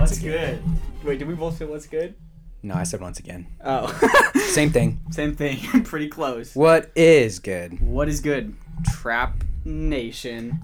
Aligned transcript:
What's 0.00 0.16
again. 0.18 0.62
good? 1.02 1.06
Wait, 1.06 1.18
did 1.18 1.28
we 1.28 1.34
both 1.34 1.58
say 1.58 1.66
what's 1.66 1.86
good? 1.86 2.14
No, 2.62 2.74
I 2.74 2.84
said 2.84 3.02
once 3.02 3.18
again. 3.18 3.46
Oh, 3.62 3.86
Same 4.34 4.70
thing. 4.70 4.98
same 5.10 5.36
thing. 5.36 5.58
Pretty 5.84 6.08
close. 6.08 6.54
What 6.56 6.90
is 6.94 7.38
good? 7.38 7.78
What 7.82 8.08
is 8.08 8.20
good? 8.20 8.54
Trap 8.92 9.44
Nation. 9.66 10.58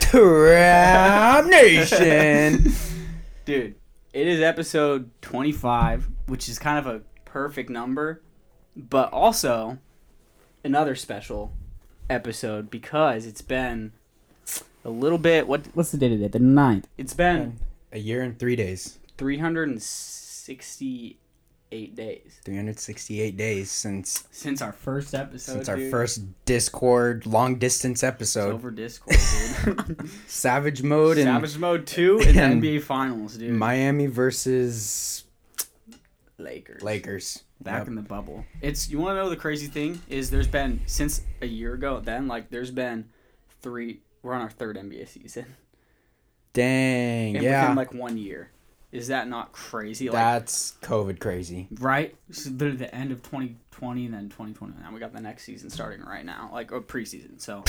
Trap 0.00 1.46
Nation. 1.46 2.72
Dude, 3.44 3.74
it 4.12 4.26
is 4.28 4.40
episode 4.40 5.10
25, 5.22 6.08
which 6.26 6.48
is 6.48 6.60
kind 6.60 6.78
of 6.78 6.86
a 6.86 7.02
perfect 7.24 7.70
number, 7.70 8.22
but 8.76 9.12
also 9.12 9.78
another 10.62 10.94
special 10.94 11.52
episode 12.08 12.70
because 12.70 13.26
it's 13.26 13.42
been 13.42 13.90
a 14.84 14.90
little 14.90 15.18
bit. 15.18 15.48
What 15.48 15.66
What's 15.74 15.90
the 15.90 15.98
date 15.98 16.10
today? 16.10 16.28
The 16.28 16.38
9th. 16.38 16.84
It's 16.96 17.14
been 17.14 17.58
A 17.92 17.98
year 17.98 18.22
and 18.22 18.38
three 18.38 18.56
days. 18.56 18.98
368 19.18 21.94
days 21.94 22.40
368 22.44 23.36
days 23.36 23.70
since 23.70 24.24
since 24.30 24.60
our 24.60 24.72
first 24.72 25.14
episode. 25.14 25.52
since 25.52 25.68
our 25.68 25.76
dude. 25.76 25.90
first 25.90 26.22
Discord 26.44 27.26
long 27.26 27.56
distance 27.58 28.02
episode. 28.02 28.52
over 28.52 28.70
Discord, 28.70 29.16
dude. 29.64 30.08
Savage 30.26 30.82
mode 30.82 31.18
and 31.18 31.26
Savage 31.26 31.58
Mode 31.58 31.86
2 31.86 32.20
and, 32.26 32.36
and 32.38 32.62
the 32.62 32.78
NBA 32.78 32.82
Finals, 32.82 33.36
dude. 33.36 33.52
Miami 33.52 34.06
versus 34.06 35.24
Lakers. 36.38 36.82
Lakers. 36.82 37.44
back 37.60 37.80
Yep. 37.80 37.88
in 37.88 37.94
the 37.94 38.02
bubble. 38.02 38.44
It's 38.60 38.90
you 38.90 38.98
want 38.98 39.16
to 39.16 39.22
know 39.22 39.30
the 39.30 39.36
crazy 39.36 39.66
thing 39.68 40.00
is 40.08 40.30
there's 40.30 40.48
been 40.48 40.80
since 40.86 41.22
a 41.40 41.46
year 41.46 41.74
ago 41.74 42.00
then 42.00 42.28
like 42.28 42.50
there's 42.50 42.70
been 42.70 43.08
three 43.62 44.00
we're 44.22 44.34
on 44.34 44.42
our 44.42 44.50
third 44.50 44.76
NBA 44.76 45.08
season 45.08 45.46
Dang, 46.52 47.36
and 47.36 47.44
yeah. 47.44 47.62
within 47.62 47.76
like 47.76 47.94
one 47.94 48.16
year. 48.18 48.50
Is 48.90 49.08
that 49.08 49.26
not 49.26 49.52
crazy? 49.52 50.10
Like 50.10 50.12
That's 50.12 50.74
COVID 50.82 51.18
crazy. 51.18 51.66
right, 51.78 52.14
so 52.30 52.50
literally 52.50 52.76
the 52.76 52.94
end 52.94 53.10
of 53.10 53.22
2020 53.22 54.04
and 54.04 54.12
then 54.14 54.24
2021. 54.28 54.84
And 54.84 54.92
we 54.92 55.00
got 55.00 55.14
the 55.14 55.20
next 55.20 55.44
season 55.44 55.70
starting 55.70 56.04
right 56.04 56.24
now, 56.26 56.50
like 56.52 56.72
or 56.72 56.82
preseason. 56.82 57.40
So 57.40 57.64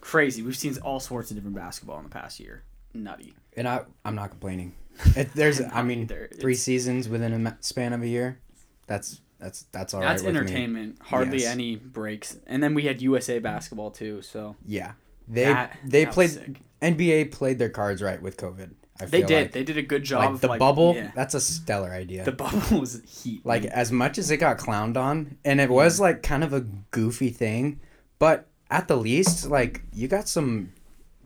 crazy. 0.00 0.42
We've 0.42 0.56
seen 0.56 0.76
all 0.84 1.00
sorts 1.00 1.30
of 1.32 1.36
different 1.36 1.56
basketball 1.56 1.98
in 1.98 2.04
the 2.04 2.10
past 2.10 2.38
year. 2.38 2.62
Nutty. 2.94 3.34
And 3.56 3.66
I, 3.66 3.80
I'm 4.04 4.14
not 4.14 4.30
complaining. 4.30 4.74
It, 5.14 5.34
there's, 5.34 5.60
I 5.60 5.82
mean, 5.82 6.08
three 6.40 6.54
seasons 6.54 7.06
within 7.06 7.46
a 7.46 7.58
span 7.60 7.92
of 7.92 8.00
a 8.02 8.08
year. 8.08 8.38
That's 8.86 9.20
that's 9.38 9.64
that's 9.72 9.92
all 9.92 10.00
right. 10.00 10.08
That's 10.08 10.22
me. 10.22 10.30
entertainment. 10.30 10.98
Hardly 11.02 11.40
Yes. 11.40 11.52
any 11.52 11.76
breaks. 11.76 12.38
And 12.46 12.62
then 12.62 12.72
we 12.72 12.84
had 12.84 13.02
USA 13.02 13.38
basketball 13.38 13.90
too. 13.90 14.22
So 14.22 14.56
Yeah, 14.64 14.92
they 15.28 15.44
that- 15.44 15.76
they 15.84 16.04
that 16.04 16.12
played. 16.14 16.58
NBA 16.82 17.32
played 17.32 17.58
their 17.58 17.70
cards 17.70 18.02
right 18.02 18.20
with 18.20 18.36
COVID. 18.36 18.70
I 19.00 19.06
They 19.06 19.22
did. 19.22 19.42
Like, 19.44 19.52
they 19.52 19.64
did 19.64 19.76
a 19.78 19.82
good 19.82 20.04
job. 20.04 20.32
like 20.32 20.40
the 20.40 20.48
like, 20.48 20.58
bubble. 20.58 20.94
yeah. 20.94 21.10
That's 21.14 21.34
a 21.34 21.40
stellar 21.40 21.90
idea. 21.90 22.24
The 22.24 22.32
bubble 22.32 22.80
was 22.80 23.02
heat. 23.06 23.44
like 23.44 23.64
as 23.64 23.90
much 23.92 24.18
as 24.18 24.30
it 24.30 24.38
got 24.38 24.58
clowned 24.58 24.96
on, 24.96 25.36
and 25.44 25.60
it 25.60 25.70
was 25.70 26.00
like 26.00 26.22
kind 26.22 26.44
of 26.44 26.52
a 26.52 26.60
goofy 26.90 27.30
thing, 27.30 27.80
but 28.18 28.46
at 28.70 28.88
the 28.88 28.96
least, 28.96 29.46
like 29.48 29.82
you 29.92 30.08
got 30.08 30.28
some 30.28 30.72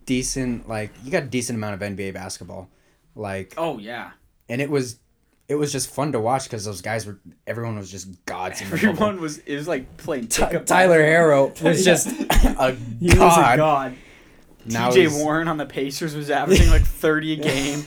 decent, 0.06 0.68
like 0.68 0.90
you 1.04 1.10
got 1.10 1.24
a 1.24 1.26
decent 1.26 1.56
amount 1.58 1.74
of 1.74 1.80
NBA 1.80 2.14
basketball, 2.14 2.68
like, 3.14 3.54
oh 3.56 3.78
yeah, 3.78 4.12
and 4.48 4.60
it 4.60 4.70
was. 4.70 4.98
It 5.50 5.56
was 5.56 5.72
just 5.72 5.90
fun 5.90 6.12
to 6.12 6.20
watch 6.20 6.44
because 6.44 6.64
those 6.64 6.80
guys 6.80 7.04
were. 7.06 7.18
Everyone 7.46 7.76
was 7.76 7.90
just 7.90 8.24
gods. 8.24 8.60
In 8.60 8.70
the 8.70 8.76
bubble. 8.76 8.88
everyone 8.92 9.20
was. 9.20 9.38
It 9.38 9.56
was 9.56 9.66
like 9.66 9.96
playing. 9.96 10.28
Tyler 10.28 11.00
Herro 11.00 11.60
was 11.60 11.84
just 11.90 12.06
a 12.06 12.76
He 13.00 13.06
was 13.08 13.14
a 13.14 13.16
god. 13.18 13.56
god. 13.58 13.94
Now 14.64 14.90
TJ 14.90 15.18
Warren 15.22 15.48
on 15.48 15.56
the 15.56 15.66
Pacers 15.66 16.14
was 16.14 16.30
averaging 16.30 16.70
like 16.70 16.82
thirty 16.82 17.32
a 17.32 17.36
game. 17.42 17.84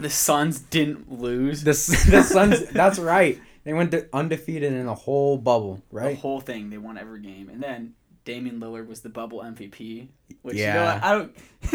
the 0.00 0.08
Suns 0.08 0.58
didn't 0.60 1.12
lose 1.20 1.64
The 1.64 1.72
the 2.10 2.22
Suns. 2.22 2.66
that's 2.68 2.98
right. 2.98 3.38
They 3.64 3.74
went 3.74 3.94
undefeated 4.12 4.72
in 4.72 4.86
the 4.86 4.94
whole 4.94 5.36
bubble, 5.36 5.82
right? 5.90 6.14
the 6.14 6.20
whole 6.20 6.40
thing. 6.40 6.70
They 6.70 6.78
won 6.78 6.96
every 6.96 7.20
game, 7.20 7.50
and 7.50 7.62
then 7.62 7.94
Damian 8.24 8.58
Lillard 8.60 8.86
was 8.86 9.00
the 9.02 9.08
bubble 9.10 9.40
MVP. 9.40 10.08
Which 10.42 10.56
Yeah. 10.56 10.72
you 10.72 10.80
know, 10.80 10.84
what? 10.94 11.02
I 11.04 11.12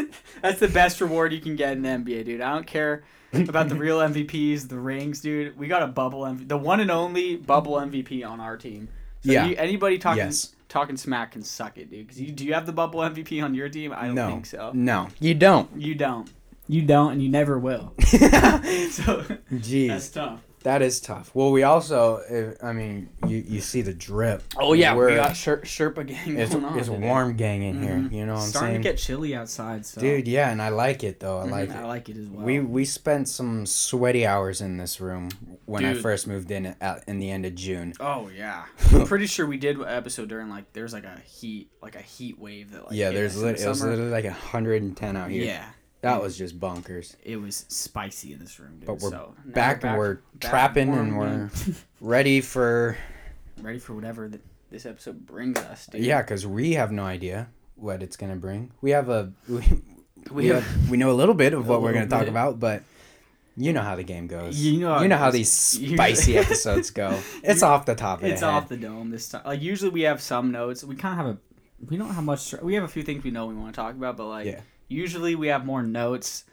don't. 0.08 0.12
that's 0.42 0.60
the 0.60 0.68
best 0.70 1.00
reward 1.02 1.32
you 1.34 1.42
can 1.42 1.56
get 1.56 1.74
in 1.74 1.82
the 1.84 1.90
NBA, 1.90 2.26
dude. 2.26 2.42
I 2.42 2.54
don't 2.54 2.66
care 2.66 3.04
about 3.34 3.70
the 3.70 3.76
real 3.86 4.00
MVPs, 4.00 4.68
the 4.68 4.80
rings, 4.80 5.22
dude. 5.22 5.58
We 5.58 5.68
got 5.68 5.84
a 5.84 5.88
bubble 5.88 6.22
MVP, 6.22 6.48
the 6.48 6.58
one 6.58 6.80
and 6.80 6.92
only 6.92 7.36
bubble 7.36 7.74
mm-hmm. 7.74 7.94
MVP 7.96 8.28
on 8.28 8.40
our 8.40 8.58
team. 8.58 8.90
So 9.24 9.32
Yeah. 9.32 9.46
you, 9.46 9.56
anybody 9.58 9.98
talking 9.98 10.24
Yes. 10.24 10.56
talking 10.70 10.98
smack 10.98 11.34
can 11.34 11.44
suck 11.44 11.78
it, 11.78 11.90
dude. 11.90 12.08
Because 12.08 12.22
you 12.22 12.32
do 12.32 12.46
you 12.46 12.54
have 12.54 12.66
the 12.66 12.74
bubble 12.74 13.02
MVP 13.02 13.44
on 13.44 13.54
your 13.54 13.70
team? 13.70 13.94
I 13.96 14.08
don't 14.08 14.16
no, 14.16 14.28
think 14.28 14.46
so. 14.46 14.72
no, 14.74 15.08
you 15.20 15.34
don't. 15.34 15.70
You 15.76 15.96
don't. 15.96 16.30
You 16.68 16.82
don't, 16.82 17.14
and 17.14 17.22
you 17.22 17.30
never 17.30 17.60
will. 17.60 17.94
so 18.00 19.24
Jeez, 19.52 19.88
that's 19.90 20.10
tough. 20.10 20.40
That 20.64 20.82
is 20.82 21.00
tough. 21.00 21.32
Well, 21.34 21.52
we 21.52 21.64
also, 21.64 22.56
I 22.62 22.72
mean, 22.74 23.10
you 23.28 23.44
you 23.48 23.62
see 23.62 23.82
the 23.82 23.94
drip. 23.94 24.44
Oh 24.58 24.74
yeah, 24.74 24.94
We're- 24.96 25.12
we 25.14 25.18
got 25.18 25.36
Sher- 25.36 25.62
Sherpa 25.64 26.06
gang 26.08 26.38
It's, 26.38 26.54
going 26.54 26.66
on. 26.66 26.78
it's 26.78 26.88
today. 26.88 27.00
warm 27.08 27.36
gang 27.36 27.64
in 27.64 27.82
here. 27.82 27.96
Mhm. 27.96 28.12
You 28.12 28.26
know 28.26 28.34
what 28.36 28.42
I'm 28.44 28.48
Starting 28.50 28.70
saying, 28.74 28.82
to 28.84 28.90
get 28.90 28.98
chilly 28.98 29.36
outside, 29.36 29.86
so 29.86 30.02
dude? 30.02 30.28
Yeah, 30.28 30.52
and 30.52 30.62
I 30.62 30.70
like 30.70 31.04
it 31.04 31.20
though. 31.20 31.40
I 31.40 31.46
Mhm, 31.48 31.52
like 31.52 31.72
I 31.72 31.84
it. 31.84 31.88
like 31.88 32.10
it 32.10 32.18
as 32.18 32.28
well. 32.28 32.46
We 32.46 32.60
we 32.60 32.86
spent 32.86 33.28
some 33.28 33.66
sweaty 33.66 34.26
hours 34.26 34.62
in 34.62 34.78
this 34.78 35.02
room 35.02 35.30
when 35.66 35.84
I 35.86 35.94
first 35.96 36.28
moved 36.28 36.52
in 36.52 36.76
at, 36.80 37.04
in 37.08 37.20
the 37.20 37.32
end 37.32 37.46
of 37.46 37.56
June. 37.56 37.94
Oh 38.00 38.30
yeah, 38.36 38.66
I'm 38.92 39.06
pretty 39.06 39.28
sure 39.28 39.46
we 39.48 39.58
did 39.58 39.78
an 39.78 39.86
episode 39.88 40.30
during 40.30 40.50
like 40.50 40.72
there's 40.74 40.94
like 40.94 41.06
a 41.06 41.20
heat 41.26 41.70
like 41.82 41.96
a 41.96 42.02
heat 42.02 42.38
wave 42.40 42.72
that 42.72 42.86
like 42.88 42.96
yeah, 42.96 43.10
there's 43.12 43.32
us 43.36 43.38
in 43.38 43.42
the 43.42 43.52
lit- 43.54 43.62
it 43.62 43.68
was 43.68 43.84
literally 43.84 44.12
like 44.12 44.26
110 44.26 45.18
out 45.18 45.30
here. 45.32 45.44
yeah, 45.46 45.66
That 46.02 46.20
mm. 46.20 46.24
was 46.24 46.38
just 46.38 46.60
bunkers. 46.60 47.16
it 47.24 47.38
was 47.38 47.66
spicy 47.68 48.34
in 48.34 48.40
this 48.40 48.60
room, 48.60 48.80
dude. 48.80 48.88
But 48.88 49.00
we're 49.00 49.12
so, 49.12 49.36
back, 49.46 49.84
and 49.84 49.98
we're 49.98 50.16
back 50.16 50.50
trapping 50.52 50.94
and 50.94 51.18
we're 51.18 51.50
ready 52.02 52.42
for 52.42 52.98
ready 53.62 53.80
for 53.80 53.94
whatever 53.94 54.28
th- 54.28 54.42
this 54.72 54.86
episode 54.86 55.26
brings 55.26 55.58
us, 55.60 55.86
dude. 55.88 56.04
yeah, 56.04 56.22
because 56.22 56.46
we 56.46 56.74
have 56.74 56.92
no 56.92 57.04
idea 57.04 57.50
what 57.76 58.02
it's 58.02 58.18
gonna 58.18 58.36
bring. 58.36 58.72
We 58.82 58.92
have 58.92 59.10
a 59.10 59.32
we, 59.48 59.64
we, 60.32 60.48
have, 60.48 60.64
have- 60.64 60.90
we 60.90 60.98
know 60.98 61.12
a 61.12 61.14
little 61.14 61.36
bit 61.36 61.54
of 61.54 61.68
what 61.70 61.82
we're 61.82 61.94
gonna 61.94 62.08
talk 62.08 62.28
about, 62.28 62.60
but 62.60 62.84
you 63.56 63.74
know 63.74 63.82
how 63.82 63.96
the 63.96 64.04
game 64.04 64.28
goes. 64.28 64.60
You 64.60 64.80
know 64.80 64.96
how 64.96 65.02
you 65.04 65.08
know 65.08 65.18
how 65.18 65.30
these 65.30 65.52
spicy 65.52 66.38
episodes 66.38 66.90
go. 66.90 67.20
It's 67.44 67.62
off 67.62 67.86
the 67.86 67.96
top 67.96 68.20
of 68.20 68.26
It's 68.26 68.42
off 68.42 68.70
the 68.70 68.78
dome 68.78 69.12
this 69.12 69.30
time. 69.30 69.44
Like 69.46 69.62
usually 69.62 69.92
we 69.92 70.02
have 70.02 70.22
some 70.22 70.52
notes. 70.52 70.84
We 70.84 70.96
kind 70.96 71.20
of 71.20 71.26
have 71.26 71.36
a 71.36 71.40
we 71.90 71.98
don't 71.98 72.10
have 72.10 72.24
much. 72.24 72.56
We 72.62 72.76
have 72.76 72.84
a 72.84 72.88
few 72.88 73.04
things 73.04 73.24
we 73.24 73.32
know 73.32 73.48
we 73.48 73.56
want 73.56 73.74
to 73.74 73.82
talk 73.82 73.94
about, 73.94 74.18
but 74.18 74.28
like 74.28 74.46
Yeah. 74.48 74.62
Usually 74.92 75.36
we 75.36 75.48
have 75.48 75.66
more 75.66 75.82
notes, 75.84 76.44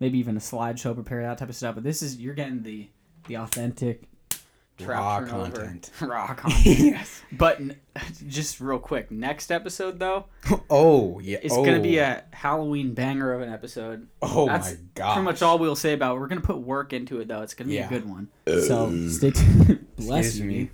maybe 0.00 0.18
even 0.18 0.36
a 0.36 0.40
slideshow 0.40 0.94
prepare 0.94 1.22
that 1.22 1.38
type 1.38 1.48
of 1.48 1.56
stuff. 1.56 1.74
But 1.74 1.84
this 1.84 2.02
is 2.02 2.16
you're 2.16 2.34
getting 2.34 2.62
the 2.62 2.88
the 3.26 3.36
authentic 3.38 4.02
trap 4.78 4.88
Raw 4.98 5.24
content. 5.26 5.90
raw 6.00 6.34
content. 6.34 6.78
yes. 6.78 7.22
But 7.32 7.60
n- 7.60 7.76
just 8.28 8.60
real 8.60 8.78
quick, 8.78 9.10
next 9.10 9.50
episode 9.50 9.98
though, 9.98 10.26
Oh 10.70 11.18
yeah. 11.20 11.38
it's 11.42 11.54
oh. 11.54 11.64
gonna 11.64 11.80
be 11.80 11.98
a 11.98 12.22
oh. 12.24 12.36
Halloween 12.36 12.92
banger 12.94 13.32
of 13.32 13.40
an 13.40 13.52
episode. 13.52 14.08
Oh 14.20 14.46
That's 14.46 14.72
my 14.72 14.78
god. 14.94 15.12
Pretty 15.14 15.24
much 15.24 15.42
all 15.42 15.58
we'll 15.58 15.76
say 15.76 15.92
about. 15.94 16.16
it. 16.16 16.20
We're 16.20 16.28
gonna 16.28 16.40
put 16.40 16.58
work 16.58 16.92
into 16.92 17.20
it 17.20 17.28
though. 17.28 17.42
It's 17.42 17.54
gonna 17.54 17.68
be 17.68 17.76
Yeah. 17.76 17.86
a 17.86 17.88
good 17.88 18.08
one. 18.08 18.28
So 18.46 19.08
stay 19.08 19.30
tuned. 19.30 19.86
Bless 19.96 20.26
Excuse 20.26 20.38
you. 20.40 20.44
me. 20.46 20.70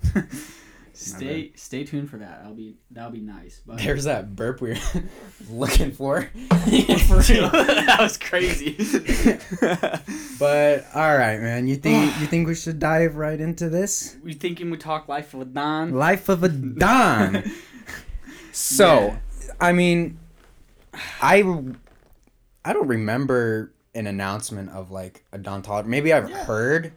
Stay 1.01 1.51
stay 1.55 1.83
tuned 1.83 2.09
for 2.09 2.17
that. 2.17 2.39
That'll 2.41 2.55
be 2.55 2.75
that'll 2.91 3.11
be 3.11 3.19
nice. 3.21 3.61
But 3.65 3.77
There's 3.83 4.03
that 4.05 4.35
burp 4.35 4.61
we 4.61 4.69
were 4.71 4.77
looking 5.49 5.91
for. 5.91 6.29
that 6.49 7.97
was 7.99 8.17
crazy. 8.17 8.75
But 10.39 10.85
all 10.95 11.17
right, 11.17 11.39
man. 11.39 11.67
You 11.67 11.75
think 11.75 12.19
you 12.19 12.27
think 12.27 12.47
we 12.47 12.55
should 12.55 12.79
dive 12.79 13.15
right 13.15 13.39
into 13.39 13.69
this? 13.69 14.17
we 14.23 14.33
thinking 14.33 14.69
we 14.71 14.77
talk 14.77 15.07
life 15.07 15.33
of 15.33 15.41
a 15.41 15.45
Don? 15.45 15.91
Life 15.93 16.29
of 16.29 16.43
a 16.43 16.49
Don. 16.49 17.43
so, 18.51 18.85
Yeah. 19.07 19.17
I 19.59 19.71
mean, 19.73 20.19
I 21.21 21.39
I 22.65 22.73
don't 22.73 22.87
remember 22.87 23.73
an 23.93 24.07
announcement 24.07 24.69
of 24.69 24.91
like 24.91 25.23
a 25.31 25.37
Don 25.37 25.61
Todd. 25.61 25.85
Maybe 25.85 26.13
I've 26.13 26.29
Yeah. 26.29 26.43
heard, 26.45 26.93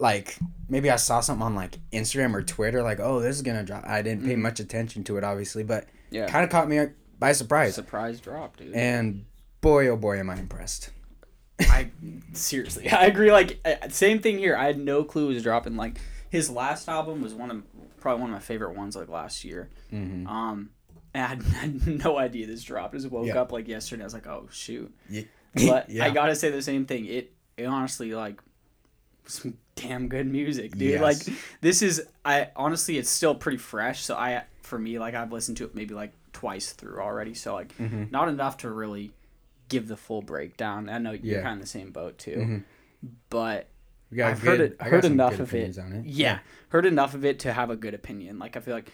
like 0.00 0.36
maybe 0.68 0.90
I 0.90 0.96
saw 0.96 1.20
something 1.20 1.44
on 1.44 1.54
like 1.54 1.78
Instagram 1.92 2.34
or 2.34 2.42
Twitter, 2.42 2.82
like 2.82 2.98
oh 3.00 3.20
this 3.20 3.36
is 3.36 3.42
gonna 3.42 3.62
drop. 3.62 3.84
I 3.86 4.02
didn't 4.02 4.24
pay 4.24 4.34
Mhm. 4.34 4.38
much 4.38 4.58
attention 4.60 5.04
to 5.04 5.16
it, 5.18 5.24
obviously, 5.24 5.62
but 5.62 5.86
Yeah, 6.10 6.26
kind 6.26 6.42
of 6.44 6.50
caught 6.50 6.68
me 6.68 6.80
by 7.18 7.32
surprise. 7.32 7.74
surprise 7.74 8.20
drop, 8.20 8.56
dude. 8.56 8.74
And 8.74 9.26
boy, 9.60 9.88
oh 9.88 9.96
boy, 9.96 10.18
am 10.18 10.30
I 10.30 10.36
impressed. 10.36 10.90
I 11.60 11.90
seriously, 12.32 12.88
I 12.90 13.04
agree. 13.06 13.30
Like 13.30 13.60
same 13.90 14.20
thing 14.20 14.38
here. 14.38 14.56
I 14.56 14.64
had 14.64 14.78
no 14.78 15.04
clue 15.04 15.26
it 15.30 15.34
was 15.34 15.42
dropping. 15.42 15.76
Like 15.76 15.98
his 16.30 16.48
last 16.48 16.88
album 16.88 17.20
was 17.20 17.34
one 17.34 17.50
of 17.50 17.62
probably 18.00 18.22
one 18.22 18.30
of 18.30 18.34
my 18.34 18.40
favorite 18.40 18.74
ones 18.74 18.96
like 18.96 19.08
last 19.10 19.44
year. 19.44 19.68
Mm-hmm. 19.92 20.26
Um, 20.26 20.70
and 21.12 21.22
I 21.22 21.26
had, 21.26 21.40
I 21.42 21.44
had 21.60 22.04
no 22.04 22.16
idea 22.18 22.46
this 22.46 22.62
dropped. 22.62 22.94
I 22.94 22.98
just 22.98 23.10
woke 23.10 23.26
Yeah. 23.26 23.40
up 23.42 23.52
like 23.52 23.68
yesterday. 23.68 24.02
I 24.02 24.06
was 24.06 24.14
like, 24.14 24.26
oh 24.26 24.48
shoot. 24.50 24.90
Yeah. 25.10 25.22
But 25.54 25.90
Yeah. 25.90 26.06
I 26.06 26.10
gotta 26.10 26.34
say 26.34 26.50
the 26.50 26.62
same 26.62 26.86
thing. 26.86 27.04
It, 27.06 27.32
it 27.58 27.64
honestly 27.66 28.14
like 28.14 28.40
some 29.26 29.54
damn 29.74 30.08
good 30.08 30.26
music, 30.26 30.72
dude. 30.72 30.90
Yes. 30.92 31.00
Like 31.02 31.36
this 31.60 31.82
is 31.82 32.02
I 32.24 32.48
honestly 32.56 32.98
it's 32.98 33.10
still 33.10 33.34
pretty 33.34 33.58
fresh. 33.58 34.02
So 34.02 34.14
I 34.16 34.44
for 34.62 34.78
me 34.78 34.98
like 34.98 35.14
I've 35.14 35.32
listened 35.32 35.56
to 35.58 35.64
it 35.64 35.74
maybe 35.74 35.94
like 35.94 36.12
twice 36.32 36.72
through 36.72 37.00
already. 37.00 37.34
So 37.34 37.54
like 37.54 37.76
Mhm. 37.78 38.10
not 38.10 38.28
enough 38.28 38.58
to 38.58 38.70
really 38.70 39.12
give 39.68 39.88
the 39.88 39.96
full 39.96 40.22
breakdown. 40.22 40.88
I 40.88 40.98
know 40.98 41.12
you're 41.12 41.36
Yeah. 41.38 41.42
kind 41.42 41.54
of 41.54 41.60
the 41.60 41.66
same 41.68 41.90
boat 41.92 42.18
too, 42.18 42.36
Mhm. 42.36 42.64
but 43.30 43.68
I've 44.12 44.40
good- 44.40 44.48
heard 44.48 44.60
it, 44.60 44.82
heard 44.82 45.04
enough 45.04 45.38
of 45.38 45.54
it. 45.54 45.76
it. 45.78 46.04
Yeah, 46.06 46.40
heard 46.70 46.86
enough 46.86 47.14
of 47.14 47.24
it 47.24 47.38
to 47.40 47.52
have 47.52 47.70
a 47.70 47.76
good 47.76 47.94
opinion. 47.94 48.38
Like 48.38 48.56
I 48.56 48.60
feel 48.60 48.74
like 48.74 48.90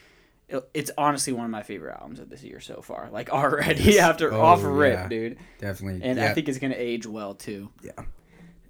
it, 0.49 0.63
it's 0.75 0.91
honestly 0.97 1.33
one 1.33 1.45
of 1.47 1.51
my 1.51 1.63
favorite 1.63 1.95
albums 1.99 2.21
of 2.21 2.29
this 2.31 2.43
year 2.45 2.61
so 2.61 2.81
far. 2.83 3.09
Like 3.11 3.31
already 3.33 3.83
Yes. 3.83 3.99
after 4.01 4.33
Oh, 4.33 4.41
off 4.43 4.61
rip, 4.63 4.93
yeah. 4.95 5.09
dude. 5.09 5.39
definitely. 5.59 6.03
And 6.09 6.19
yeah. 6.19 6.31
I 6.31 6.35
think 6.35 6.49
it's 6.49 6.59
gonna 6.59 6.75
age 6.77 7.07
well 7.07 7.35
too. 7.35 7.71
Yeah. 7.83 7.93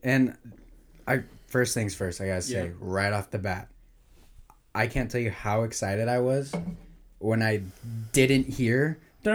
And 0.03 0.37
I 1.09 1.25
first 1.57 1.73
things 1.75 1.95
first, 1.95 2.21
I 2.21 2.27
gotta 2.27 2.43
say 2.43 2.67
Yeah. 2.67 2.73
right 2.81 3.13
off 3.15 3.31
the 3.31 3.39
bat, 3.39 3.69
I 4.75 4.87
can't 4.89 5.11
tell 5.11 5.23
you 5.23 5.31
how 5.31 5.63
excited 5.63 6.07
I 6.07 6.19
was 6.19 6.53
when 7.19 7.43
I 7.43 7.63
didn't 8.13 8.47
hear. 8.49 8.99
You 9.27 9.33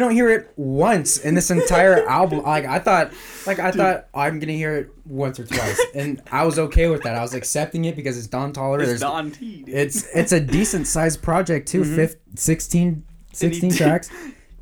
don't 0.00 0.12
hear 0.12 0.30
it 0.30 0.52
once 0.56 1.16
in 1.18 1.34
this 1.34 1.50
entire 1.50 2.06
album. 2.06 2.42
Like 2.42 2.66
I 2.66 2.78
thought, 2.78 3.12
like 3.46 3.58
I 3.58 3.70
thought 3.70 4.06
I'm 4.14 4.38
gonna 4.38 4.52
hear 4.52 4.76
it 4.76 4.90
once 5.06 5.40
or 5.40 5.44
twice, 5.44 5.80
and 5.94 6.20
I 6.30 6.44
was 6.44 6.58
okay 6.58 6.88
with 6.88 7.02
that. 7.04 7.14
I 7.14 7.22
was 7.22 7.32
accepting 7.34 7.86
it 7.86 7.96
because 7.96 8.18
it's 8.18 8.26
Don 8.26 8.52
Toliver. 8.52 8.80
It's 8.80 8.86
There's- 8.88 9.00
Don 9.00 9.30
T. 9.30 9.62
Dude. 9.62 9.74
It's 9.74 10.06
it's 10.14 10.32
a 10.32 10.40
decent 10.40 10.86
sized 10.86 11.22
project 11.22 11.68
too. 11.68 11.82
Mhm. 11.84 11.96
Fif- 11.96 12.16
16, 12.36 13.02
16 13.32 13.72
tracks. 13.72 14.10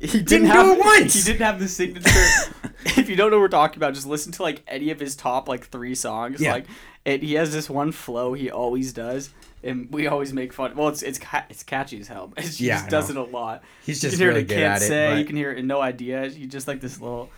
He 0.03 0.21
Didn't 0.21 0.47
didn't 0.47 0.51
do 0.51 0.73
it 0.73 0.79
once! 0.79 1.13
He 1.25 1.31
didn't 1.31 1.45
have 1.45 1.59
the 1.59 1.67
signature. 1.67 2.09
if 2.99 3.07
you 3.09 3.15
don't 3.15 3.31
know 3.31 3.37
what 3.37 3.43
we're 3.43 3.47
talking 3.47 3.77
about, 3.77 3.93
just 3.93 4.05
listen 4.05 4.31
to 4.33 4.43
like 4.43 4.61
any 4.67 4.89
of 4.91 4.99
his 4.99 5.15
top 5.15 5.47
like 5.47 5.65
three 5.67 5.95
songs. 5.95 6.41
Yeah. 6.41 6.51
Like 6.53 6.65
it, 7.05 7.23
he 7.23 7.33
has 7.35 7.53
this 7.53 7.69
one 7.69 7.91
flow 7.91 8.33
he 8.33 8.51
always 8.51 8.91
does, 8.93 9.29
and 9.63 9.87
we 9.91 10.07
always 10.07 10.33
make 10.33 10.51
fun. 10.53 10.75
Well, 10.75 10.89
it's 10.89 11.01
it's 11.03 11.19
ca- 11.19 11.45
it's 11.49 11.63
catchy 11.63 11.99
as 12.01 12.07
hell. 12.09 12.31
But 12.35 12.43
he 12.43 12.65
Yeah, 12.67 12.79
just 12.79 12.89
does 12.89 13.09
it 13.09 13.15
a 13.17 13.23
lot. 13.23 13.63
He's 13.85 14.03
You 14.03 14.09
just 14.09 14.19
can 14.19 14.25
hear 14.25 14.29
really 14.29 14.41
it. 14.41 14.47
good 14.49 14.57
Can't 14.57 14.81
at 14.83 14.91
it. 14.91 15.09
but- 15.11 15.17
You 15.19 15.25
can 15.25 15.35
hear 15.37 15.51
it 15.51 15.57
in 15.59 15.67
No 15.67 15.79
Idea. 15.81 16.25
You 16.27 16.47
just 16.47 16.67
like 16.67 16.81
this 16.81 16.99
little. 16.99 17.29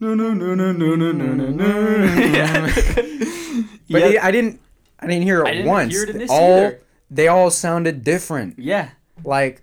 No 0.00 0.14
no 0.14 0.32
no 0.34 0.54
no 0.54 0.72
no 0.72 0.94
no 0.94 1.12
no 1.12 1.32
no 1.34 1.46
no. 1.50 2.04
Yeah. 2.22 2.72
But 3.90 4.00
Yep. 4.12 4.22
I 4.24 4.30
didn't. 4.30 4.60
I 5.00 5.06
didn't 5.06 5.22
hear 5.24 5.42
it 5.42 5.48
I 5.48 5.52
didn't 5.52 5.66
once. 5.66 5.92
hear 5.92 6.02
it 6.04 6.10
in 6.10 6.18
this 6.18 6.30
all 6.30 6.58
either. 6.58 6.80
they 7.10 7.28
all 7.28 7.50
sounded 7.50 8.02
different. 8.04 8.58
yeah. 8.58 8.90
Like 9.24 9.62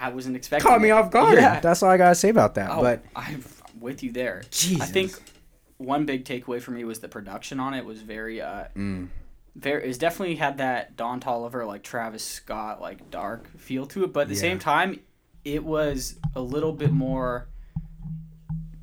I 0.00 0.08
wasn't 0.08 0.34
expecting. 0.36 0.68
caught 0.68 0.80
me 0.80 0.88
it. 0.88 0.92
off 0.92 1.10
guard. 1.10 1.36
Yeah. 1.38 1.60
That's 1.60 1.82
all 1.82 1.90
I 1.90 1.96
gotta 1.98 2.14
say 2.14 2.30
about 2.30 2.54
that. 2.54 2.70
Oh, 2.70 2.80
But 2.80 3.04
I'm 3.14 3.44
with 3.78 4.02
you 4.02 4.10
there. 4.12 4.42
Jesus. 4.50 4.80
I 4.80 4.86
think 4.86 5.12
one 5.76 6.06
big 6.06 6.24
takeaway 6.24 6.60
for 6.60 6.70
me 6.70 6.84
was 6.84 7.00
the 7.00 7.08
production 7.08 7.60
on 7.60 7.74
it 7.74 7.84
was 7.84 8.02
very 8.02 8.40
uh 8.40 8.64
Mm. 8.76 9.08
very 9.56 9.88
it's 9.88 9.98
definitely 9.98 10.36
had 10.36 10.58
that 10.58 10.96
Don 10.96 11.20
Toliver 11.20 11.66
like 11.66 11.82
Travis 11.82 12.24
Scott 12.24 12.80
like 12.80 13.10
dark 13.10 13.46
feel 13.58 13.86
to 13.86 14.04
it, 14.04 14.12
but 14.12 14.20
at 14.22 14.28
the 14.28 14.36
same 14.36 14.58
time 14.58 15.00
it 15.44 15.64
was 15.64 16.16
a 16.34 16.40
little 16.40 16.72
bit 16.72 16.92
more 16.92 17.48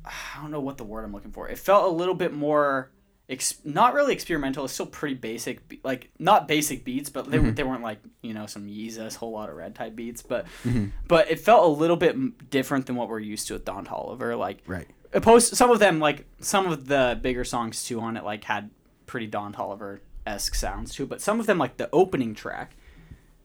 I 0.04 0.40
don't 0.40 0.50
know 0.50 0.60
what 0.60 0.76
the 0.78 0.84
word 0.84 1.04
I'm 1.04 1.12
looking 1.12 1.32
for. 1.32 1.48
It 1.48 1.58
felt 1.58 1.84
a 1.84 1.94
little 1.94 2.14
bit 2.14 2.32
more 2.32 2.90
ex- 3.28 3.58
not 3.64 3.94
really 3.94 4.12
experimental. 4.12 4.64
It's 4.64 4.72
still 4.74 4.86
pretty 4.86 5.14
basic, 5.14 5.60
like 5.84 6.10
not 6.18 6.48
basic 6.48 6.84
beats, 6.84 7.10
but 7.10 7.30
they, 7.30 7.38
Mhm. 7.38 7.54
they 7.56 7.62
weren't 7.62 7.82
like 7.82 8.00
you 8.22 8.34
know 8.34 8.46
some 8.46 8.66
Yeezus 8.68 9.16
Whole 9.16 9.32
Lotta 9.32 9.52
Red 9.52 9.74
type 9.74 9.94
beats, 9.94 10.22
but 10.22 10.46
Mhm. 10.64 10.92
but 11.06 11.30
it 11.30 11.40
felt 11.40 11.64
a 11.64 11.80
little 11.80 11.96
bit 11.96 12.50
different 12.50 12.86
than 12.86 12.96
what 12.96 13.08
we're 13.08 13.18
used 13.20 13.46
to 13.48 13.54
with 13.54 13.64
Don 13.64 13.84
Toliver. 13.86 14.38
Like 14.38 14.62
right. 14.66 14.86
opposed 15.12 15.56
some 15.56 15.70
of 15.70 15.78
them 15.78 15.98
like 15.98 16.26
some 16.40 16.66
of 16.66 16.86
the 16.86 17.18
bigger 17.22 17.44
songs 17.44 17.84
too 17.84 18.00
on 18.00 18.16
it 18.16 18.24
like 18.24 18.44
had 18.44 18.70
pretty 19.06 19.26
Don 19.26 19.52
Toliver 19.52 20.00
esque 20.26 20.54
sounds 20.54 20.94
too, 20.94 21.06
but 21.06 21.20
some 21.20 21.40
of 21.40 21.46
them 21.46 21.58
like 21.58 21.76
the 21.76 21.88
opening 21.92 22.34
track. 22.34 22.74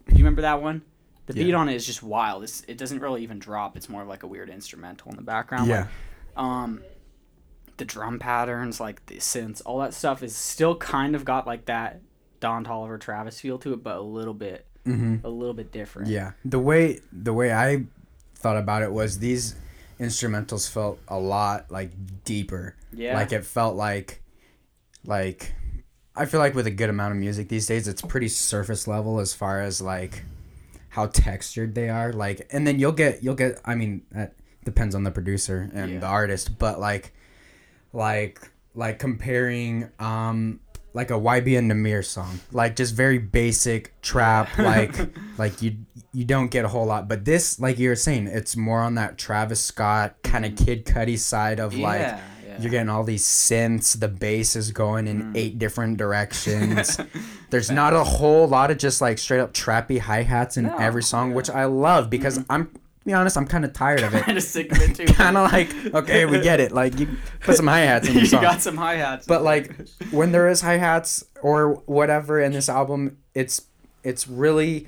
Do 0.08 0.14
you 0.14 0.18
remember 0.20 0.42
that 0.42 0.62
one? 0.62 0.82
The 1.28 1.34
beat 1.34 1.48
Yeah. 1.48 1.56
on 1.56 1.70
it 1.70 1.76
is 1.76 1.86
just 1.86 2.04
wild. 2.04 2.44
It's, 2.44 2.64
it 2.68 2.78
doesn't 2.78 3.00
really 3.00 3.24
even 3.24 3.40
drop. 3.40 3.78
It's 3.78 3.88
more 3.88 4.02
of 4.02 4.10
like 4.10 4.24
a 4.24 4.28
weird 4.28 4.50
instrumental 4.50 5.10
in 5.12 5.16
the 5.16 5.22
background. 5.24 5.70
Yeah. 5.70 5.88
Like, 6.36 6.46
um, 6.46 6.82
the 7.78 7.86
drum 7.86 8.20
patterns, 8.20 8.80
like 8.80 9.06
the 9.08 9.16
synths, 9.18 9.62
all 9.66 9.80
that 9.80 9.94
stuff 9.94 10.22
is 10.24 10.36
still 10.36 10.76
kind 10.76 11.16
of 11.16 11.26
got 11.26 11.46
like 11.48 11.66
that 11.66 12.02
Don 12.40 12.64
Toliver 12.66 13.00
Travis 13.00 13.40
feel 13.40 13.58
to 13.60 13.74
it, 13.74 13.84
but 13.84 13.98
a 13.98 14.02
little 14.02 14.34
bit, 14.34 14.66
Mm-hmm. 14.86 15.26
a 15.26 15.30
little 15.30 15.54
bit 15.54 15.72
different. 15.72 16.10
Yeah. 16.10 16.34
The 16.44 16.60
way 16.60 17.00
the 17.14 17.32
way 17.34 17.54
I 17.54 17.86
thought 18.36 18.58
about 18.58 18.82
it 18.84 18.92
was 18.92 19.20
these 19.20 19.56
instrumentals 19.98 20.70
felt 20.70 21.00
a 21.08 21.18
lot 21.18 21.72
like 21.72 21.92
deeper. 22.26 22.76
Yeah. 22.92 23.14
Like 23.16 23.32
it 23.32 23.46
felt 23.46 23.78
like 23.78 24.22
like 25.06 25.54
I 26.16 26.26
feel 26.26 26.40
like 26.40 26.54
with 26.54 26.68
a 26.68 26.72
good 26.72 26.90
amount 26.90 27.14
of 27.14 27.18
music 27.18 27.48
these 27.50 27.66
days 27.66 27.88
it's 27.88 28.02
pretty 28.02 28.28
surface 28.28 28.88
level 28.88 29.20
as 29.20 29.34
far 29.34 29.62
as 29.62 29.82
like 29.82 30.26
how 30.90 31.08
textured 31.08 31.76
they 31.76 31.90
are 31.90 32.12
like 32.14 32.46
and 32.52 32.68
then 32.68 32.78
you'll 32.78 32.92
get 32.92 33.24
you'll 33.24 33.36
get 33.36 33.60
I 33.66 33.76
mean 33.76 34.04
that 34.12 34.34
depends 34.64 34.96
on 34.96 35.04
the 35.04 35.12
producer 35.12 35.70
and 35.74 35.94
Yeah. 35.94 36.00
the 36.00 36.08
artist 36.08 36.58
but 36.60 36.80
like 36.80 37.14
like 37.94 38.52
like 38.76 39.00
comparing 39.00 39.90
um 40.00 40.60
like 40.96 41.10
a 41.10 41.16
YB 41.16 41.58
and 41.58 41.72
Namir 41.72 42.04
song 42.06 42.40
like 42.52 42.76
just 42.76 42.94
very 42.94 43.18
basic 43.18 44.00
trap 44.02 44.50
like 44.58 44.94
like 45.38 45.62
you 45.62 45.78
you 46.12 46.26
don't 46.26 46.52
get 46.52 46.66
a 46.66 46.68
whole 46.68 46.86
lot 46.86 47.08
but 47.08 47.26
this 47.26 47.60
like 47.60 47.80
you 47.80 47.90
were 47.90 47.96
saying 47.96 48.28
it's 48.28 48.56
more 48.56 48.80
on 48.82 48.96
that 48.96 49.18
Travis 49.18 49.60
Scott 49.60 50.16
kind 50.24 50.46
of 50.46 50.56
Kid 50.56 50.86
Cudi 50.86 51.18
side 51.18 51.60
of 51.60 51.76
like 51.76 52.00
yeah, 52.02 52.20
yeah. 52.48 52.62
you're 52.62 52.70
getting 52.72 52.90
all 52.90 53.04
these 53.04 53.24
synths. 53.26 54.00
The 54.00 54.08
bass 54.08 54.56
is 54.56 54.72
going 54.72 55.08
in 55.08 55.24
Mm. 55.34 55.38
eight 55.38 55.58
different 55.60 55.98
directions. 55.98 57.00
There's 57.50 57.72
not 57.72 57.94
a 57.94 58.04
whole 58.04 58.48
lot 58.48 58.70
of 58.72 58.78
just 58.78 59.02
like 59.02 59.18
straight 59.18 59.40
up 59.40 59.54
trappy 59.54 60.00
hi 60.00 60.22
hats 60.24 60.58
in 60.58 60.66
No, 60.66 60.78
every 60.78 61.02
song, 61.04 61.28
yeah. 61.28 61.30
Mm-hmm. 61.30 61.36
which 61.38 61.50
I 61.50 61.66
love 61.66 62.10
because 62.12 62.44
I'm, 62.50 62.70
to 63.04 63.06
be 63.06 63.14
honest, 63.14 63.36
I'm 63.38 63.46
kind 63.48 63.66
of 63.66 63.74
tired 63.74 64.02
of 64.02 64.14
it. 64.16 64.24
kind 64.24 64.38
of 64.38 64.44
sick 64.44 64.72
of 64.72 64.82
it 64.82 64.96
too. 64.96 65.06
kind 65.14 65.36
of 65.38 65.52
like, 65.52 65.70
okay, 65.94 66.26
we 66.26 66.40
get 66.40 66.60
it. 66.62 66.72
Like 66.72 66.98
you 67.00 67.08
put 67.42 67.58
some 67.58 67.68
hi 67.68 67.80
hats 67.82 68.08
in 68.08 68.14
your 68.18 68.26
song. 68.26 68.42
you 68.42 68.48
got 68.48 68.62
some 68.62 68.78
hi 68.78 68.96
hats. 68.96 69.28
But 69.28 69.44
like 69.44 69.88
when 70.12 70.32
there 70.32 70.48
is 70.48 70.62
hi 70.62 70.78
hats 70.78 71.24
or 71.42 71.74
whatever 71.86 72.40
in 72.40 72.54
this 72.54 72.70
album, 72.70 73.18
it's 73.34 73.64
it's 74.04 74.28
really 74.28 74.88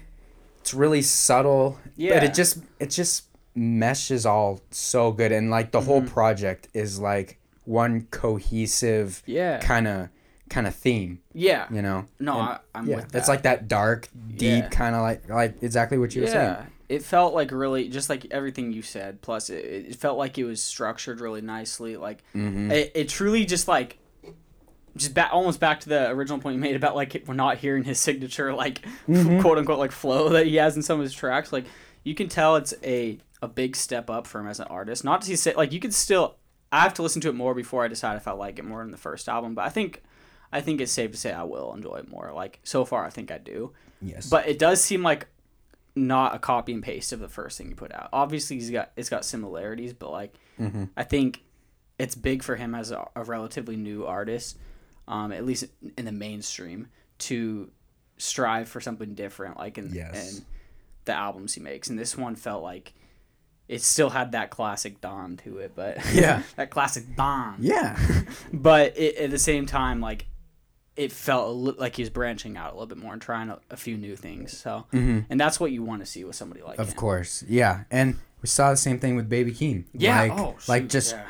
it's 0.61 0.73
really 0.73 1.01
subtle. 1.01 1.77
Yeah. 1.97 2.13
But 2.13 2.23
it 2.23 2.33
just 2.33 2.59
it 2.79 2.89
just 2.89 3.25
meshes 3.53 4.25
all 4.25 4.61
so 4.71 5.11
good 5.11 5.31
and 5.31 5.49
like 5.49 5.71
the 5.71 5.81
whole 5.81 6.01
Mhm. 6.01 6.07
project 6.09 6.67
is 6.73 6.99
like 6.99 7.37
one 7.65 8.01
cohesive 8.11 9.23
yeah, 9.25 9.59
kind 9.59 9.87
of 9.87 10.09
kind 10.49 10.67
of 10.67 10.75
theme, 10.75 11.19
yeah. 11.33 11.65
you 11.71 11.81
know. 11.81 12.05
No, 12.19 12.33
And- 12.39 12.49
I, 12.49 12.59
I'm 12.75 12.87
yeah, 12.87 12.95
with 12.97 13.09
that. 13.11 13.17
it's 13.17 13.27
like 13.27 13.41
that 13.43 13.67
dark, 13.67 14.07
deep 14.35 14.63
Yeah. 14.65 14.69
kind 14.69 14.95
of 14.95 15.01
like 15.01 15.27
like 15.29 15.63
exactly 15.63 15.97
what 15.97 16.13
you 16.15 16.21
were 16.21 16.27
saying. 16.27 16.55
It 16.87 17.01
felt 17.03 17.33
like 17.33 17.51
really 17.51 17.89
just 17.89 18.09
like 18.09 18.27
everything 18.31 18.71
you 18.71 18.81
said. 18.81 19.21
Plus, 19.21 19.49
it, 19.49 19.63
it 19.89 19.95
felt 19.95 20.17
like 20.17 20.37
it 20.37 20.43
was 20.45 20.61
structured 20.61 21.19
really 21.21 21.41
nicely. 21.41 21.97
Like 21.97 22.23
Mm-hmm. 22.35 22.71
it, 22.71 22.91
it 22.95 23.09
truly 23.09 23.45
just 23.45 23.67
like 23.67 23.97
just 24.97 25.13
back 25.13 25.31
almost 25.33 25.59
back 25.59 25.81
to 25.81 25.89
the 25.89 26.09
original 26.09 26.39
point 26.39 26.55
you 26.55 26.61
made 26.61 26.75
about 26.75 26.95
like 26.95 27.23
we're 27.27 27.33
not 27.33 27.57
hearing 27.57 27.83
his 27.83 27.99
signature 28.07 28.53
like 28.53 28.81
Mhm. 29.07 29.41
quote 29.41 29.57
unquote 29.57 29.79
like 29.79 29.91
flow 29.91 30.29
that 30.29 30.45
he 30.47 30.55
has 30.55 30.75
in 30.75 30.81
some 30.83 30.99
of 30.99 31.03
his 31.03 31.13
tracks. 31.13 31.51
Like 31.51 31.65
you 32.03 32.15
can 32.15 32.27
tell 32.29 32.55
it's 32.55 32.73
a 32.83 33.19
a 33.41 33.47
big 33.47 33.75
step 33.75 34.09
up 34.09 34.25
for 34.27 34.39
him 34.39 34.47
as 34.47 34.59
an 34.59 34.67
artist. 34.69 35.03
Not 35.03 35.21
to 35.23 35.35
say 35.37 35.53
like 35.55 35.71
you 35.73 35.79
could 35.79 35.93
still. 35.93 36.35
I 36.71 36.81
have 36.81 36.93
to 36.95 37.03
listen 37.03 37.21
to 37.21 37.29
it 37.29 37.35
more 37.35 37.53
before 37.53 37.85
I 37.85 37.87
decide 37.87 38.17
if 38.17 38.27
I 38.27 38.31
like 38.31 38.59
it 38.59 38.65
more 38.65 38.81
than 38.81 38.91
the 38.91 38.97
first 38.97 39.29
album. 39.29 39.53
But 39.55 39.65
I 39.65 39.69
think 39.69 40.01
I 40.51 40.61
think 40.61 40.81
it's 40.81 40.91
safe 40.91 41.11
to 41.11 41.17
say 41.17 41.31
I 41.33 41.43
will 41.43 41.73
enjoy 41.73 41.95
it 41.97 42.09
more. 42.09 42.31
Like 42.33 42.59
so 42.63 42.85
far, 42.85 43.05
I 43.05 43.09
think 43.09 43.31
I 43.31 43.37
do. 43.37 43.73
yes. 44.01 44.29
But 44.29 44.47
it 44.47 44.59
does 44.59 44.83
seem 44.83 45.01
like 45.03 45.27
not 45.95 46.35
a 46.35 46.39
copy 46.39 46.73
and 46.73 46.83
paste 46.83 47.11
of 47.13 47.19
the 47.19 47.29
first 47.29 47.57
thing 47.57 47.69
you 47.69 47.75
put 47.75 47.93
out. 47.93 48.09
Obviously, 48.11 48.57
he's 48.57 48.71
got 48.71 48.91
it's 48.95 49.09
got 49.09 49.23
similarities, 49.25 49.93
but 49.93 50.11
like 50.11 50.33
Mhm. 50.59 50.89
I 50.97 51.03
think 51.03 51.41
it's 51.97 52.15
big 52.15 52.43
for 52.43 52.55
him 52.55 52.75
as 52.75 52.91
a, 52.91 53.05
a 53.15 53.23
relatively 53.23 53.75
new 53.77 54.05
artist, 54.05 54.57
um, 55.07 55.31
at 55.31 55.45
least 55.45 55.65
in 55.97 56.05
the 56.05 56.11
mainstream, 56.11 56.87
to 57.19 57.69
strive 58.17 58.67
for 58.67 58.81
something 58.81 59.13
different. 59.15 59.57
Like 59.57 59.77
in, 59.77 59.93
Yes. 59.93 60.37
in 60.39 60.45
the 61.05 61.13
albums 61.13 61.53
he 61.53 61.61
makes, 61.61 61.89
and 61.89 61.97
this 61.99 62.17
one 62.17 62.35
felt 62.35 62.63
like 62.63 62.93
it 63.67 63.81
still 63.81 64.09
had 64.11 64.33
that 64.33 64.49
classic 64.51 65.01
Don 65.01 65.37
to 65.37 65.57
it, 65.59 65.71
but 65.75 65.97
Yeah. 66.13 66.43
that 66.57 66.69
classic 66.69 67.15
Don. 67.15 67.55
yeah. 67.59 67.97
But 68.53 68.97
it, 68.97 69.15
at 69.17 69.31
the 69.31 69.39
same 69.39 69.65
time, 69.65 70.01
like 70.01 70.27
it 70.95 71.11
felt 71.11 71.77
like 71.77 71.95
he 71.97 72.01
was 72.01 72.09
branching 72.09 72.55
out 72.57 72.71
a 72.71 72.73
little 72.73 72.87
bit 72.87 72.97
more 72.97 73.13
and 73.13 73.21
trying 73.21 73.49
a, 73.49 73.59
a 73.69 73.75
few 73.77 73.97
new 73.97 74.15
things. 74.15 74.57
So, 74.57 74.85
hmm 74.91 75.19
and 75.29 75.39
that's 75.39 75.59
what 75.59 75.71
you 75.71 75.83
want 75.83 76.01
to 76.01 76.05
see 76.05 76.23
with 76.23 76.35
somebody 76.35 76.61
like 76.61 76.79
Of 76.79 76.89
him. 76.89 76.95
course. 76.95 77.43
Yeah. 77.47 77.83
And 77.91 78.15
we 78.41 78.47
saw 78.47 78.71
the 78.71 78.77
same 78.77 78.99
thing 78.99 79.15
with 79.15 79.27
Baby 79.27 79.51
Keem. 79.51 79.85
Yeah. 79.93 80.21
Like, 80.21 80.31
oh, 80.31 80.55
like 80.67 80.87
just 80.87 81.13
yeah. 81.13 81.25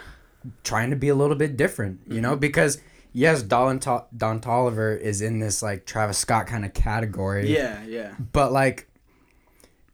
trying 0.63 0.91
to 0.91 0.95
be 0.95 1.09
a 1.09 1.15
little 1.15 1.35
bit 1.35 1.57
different, 1.57 2.01
you 2.05 2.13
Mm-hmm. 2.15 2.21
know, 2.21 2.35
because 2.35 2.79
yes, 3.11 3.41
Don, 3.41 3.79
to- 3.79 4.05
Don 4.15 4.39
Toliver 4.39 4.99
is 4.99 5.21
in 5.21 5.39
this 5.39 5.63
like 5.63 5.85
Travis 5.85 6.17
Scott 6.19 6.45
kind 6.47 6.63
of 6.65 6.73
category. 6.73 7.51
Yeah, 7.51 7.83
yeah. 7.85 8.13
But 8.33 8.51
like 8.51 8.87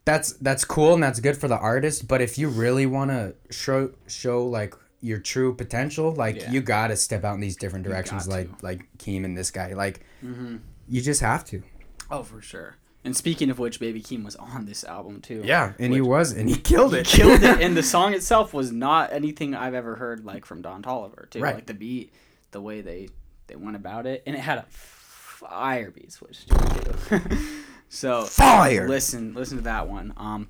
that's 0.04 0.34
that's 0.34 0.66
cool 0.66 0.96
and 0.96 1.04
that's 1.04 1.20
good 1.20 1.38
for 1.38 1.48
the 1.48 1.58
artist, 1.58 2.08
but 2.08 2.22
if 2.22 2.38
you 2.38 2.50
really 2.50 2.86
want 2.88 3.12
to 3.12 3.36
show 3.52 3.92
show 4.08 4.44
like 4.46 4.74
your 5.02 5.20
true 5.20 5.54
potential, 5.56 6.14
like 6.14 6.36
Yeah. 6.38 6.52
you 6.52 6.62
got 6.62 6.88
to 6.88 6.96
step 6.96 7.24
out 7.24 7.34
in 7.36 7.40
these 7.42 7.56
different 7.58 7.84
directions 7.86 8.28
like 8.28 8.58
to. 8.60 8.66
like 8.66 8.88
Keem 8.98 9.26
and 9.26 9.38
this 9.38 9.52
guy. 9.52 9.74
Like 9.74 10.02
hmm 10.22 10.58
you 10.88 11.02
just 11.02 11.22
have 11.22 11.44
to. 11.46 11.64
Oh, 12.10 12.24
for 12.24 12.42
sure. 12.42 12.76
And 13.04 13.16
speaking 13.18 13.50
of 13.50 13.58
which, 13.58 13.80
Baby 13.80 14.02
Keem 14.02 14.24
was 14.24 14.36
on 14.36 14.66
this 14.66 14.84
album 14.84 15.22
too. 15.22 15.42
Yeah, 15.44 15.74
and 15.80 15.92
he 15.92 16.02
was, 16.02 16.34
and 16.34 16.48
he 16.48 16.56
killed 16.56 16.94
He 16.94 17.00
it. 17.00 17.08
killed 17.08 17.42
it, 17.42 17.60
and 17.62 17.76
the 17.76 17.82
song 17.96 18.14
itself 18.14 18.54
was 18.54 18.72
not 18.72 19.12
anything 19.12 19.56
I've 19.56 19.74
ever 19.74 19.96
heard 19.96 20.24
like 20.24 20.46
from 20.46 20.62
Don 20.62 20.84
Toliver 20.84 21.28
too. 21.30 21.40
Right. 21.42 21.56
Like 21.56 21.66
the 21.66 21.74
beat, 21.74 22.14
the 22.52 22.62
way 22.62 22.82
they 22.82 23.10
they 23.48 23.56
went 23.56 23.76
about 23.76 24.06
it, 24.06 24.22
and 24.28 24.36
it 24.36 24.40
had 24.40 24.60
a 24.60 24.66
fire 24.70 25.90
beat 25.90 26.12
switch 26.12 26.46
too. 26.46 27.20
so 27.90 28.26
Fire. 28.26 28.88
listen 28.88 29.34
listen 29.34 29.58
to 29.58 29.64
that 29.64 29.88
one. 29.88 30.14
Um, 30.18 30.50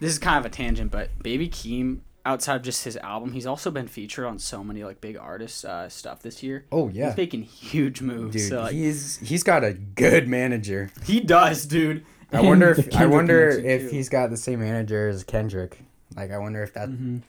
this 0.00 0.12
is 0.12 0.18
kind 0.18 0.38
of 0.38 0.46
a 0.46 0.54
tangent, 0.54 0.90
but 0.90 1.18
Baby 1.22 1.48
Keem, 1.48 2.00
outside 2.26 2.56
of 2.56 2.62
just 2.62 2.84
his 2.84 2.96
album, 2.98 3.32
he's 3.32 3.46
also 3.46 3.70
been 3.70 3.86
featured 3.88 4.24
on 4.26 4.38
so 4.38 4.62
many 4.62 4.84
like 4.84 5.00
big 5.00 5.16
artist 5.16 5.64
uh, 5.64 5.88
stuff 5.88 6.20
this 6.22 6.42
year. 6.42 6.66
Oh 6.70 6.88
yeah, 6.88 7.08
He's 7.08 7.16
making 7.16 7.42
huge 7.44 8.02
moves. 8.02 8.36
dude. 8.36 8.48
so, 8.50 8.60
like, 8.62 8.72
he's 8.74 9.16
he's 9.18 9.42
got 9.42 9.64
a 9.64 9.72
good 9.72 10.28
manager. 10.28 10.90
he 11.04 11.20
does, 11.20 11.64
dude. 11.64 12.04
I 12.32 12.40
wonder 12.42 12.70
if 12.70 12.76
the 12.90 12.96
I 12.98 13.06
wonder 13.06 13.48
if 13.48 13.82
too. 13.82 13.88
he's 13.96 14.08
got 14.08 14.30
the 14.30 14.36
same 14.36 14.60
manager 14.60 15.08
as 15.08 15.24
Kendrick. 15.24 15.78
Like 16.16 16.30
I 16.32 16.38
wonder 16.38 16.62
if 16.62 16.74
that 16.74 16.88
Mhm. 16.88 17.22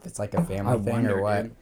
if 0.00 0.06
it's 0.06 0.18
like 0.18 0.32
a 0.34 0.42
family 0.44 0.72
I 0.72 0.76
thing 0.82 0.92
wonder, 0.92 1.18
or 1.18 1.22
what. 1.22 1.42
dude. 1.42 1.56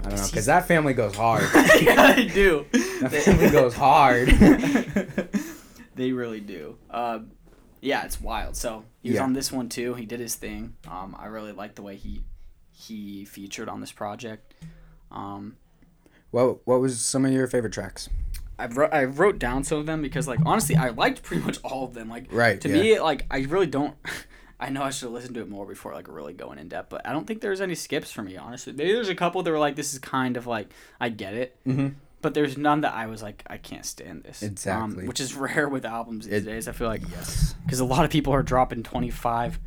I 0.00 0.08
don't 0.10 0.18
know 0.18 0.26
because 0.26 0.46
that 0.46 0.66
family 0.68 0.92
goes 0.92 1.14
hard. 1.14 1.44
yeah, 1.80 2.12
they 2.14 2.26
do. 2.26 2.66
that 3.00 3.10
family 3.24 3.48
goes 3.50 3.74
hard. 3.74 4.28
they 5.94 6.12
really 6.12 6.40
do. 6.40 6.76
Um, 6.90 7.30
yeah, 7.84 8.04
it's 8.04 8.20
wild. 8.20 8.56
So 8.56 8.84
he 9.02 9.10
was 9.10 9.16
Yeah. 9.16 9.24
on 9.24 9.32
this 9.34 9.52
one 9.52 9.68
too. 9.68 9.94
He 9.94 10.06
did 10.06 10.20
his 10.20 10.34
thing. 10.34 10.74
Um, 10.90 11.14
I 11.18 11.26
really 11.26 11.52
like 11.52 11.74
the 11.74 11.82
way 11.82 11.96
he 11.96 12.22
he 12.72 13.24
featured 13.24 13.68
on 13.68 13.80
this 13.80 13.92
project. 13.92 14.54
Um, 15.10 15.56
what 16.30 16.66
what 16.66 16.80
was 16.80 17.00
some 17.00 17.24
of 17.24 17.32
your 17.32 17.46
favorite 17.46 17.72
tracks? 17.72 18.08
I 18.58 18.66
wrote 18.66 18.92
I 18.92 19.04
wrote 19.04 19.38
down 19.38 19.64
some 19.64 19.78
of 19.78 19.86
them 19.86 20.00
because 20.02 20.26
like 20.28 20.40
honestly 20.46 20.76
I 20.76 20.90
liked 20.90 21.22
pretty 21.22 21.42
much 21.44 21.58
all 21.62 21.84
of 21.84 21.94
them. 21.94 22.08
Like 22.08 22.26
Right, 22.32 22.60
to 22.60 22.68
yeah. 22.68 22.74
me 22.74 23.00
like 23.00 23.26
I 23.30 23.38
really 23.40 23.66
don't. 23.66 23.94
I 24.60 24.70
know 24.70 24.82
I 24.82 24.90
should 24.90 25.06
have 25.06 25.12
listened 25.12 25.34
to 25.34 25.40
it 25.42 25.48
more 25.48 25.66
before 25.66 25.92
like 25.92 26.06
really 26.08 26.32
going 26.32 26.58
in 26.58 26.68
depth, 26.68 26.88
but 26.88 27.06
I 27.06 27.12
don't 27.12 27.26
think 27.26 27.40
there's 27.40 27.60
any 27.60 27.74
skips 27.74 28.10
for 28.12 28.22
me 28.22 28.36
honestly. 28.36 28.72
Maybe 28.72 28.92
there's 28.92 29.08
a 29.08 29.14
couple 29.14 29.42
that 29.42 29.50
were 29.50 29.58
like 29.58 29.76
this 29.76 29.92
is 29.92 29.98
kind 29.98 30.36
of 30.36 30.46
like 30.46 30.68
I 31.00 31.08
get 31.10 31.34
it, 31.34 31.56
Mm-hmm. 31.66 31.88
But 32.24 32.32
there's 32.32 32.56
none 32.56 32.80
that 32.80 32.94
I 32.94 33.04
was 33.06 33.22
like 33.22 33.44
I 33.48 33.58
can't 33.58 33.84
stand 33.84 34.24
this. 34.24 34.42
Exactly. 34.42 35.02
um, 35.02 35.06
which 35.06 35.20
is 35.20 35.34
rare 35.46 35.68
with 35.68 35.84
albums 35.84 36.24
these 36.26 36.42
It- 36.42 36.46
days. 36.46 36.66
I 36.68 36.72
feel 36.72 36.88
like 36.88 37.02
Yes. 37.10 37.54
because 37.64 37.80
a 37.80 37.84
lot 37.84 38.04
of 38.06 38.10
people 38.10 38.32
are 38.32 38.42
dropping 38.42 38.82
25 38.82 39.60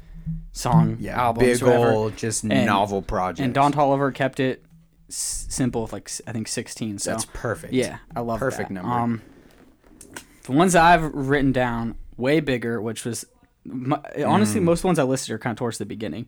song 0.54 0.98
Yeah. 1.00 1.22
albums, 1.22 1.60
big 1.60 1.64
whatever. 1.68 1.92
old, 1.92 2.18
just 2.18 2.44
And- 2.44 2.66
novel 2.66 3.02
projects. 3.04 3.42
And 3.46 3.54
Don 3.54 3.72
Toliver 3.72 4.12
kept 4.14 4.40
it 4.40 4.66
s- 5.08 5.46
simple 5.50 5.84
with 5.84 5.94
like 5.94 6.10
I 6.26 6.32
think 6.32 6.48
16. 6.48 6.98
So 6.98 7.12
That's 7.12 7.26
perfect. 7.26 7.74
yeah, 7.74 8.00
I 8.16 8.22
love 8.22 8.40
Perfect 8.40 8.70
that. 8.70 8.74
number. 8.74 8.90
Um, 8.92 9.22
the 10.46 10.52
ones 10.54 10.76
I've 10.76 11.14
written 11.14 11.52
down 11.52 11.96
way 12.18 12.40
bigger, 12.40 12.82
which 12.82 13.06
was 13.06 13.24
my, 13.66 14.02
honestly 14.26 14.60
Mm. 14.62 14.64
most 14.64 14.80
of 14.80 14.82
the 14.82 14.88
ones 14.88 15.00
I 15.00 15.04
listed 15.04 15.32
are 15.36 15.38
kind 15.38 15.52
of 15.52 15.58
towards 15.60 15.78
the 15.78 15.86
beginning. 15.86 16.26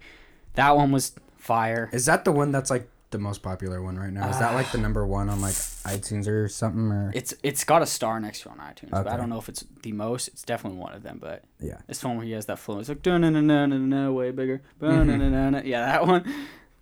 That 0.53 0.75
one 0.75 0.91
was 0.91 1.13
fire. 1.37 1.89
Is 1.91 2.05
that 2.05 2.23
the 2.23 2.31
one 2.31 2.51
that's 2.51 2.69
like 2.69 2.87
the 3.11 3.19
most 3.19 3.41
popular 3.41 3.81
one 3.81 3.97
right 3.97 4.11
now? 4.13 4.29
Is 4.29 4.39
that 4.39 4.53
like 4.53 4.71
the 4.71 4.77
number 4.77 5.05
one 5.05 5.29
on 5.29 5.41
like 5.41 5.53
iTunes 5.53 6.27
or 6.27 6.47
something? 6.47 6.91
Or 6.91 7.11
It's 7.15 7.33
it's 7.43 7.63
got 7.63 7.81
a 7.81 7.85
star 7.85 8.19
next 8.19 8.41
to 8.41 8.49
it 8.49 8.51
on 8.53 8.57
iTunes, 8.59 8.91
but 8.91 9.07
I 9.07 9.17
don't 9.17 9.29
know 9.29 9.39
if 9.39 9.49
it's 9.49 9.65
the 9.83 9.91
most. 9.91 10.27
It's 10.29 10.43
definitely 10.43 10.79
one 10.79 10.93
of 10.93 11.03
them, 11.03 11.17
but 11.19 11.43
yeah. 11.59 11.77
It's 11.87 11.99
the 11.99 12.07
one 12.07 12.17
where 12.17 12.25
he 12.25 12.33
has 12.33 12.45
that 12.47 12.59
flow. 12.59 12.79
It's 12.79 12.89
like 12.89 13.05
na 13.05 13.17
na 13.17 13.29
na 13.29 13.41
na 13.41 13.65
na 13.65 13.77
na 13.77 14.11
way 14.11 14.31
bigger. 14.31 14.61
Ba-na-na-na-na. 14.79 15.61
Yeah, 15.63 15.85
that 15.85 16.07
one. 16.07 16.31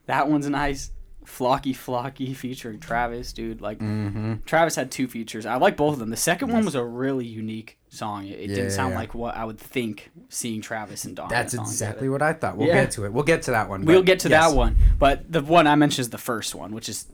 That 0.07 0.29
one's 0.29 0.49
nice. 0.49 0.91
Flocky 1.25 1.75
Flocky 1.75 2.33
featuring 2.33 2.79
Travis, 2.79 3.33
dude. 3.33 3.59
Like 3.59 3.79
Mm-hmm. 3.79 4.35
Travis 4.45 4.75
had 4.75 4.91
two 4.91 5.07
features. 5.07 5.45
I 5.45 5.55
like 5.55 5.75
both 5.75 5.93
of 5.93 5.99
them. 5.99 6.09
The 6.09 6.15
second 6.17 6.51
one 6.53 6.63
was 6.63 6.75
a 6.75 6.83
really 6.83 7.25
unique 7.25 7.76
song. 7.89 8.25
It, 8.27 8.39
it 8.39 8.49
Yeah, 8.49 8.55
didn't 8.55 8.71
sound 8.71 8.91
yeah. 8.91 8.99
like 8.99 9.13
what 9.13 9.35
I 9.35 9.45
would 9.45 9.59
think 9.59 10.11
seeing 10.29 10.61
Travis 10.61 11.05
and 11.05 11.15
Don. 11.15 11.29
That's 11.29 11.53
on 11.53 11.61
a 11.61 11.65
song 11.65 11.73
exactly 11.73 12.09
what 12.09 12.21
I 12.21 12.33
thought. 12.33 12.57
We'll 12.57 12.67
Yeah. 12.67 12.81
get 12.83 12.91
to 12.91 13.05
it. 13.05 13.13
We'll 13.13 13.23
get 13.23 13.43
to 13.43 13.51
that 13.51 13.69
one. 13.69 13.85
We'll 13.85 14.03
get 14.03 14.19
to 14.21 14.29
yes. 14.29 14.49
that 14.51 14.55
one, 14.57 14.75
but 14.99 15.31
the 15.31 15.41
one 15.41 15.67
I 15.67 15.75
mentioned 15.75 16.01
is 16.01 16.09
the 16.09 16.17
first 16.17 16.53
one, 16.55 16.73
which 16.73 16.89
is 16.89 17.05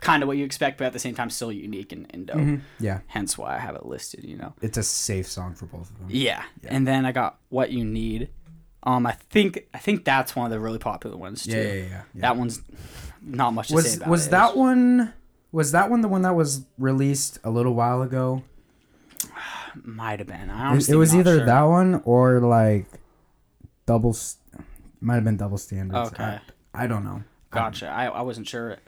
kind 0.00 0.22
of 0.22 0.26
what 0.26 0.36
you 0.36 0.44
expect, 0.44 0.78
but 0.78 0.84
at 0.86 0.92
the 0.92 0.98
same 0.98 1.14
time 1.14 1.30
still 1.30 1.50
unique 1.52 1.90
and, 1.92 2.06
and 2.10 2.26
dope. 2.26 2.36
Mhm. 2.36 2.60
Yeah, 2.78 3.00
Hence 3.06 3.38
why 3.38 3.54
I 3.54 3.58
have 3.58 3.74
it 3.74 3.86
listed. 3.86 4.24
You 4.24 4.36
know. 4.36 4.52
it's 4.60 4.76
a 4.78 4.82
safe 4.82 5.26
song 5.28 5.54
for 5.54 5.66
both 5.66 5.90
of 5.90 5.98
them. 5.98 6.08
Yeah. 6.10 6.42
And 6.68 6.86
then 6.86 7.06
I 7.06 7.12
got 7.12 7.38
What 7.48 7.70
You 7.70 7.84
Need. 7.84 8.28
Um, 8.82 9.06
I 9.06 9.12
think 9.12 9.66
I 9.72 9.78
think 9.78 10.04
that's 10.04 10.36
one 10.36 10.44
of 10.44 10.50
the 10.52 10.60
really 10.60 10.78
popular 10.78 11.16
ones 11.16 11.44
too. 11.44 11.52
Yeah, 11.52 11.62
yeah, 11.62 11.72
yeah. 11.72 11.82
yeah. 11.88 12.02
That 12.16 12.36
one's 12.36 12.60
not 13.22 13.54
much 13.54 13.68
to 13.68 13.72
say 13.72 13.76
was 13.76 13.96
about 13.96 14.08
was 14.08 14.26
it. 14.26 14.30
that 14.32 14.56
one? 14.58 15.12
Was 15.52 15.72
that 15.72 15.88
one 15.88 16.00
the 16.02 16.08
one 16.08 16.20
that 16.22 16.34
was 16.34 16.66
released 16.78 17.38
a 17.44 17.50
little 17.50 17.72
while 17.74 18.02
ago? 18.02 18.42
Might 19.82 20.18
have 20.20 20.28
been. 20.28 20.50
I 20.50 20.66
It, 20.66 20.70
honestly 20.70 20.94
it 20.94 20.96
was 20.96 21.12
not 21.12 21.20
either 21.20 21.36
sure. 21.38 21.46
that 21.46 21.62
one 21.62 22.02
or 22.04 22.40
like 22.40 22.86
double. 23.86 24.10
s- 24.10 24.36
Might 25.00 25.16
have 25.16 25.24
been 25.24 25.36
double 25.36 25.58
standards. 25.58 26.12
Okay. 26.12 26.38
I, 26.74 26.84
I 26.84 26.86
don't 26.86 27.04
know. 27.04 27.22
Gotcha. 27.50 27.88
I, 27.88 28.06
I 28.06 28.22
wasn't 28.22 28.48
sure, 28.48 28.78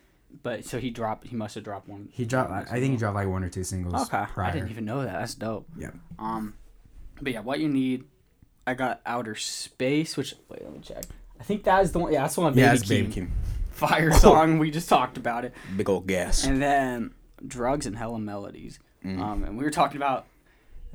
but 0.42 0.64
so 0.64 0.78
he 0.78 0.90
dropped. 0.90 1.26
He 1.26 1.36
must 1.36 1.54
have 1.54 1.64
dropped 1.64 1.88
one. 1.88 2.08
He 2.12 2.24
dropped. 2.24 2.50
I 2.50 2.60
I 2.70 2.80
think 2.80 2.92
he 2.92 2.96
dropped 2.96 3.14
like 3.14 3.28
one 3.28 3.44
or 3.44 3.48
two 3.48 3.64
singles. 3.64 3.94
Okay. 4.08 4.24
Prior. 4.32 4.48
I 4.48 4.52
didn't 4.52 4.70
even 4.70 4.84
know 4.84 5.02
that. 5.02 5.12
That's 5.12 5.34
dope. 5.34 5.66
Yeah. 5.78 5.90
Um, 6.18 6.54
but 7.20 7.32
yeah, 7.32 7.40
what 7.40 7.60
you 7.60 7.68
need. 7.68 8.04
I 8.66 8.74
got 8.74 9.00
Outer 9.06 9.36
Space, 9.36 10.16
which 10.16 10.34
wait, 10.48 10.64
let 10.64 10.72
me 10.72 10.80
check. 10.80 11.04
I 11.38 11.44
think 11.44 11.62
that 11.64 11.84
is 11.84 11.92
the 11.92 12.00
one. 12.00 12.12
Yeah, 12.12 12.22
that's 12.22 12.34
the 12.34 12.40
one. 12.40 12.54
Yeah, 12.56 12.66
Baby 12.72 12.76
it's 12.80 12.88
Baby 12.88 13.08
Keem. 13.08 13.12
Kim. 13.12 13.32
Fire 13.70 14.12
song. 14.12 14.58
we 14.60 14.70
just 14.72 14.88
talked 14.88 15.16
about 15.16 15.44
it. 15.44 15.54
Big 15.76 15.88
old 15.88 16.06
gas. 16.08 16.44
And 16.44 16.60
then 16.60 17.12
Drugs 17.46 17.86
and 17.86 17.96
Hella 17.96 18.18
Melodies. 18.18 18.80
Mm. 19.04 19.20
Um, 19.20 19.44
and 19.44 19.56
we 19.56 19.62
were 19.62 19.70
talking 19.70 19.98
about 19.98 20.26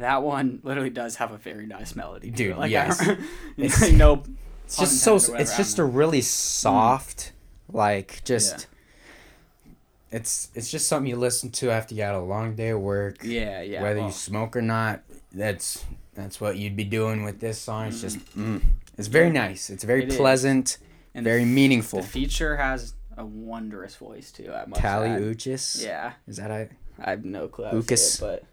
that 0.01 0.23
one. 0.23 0.59
Literally 0.63 0.89
does 0.89 1.15
have 1.15 1.31
a 1.31 1.37
very 1.37 1.65
nice 1.65 1.95
melody, 1.95 2.29
Dude. 2.29 2.57
Like, 2.57 2.71
yes. 2.71 3.01
I, 3.01 3.17
It's- 3.57 3.91
no. 3.93 4.23
It's 4.65 4.77
just 4.77 4.99
so. 5.03 5.15
It's 5.35 5.57
just 5.57 5.79
a 5.79 5.83
really 5.83 6.21
soft, 6.21 7.33
like 7.71 8.21
just. 8.23 8.67
Yeah. 8.69 10.17
It's 10.17 10.49
it's 10.55 10.69
just 10.69 10.87
something 10.87 11.09
you 11.09 11.15
listen 11.15 11.51
to 11.51 11.71
after 11.71 11.95
you 11.95 12.03
had 12.03 12.15
a 12.15 12.21
long 12.21 12.55
day 12.55 12.69
of 12.69 12.79
work. 12.81 13.17
Yeah, 13.23 13.61
yeah. 13.61 13.81
Whether 13.81 13.99
well, 13.99 14.07
you 14.07 14.13
smoke 14.13 14.55
or 14.55 14.61
not, 14.61 15.01
that's 15.33 15.85
that's 16.13 16.41
what 16.41 16.57
you'd 16.57 16.75
be 16.75 16.83
doing 16.83 17.23
with 17.23 17.39
this 17.39 17.59
song. 17.59 17.87
It's 17.87 18.01
just, 18.01 18.19
mm, 18.37 18.61
it's 18.97 19.07
very 19.07 19.29
nice. 19.29 19.69
It's 19.69 19.83
very 19.83 20.03
It 20.03 20.11
pleasant, 20.11 20.77
and 21.13 21.23
very 21.23 21.45
the, 21.45 21.49
meaningful. 21.53 22.01
the 22.01 22.07
feature 22.07 22.57
has 22.57 22.93
a 23.17 23.25
wondrous 23.25 23.95
voice 23.95 24.31
too. 24.31 24.51
I 24.53 24.65
must 24.65 24.81
Kali 24.81 25.09
add. 25.09 25.21
Uchis. 25.21 25.83
Yeah, 25.83 26.13
Is 26.27 26.37
that 26.37 26.51
I? 26.51 26.69
I 26.99 27.11
have 27.11 27.23
no 27.25 27.47
clue. 27.47 27.65
How 27.65 27.81
to 27.81 27.97
say 27.97 28.25
it, 28.25 28.41
but 28.41 28.43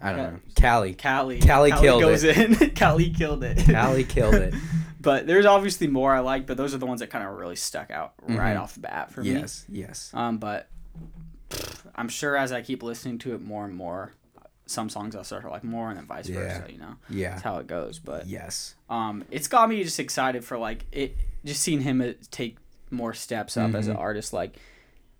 I 0.00 0.10
don't 0.10 0.18
Yeah. 0.18 0.30
know. 0.30 0.38
Kali. 0.60 0.94
Kali. 0.94 1.40
Kali 1.40 1.72
killed 1.72 2.02
goes 2.02 2.24
in. 2.24 2.54
Kali 2.74 3.10
killed 3.10 3.42
it. 3.44 3.58
Kali 3.66 4.04
killed 4.04 4.34
it. 4.34 4.54
but 5.00 5.26
there's 5.26 5.46
obviously 5.46 5.86
more 5.86 6.14
I 6.14 6.20
like, 6.20 6.46
but 6.46 6.56
those 6.56 6.74
are 6.74 6.78
the 6.78 6.86
ones 6.86 7.00
that 7.00 7.08
kind 7.10 7.26
of 7.26 7.34
really 7.36 7.56
stuck 7.56 7.90
out 7.90 8.12
right 8.28 8.56
Mhm. 8.56 8.60
off 8.60 8.74
the 8.74 8.80
bat 8.80 9.10
for 9.12 9.22
me. 9.22 9.30
Yes. 9.32 9.64
Yes. 9.68 10.10
Um, 10.14 10.38
but 10.38 10.68
I'm 11.94 12.08
sure 12.08 12.36
as 12.36 12.52
I 12.52 12.60
keep 12.62 12.82
listening 12.82 13.18
to 13.20 13.34
it 13.34 13.40
more 13.40 13.64
and 13.64 13.74
more, 13.74 14.12
some 14.66 14.88
songs 14.88 15.14
I'll 15.14 15.24
start 15.24 15.42
to 15.44 15.48
like 15.50 15.62
more, 15.64 15.88
and 15.90 15.96
then 15.98 16.06
vice 16.06 16.28
Yeah. 16.28 16.40
versa. 16.60 16.72
You 16.72 16.78
know, 16.78 16.96
Yeah. 17.08 17.30
that's 17.30 17.42
how 17.42 17.58
it 17.58 17.66
goes. 17.66 17.98
But 17.98 18.26
Yes. 18.26 18.74
um, 18.90 19.24
it's 19.30 19.48
got 19.48 19.68
me 19.68 19.82
just 19.82 20.00
excited 20.00 20.44
for 20.44 20.58
like 20.58 20.84
it. 20.92 21.16
Just 21.44 21.62
seeing 21.62 21.82
him 21.82 22.00
uh, 22.00 22.12
take 22.30 22.56
more 22.90 23.14
steps 23.14 23.56
up 23.56 23.74
as 23.74 23.86
an 23.88 23.96
Mhm. 23.96 24.00
artist, 24.00 24.32
like. 24.32 24.56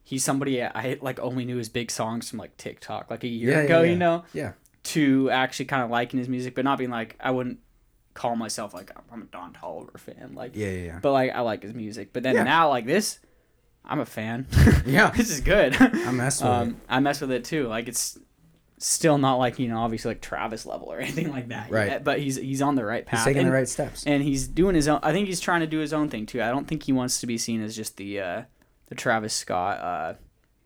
He's 0.09 0.23
somebody 0.23 0.62
I 0.62 0.99
like 1.00 1.18
only 1.18 1.45
knew 1.45 1.56
his 1.56 1.68
big 1.68 1.90
songs 1.90 2.30
from 2.30 2.38
like 2.38 2.56
TikTok 2.56 3.11
like 3.11 3.25
a 3.25 3.26
year 3.26 3.50
Yeah, 3.50 3.59
ago, 3.62 3.83
yeah, 3.83 3.90
you 3.90 3.97
know, 3.97 4.23
Yeah. 4.33 4.52
To 4.90 5.31
actually 5.31 5.66
kind 5.66 5.83
of 5.83 5.90
liking 5.90 6.19
his 6.19 6.28
music, 6.28 6.55
but 6.55 6.64
not 6.64 6.78
being 6.78 6.90
like 6.90 7.16
I 7.21 7.31
wouldn't 7.31 7.59
call 8.14 8.37
myself 8.37 8.73
like 8.73 8.90
I'm 9.12 9.23
a 9.23 9.25
Don 9.26 9.52
Toliver 9.52 9.99
fan, 9.99 10.33
like, 10.35 10.52
Yeah. 10.55 10.69
Yeah. 10.71 10.85
Yeah. 10.85 10.99
but 11.02 11.12
like 11.12 11.33
I 11.33 11.40
like 11.40 11.62
his 11.62 11.75
music. 11.75 12.12
But 12.12 12.23
then 12.23 12.35
Yeah. 12.35 12.45
now 12.45 12.69
like 12.69 12.87
this, 12.87 13.19
I'm 13.85 14.00
a 14.00 14.07
fan. 14.07 14.47
Yeah. 14.87 15.11
this 15.16 15.31
is 15.31 15.40
good. 15.40 15.75
I 15.81 16.11
mess 16.12 16.40
with 16.40 16.50
it. 16.50 16.55
um, 16.55 16.81
I 16.88 17.00
mess 17.00 17.21
with 17.21 17.31
it 17.33 17.45
too. 17.45 17.66
Like 17.69 17.88
it's 17.88 18.19
still 18.78 19.16
not 19.16 19.37
like 19.37 19.59
you 19.59 19.69
know 19.69 19.78
obviously 19.78 20.11
like 20.11 20.21
Travis 20.21 20.66
level 20.66 20.93
or 20.93 20.99
anything 21.00 21.31
like 21.31 21.49
that. 21.49 21.71
Right. 21.71 21.88
yet, 21.88 22.05
but 22.05 22.21
he's 22.21 22.37
he's 22.37 22.62
on 22.62 22.75
the 22.76 22.85
right 22.85 23.05
path. 23.05 23.21
He's 23.21 23.25
taking 23.25 23.40
and, 23.40 23.49
the 23.49 23.52
right 23.55 23.69
steps. 23.69 24.05
and 24.07 24.23
he's 24.23 24.47
doing 24.47 24.75
his 24.75 24.87
own. 24.88 25.00
I 25.02 25.12
think 25.12 25.26
he's 25.26 25.40
trying 25.40 25.61
to 25.62 25.66
do 25.66 25.78
his 25.78 25.93
own 25.93 26.09
thing 26.09 26.26
too. 26.26 26.43
I 26.43 26.50
don't 26.50 26.66
think 26.69 26.85
he 26.85 26.93
wants 26.93 27.21
to 27.21 27.26
be 27.26 27.38
seen 27.38 27.62
as 27.62 27.75
just 27.75 27.97
the 27.97 28.21
uh, 28.21 28.43
the 28.87 28.95
Travis 28.95 29.35
Scott 29.35 29.78
uh, 29.81 30.14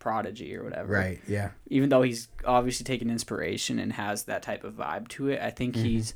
prodigy 0.01 0.57
or 0.57 0.65
whatever. 0.65 0.93
Right. 0.93 1.21
Yeah. 1.29 1.51
Even 1.69 1.89
though 1.91 2.03
he's 2.03 2.27
obviously 2.45 2.83
taken 2.85 3.09
inspiration 3.09 3.79
and 3.79 3.93
has 3.93 4.25
that 4.25 4.43
type 4.43 4.65
of 4.65 4.75
vibe 4.75 5.07
to 5.09 5.29
it, 5.29 5.41
I 5.41 5.51
think 5.51 5.77
Mhm. 5.77 5.83
he's 5.85 6.15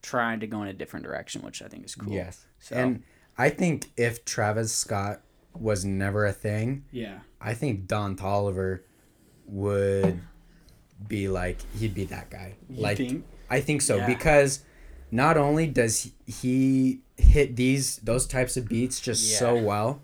trying 0.00 0.40
to 0.40 0.46
go 0.46 0.62
in 0.62 0.68
a 0.68 0.72
different 0.72 1.04
direction, 1.04 1.42
which 1.42 1.60
I 1.60 1.68
think 1.68 1.84
is 1.84 1.94
cool. 1.94 2.12
Yes. 2.12 2.46
So 2.60 2.76
And 2.76 3.02
I 3.36 3.50
think 3.50 3.90
if 3.96 4.24
Travis 4.24 4.72
Scott 4.72 5.20
was 5.52 5.84
never 5.84 6.24
a 6.24 6.32
thing, 6.32 6.84
yeah, 6.92 7.18
I 7.40 7.52
think 7.54 7.86
Don 7.86 8.16
Toliver 8.16 8.80
would 9.46 10.20
be 11.06 11.28
like 11.28 11.58
he'd 11.78 11.94
be 11.94 12.04
that 12.06 12.30
guy. 12.30 12.54
You 12.70 12.82
like 12.82 12.96
think? 12.98 13.24
I 13.50 13.60
think 13.60 13.82
so 13.82 13.96
Yeah. 13.96 14.06
because 14.06 14.64
not 15.10 15.36
only 15.36 15.66
does 15.66 16.12
he 16.26 17.00
hit 17.16 17.56
these 17.56 17.96
those 17.98 18.26
types 18.26 18.56
of 18.56 18.68
beats 18.68 19.00
just 19.00 19.36
so 19.38 19.60
well, 19.60 20.02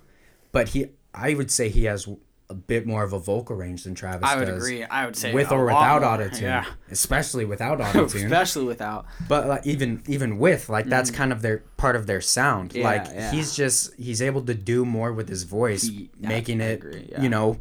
but 0.53 0.69
he 0.71 0.87
I 1.13 1.35
would 1.35 1.51
say 1.51 1.69
he 1.69 1.85
has 1.85 2.09
a 2.51 2.55
bit 2.55 2.87
more 2.87 3.03
of 3.03 3.13
a 3.15 3.19
vocal 3.19 3.57
range 3.57 3.85
than 3.85 3.95
Travis 3.95 4.29
I 4.29 4.37
would 4.37 4.45
does. 4.47 4.57
agree. 4.63 4.85
I 4.85 5.07
would 5.07 5.17
say 5.17 5.33
With 5.33 5.51
or 5.51 5.65
without 5.65 6.03
auto 6.03 6.29
tune, 6.29 6.43
Yeah, 6.43 6.67
especially 6.91 7.45
without 7.47 7.81
auto 7.81 8.07
tune. 8.09 8.27
especially 8.27 8.65
without. 8.67 9.07
but 9.29 9.47
like 9.47 9.67
even 9.67 10.03
even 10.07 10.39
with 10.39 10.69
like 10.69 10.85
that's 10.87 11.11
kind 11.11 11.33
of 11.33 11.41
their 11.43 11.59
part 11.79 11.97
of 11.97 12.07
their 12.07 12.21
sound. 12.21 12.71
Mm. 12.71 12.77
Yeah, 12.77 12.85
like 12.85 13.07
yeah. 13.07 13.31
he's 13.33 13.57
just 13.57 13.95
he's 13.97 14.21
able 14.21 14.43
to 14.43 14.53
do 14.55 14.85
more 14.85 15.13
with 15.13 15.29
his 15.29 15.45
voice, 15.45 15.85
He- 15.85 16.11
making 16.21 16.61
it 16.61 16.75
agree, 16.81 17.11
you 17.19 17.29
know. 17.31 17.61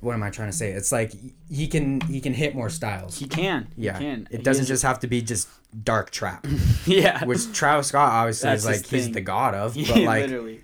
What 0.00 0.14
am 0.14 0.22
I 0.22 0.30
trying 0.30 0.50
to 0.50 0.56
say? 0.56 0.70
It's 0.72 0.92
like 0.92 1.12
he 1.50 1.66
can 1.68 2.00
he 2.00 2.20
can 2.22 2.32
hit 2.32 2.54
more 2.54 2.70
styles. 2.70 3.18
He 3.18 3.26
can. 3.28 3.68
Yeah. 3.76 3.98
He 3.98 4.04
can. 4.04 4.28
it 4.30 4.38
He 4.38 4.42
doesn't 4.42 4.62
is- 4.62 4.68
just 4.68 4.82
have 4.82 4.98
to 5.00 5.06
be 5.06 5.20
just 5.20 5.46
dark 5.84 6.10
trap, 6.10 6.46
yeah. 6.86 7.22
which 7.26 7.52
Travis 7.52 7.88
Scott 7.88 8.10
obviously 8.10 8.48
That's 8.48 8.62
is 8.62 8.66
like 8.66 8.86
he's 8.86 9.10
the 9.12 9.20
god 9.20 9.54
of. 9.54 9.74
But 9.88 9.98
like 9.98 10.22
literally. 10.26 10.62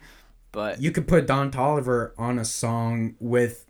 But 0.57 0.81
you 0.81 0.91
could 0.91 1.07
put 1.07 1.27
Don 1.27 1.51
Toliver 1.51 2.13
on 2.17 2.39
a 2.39 2.45
song 2.47 3.15
with 3.21 3.67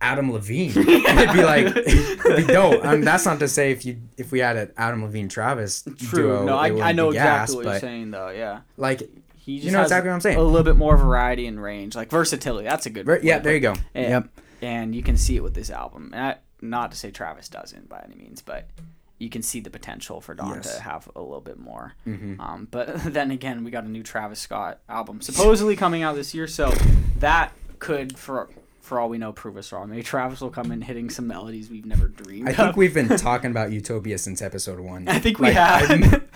Adam 0.00 0.30
Levine. 0.30 0.70
it'd 0.76 0.86
be 1.32 1.42
like 1.42 1.66
it'd 1.76 2.46
be 2.46 2.52
dope. 2.52 2.84
I 2.84 2.92
mean, 2.92 3.00
that's 3.00 3.26
not 3.26 3.40
to 3.40 3.48
say 3.48 3.72
if 3.72 3.84
you 3.84 3.98
if 4.16 4.30
we 4.30 4.38
had 4.38 4.56
an 4.56 4.72
Adam 4.76 5.02
Levine 5.02 5.28
Travis 5.28 5.82
true. 5.98 6.22
duo, 6.22 6.44
no, 6.44 6.56
I, 6.56 6.90
I 6.90 6.92
know 6.92 7.08
exactly 7.08 7.16
gas, 7.16 7.54
what 7.56 7.64
you're 7.64 7.80
saying 7.80 8.12
though. 8.12 8.30
Yeah. 8.30 8.60
like 8.76 9.00
He 9.34 9.56
just 9.56 9.66
You 9.66 9.72
know 9.72 9.78
has 9.78 9.86
exactly 9.86 10.10
what 10.10 10.14
I'm 10.14 10.20
saying. 10.20 10.38
A 10.38 10.42
little 10.42 10.62
bit 10.62 10.76
more 10.76 10.96
variety 10.96 11.48
and 11.48 11.60
range, 11.60 11.96
like 11.96 12.10
versatility. 12.10 12.68
That's 12.68 12.86
a 12.86 12.90
good. 12.90 13.04
ver- 13.04 13.18
yeah, 13.20 13.40
there 13.40 13.54
you 13.54 13.60
go. 13.60 13.74
And, 13.92 14.08
Yep. 14.08 14.28
And 14.62 14.94
you 14.94 15.02
can 15.02 15.16
see 15.16 15.34
it 15.34 15.42
with 15.42 15.54
this 15.54 15.68
album. 15.70 16.12
And 16.14 16.24
I, 16.24 16.36
not 16.60 16.92
to 16.92 16.96
say 16.96 17.10
Travis 17.10 17.48
doesn't 17.48 17.88
by 17.88 18.04
any 18.06 18.14
means, 18.14 18.40
but 18.40 18.68
you 19.20 19.28
can 19.30 19.42
see 19.42 19.60
the 19.60 19.70
potential 19.70 20.20
for 20.20 20.34
Don 20.34 20.54
Yes. 20.56 20.74
to 20.76 20.82
have 20.82 21.08
a 21.14 21.20
little 21.20 21.40
bit 21.42 21.58
more. 21.58 21.92
Mhm. 22.06 22.40
Um, 22.40 22.66
but 22.70 22.96
then 23.12 23.30
again, 23.30 23.62
we 23.62 23.70
got 23.70 23.84
a 23.84 23.88
new 23.88 24.02
Travis 24.02 24.40
Scott 24.40 24.80
album 24.88 25.20
supposedly 25.20 25.76
coming 25.76 26.02
out 26.02 26.16
this 26.16 26.34
year, 26.34 26.46
so 26.48 26.72
that 27.18 27.52
could, 27.78 28.18
for 28.18 28.48
for 28.80 28.98
all 28.98 29.08
we 29.08 29.18
know, 29.18 29.32
prove 29.32 29.56
us 29.56 29.70
wrong. 29.70 29.88
Maybe 29.90 30.02
Travis 30.02 30.40
will 30.40 30.50
come 30.50 30.72
in 30.72 30.80
hitting 30.80 31.10
some 31.10 31.28
melodies 31.28 31.70
we've 31.70 31.86
never 31.86 32.08
dreamed. 32.08 32.48
I 32.48 32.50
of. 32.50 32.56
think 32.56 32.76
we've 32.76 32.94
been 32.94 33.08
talking 33.16 33.52
about 33.52 33.70
Utopia 33.70 34.18
since 34.18 34.42
episode 34.42 34.80
one. 34.80 35.06
I 35.06 35.20
think 35.20 35.38
we 35.38 35.48
Like, 35.52 35.54
have. 35.56 35.90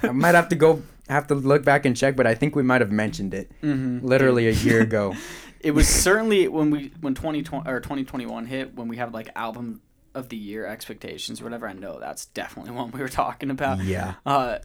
I, 0.04 0.08
I 0.08 0.12
might 0.12 0.36
have 0.36 0.48
to 0.50 0.54
go 0.54 0.80
have 1.08 1.26
to 1.28 1.34
look 1.34 1.64
back 1.64 1.84
and 1.84 1.96
check, 1.96 2.14
but 2.14 2.26
I 2.28 2.34
think 2.34 2.54
we 2.54 2.62
might 2.62 2.80
have 2.80 2.92
mentioned 2.92 3.34
it 3.34 3.50
Mhm. 3.62 4.02
literally 4.04 4.46
a 4.46 4.52
year 4.52 4.80
ago. 4.82 5.14
it 5.60 5.72
was 5.72 5.88
certainly 5.88 6.46
when 6.46 6.70
we 6.70 6.92
when 7.00 7.14
2020 7.14 7.68
or 7.68 7.80
2021 7.80 8.46
hit 8.46 8.76
when 8.76 8.86
we 8.88 8.98
had 8.98 9.12
like 9.12 9.30
album 9.34 9.80
of 10.14 10.28
the 10.28 10.36
year 10.36 10.66
expectations 10.66 11.40
or 11.40 11.44
whatever 11.44 11.66
i 11.68 11.72
know 11.72 11.98
that's 11.98 12.26
definitely 12.26 12.70
one 12.80 12.90
we 12.90 13.00
were 13.00 13.08
talking 13.08 13.50
about 13.50 13.80
Yeah. 13.82 14.14
uh 14.24 14.58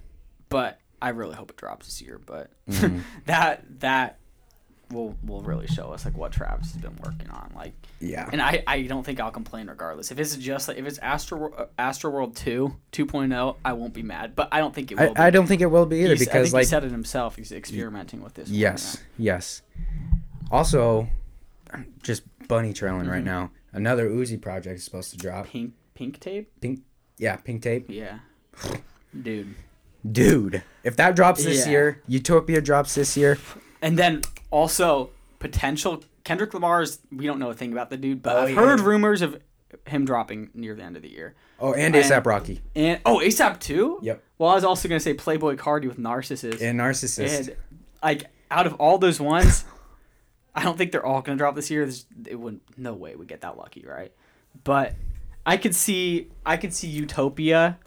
but 0.50 0.80
i 1.02 1.10
really 1.10 1.36
hope 1.36 1.50
it 1.52 1.58
drops 1.58 1.86
this 1.88 2.02
year 2.02 2.20
but 2.24 2.50
Mhm. 2.70 3.02
that 3.26 3.64
that 3.80 4.18
will 4.92 5.16
will 5.24 5.42
really 5.44 5.68
show 5.68 5.92
us 5.94 6.04
like 6.04 6.18
what 6.18 6.32
travis 6.32 6.74
has 6.74 6.82
been 6.82 6.96
working 7.04 7.30
on 7.30 7.52
like 7.56 7.74
Yeah. 8.00 8.28
and 8.32 8.42
i 8.42 8.64
i 8.66 8.82
don't 8.82 9.04
think 9.06 9.20
i'll 9.20 9.30
complain 9.30 9.68
regardless 9.68 10.12
if 10.12 10.18
it's 10.20 10.36
just 10.36 10.68
like 10.68 10.78
if 10.78 10.86
it's 10.88 10.98
astro 10.98 11.54
uh, 11.54 11.66
astro 11.78 12.10
world 12.10 12.36
2 12.36 12.76
2.0 12.92 13.56
i 13.64 13.74
won't 13.74 13.94
be 13.94 14.02
mad 14.02 14.36
but 14.36 14.48
i 14.52 14.60
don't 14.60 14.74
think 14.74 14.92
it 14.92 14.98
I, 15.00 15.06
will 15.08 15.14
be. 15.14 15.20
I 15.20 15.30
don't 15.30 15.46
think 15.46 15.62
it 15.62 15.68
will 15.68 15.86
be 15.86 15.98
either 16.00 16.16
He's- 16.16 16.22
I 16.28 16.32
because 16.32 16.54
like 16.54 16.62
he 16.62 16.66
said 16.70 16.84
it 16.84 16.92
himself 16.92 17.36
he's 17.36 17.52
experimenting 17.52 18.24
with 18.24 18.34
this 18.34 18.50
Yes, 18.50 18.98
yes. 19.18 19.62
Also, 20.52 21.08
I'm 21.72 21.94
just 22.02 22.24
bunny 22.48 22.74
trailing 22.74 23.08
right 23.08 23.24
now. 23.24 23.52
Another 23.74 24.10
Uzi 24.10 24.42
project 24.42 24.78
is 24.78 24.84
supposed 24.84 25.12
to 25.12 25.18
drop. 25.18 25.48
pink 25.48 25.74
pink 25.94 26.20
tape 26.20 26.52
Pink, 26.62 26.82
yeah, 27.18 27.36
Pink 27.38 27.62
Tape. 27.62 27.86
Yeah. 27.90 28.20
Dude. 29.22 29.56
Dude, 30.10 30.64
if 30.84 30.96
that 30.96 31.16
drops 31.16 31.44
this 31.44 31.66
Yeah. 31.66 31.72
year, 31.72 32.02
Utopia 32.08 32.62
drops 32.62 32.96
this 32.96 33.18
year. 33.18 33.38
And 33.82 33.98
then 33.98 34.22
also 34.50 35.10
potential 35.40 36.04
Kendrick 36.24 36.54
Lamar's 36.54 37.00
we 37.12 37.26
don't 37.26 37.40
know 37.40 37.50
a 37.50 37.54
thing 37.54 37.72
about 37.74 37.90
the 37.90 37.98
dude, 37.98 38.22
but 38.22 38.36
Oh, 38.36 38.42
I've 38.44 38.50
yeah. 38.52 38.56
heard 38.56 38.80
rumors 38.80 39.22
of 39.22 39.40
him 39.86 40.06
dropping 40.06 40.50
near 40.54 40.74
the 40.76 40.84
end 40.84 40.96
of 40.96 41.02
the 41.02 41.10
year. 41.12 41.36
Oh, 41.60 41.74
and 41.74 41.94
ASAP 41.94 42.26
Rocky 42.26 42.62
And 42.76 43.02
oh, 43.06 43.18
ASAP 43.20 43.60
too? 43.60 44.00
Yep. 44.02 44.24
Well, 44.38 44.50
I 44.52 44.56
was 44.56 44.64
also 44.64 44.88
gonna 44.88 45.00
say 45.02 45.14
Playboi 45.14 45.58
Carti 45.58 45.88
with 45.88 45.98
Narcissist. 45.98 46.62
and 46.62 46.80
Narcissist. 46.80 47.40
And 47.50 47.56
like 48.02 48.26
out 48.50 48.66
of 48.68 48.74
all 48.76 48.98
those 48.98 49.20
ones, 49.20 49.66
I 50.60 50.64
don't 50.64 50.78
think 50.78 50.92
they're 50.92 51.06
all 51.06 51.22
gonna 51.22 51.38
drop 51.38 51.56
this 51.56 51.72
year. 51.72 51.86
There's, 51.86 52.06
it 52.28 52.36
wouldn't 52.36 52.62
no 52.78 52.94
way 52.94 53.16
we 53.16 53.26
get 53.26 53.42
that 53.42 53.58
lucky, 53.58 53.86
right? 53.88 54.12
But 54.64 54.94
I 55.46 55.56
could 55.58 55.74
see 55.74 56.28
I 56.46 56.58
could 56.58 56.74
see 56.74 56.88
Utopia 56.88 57.78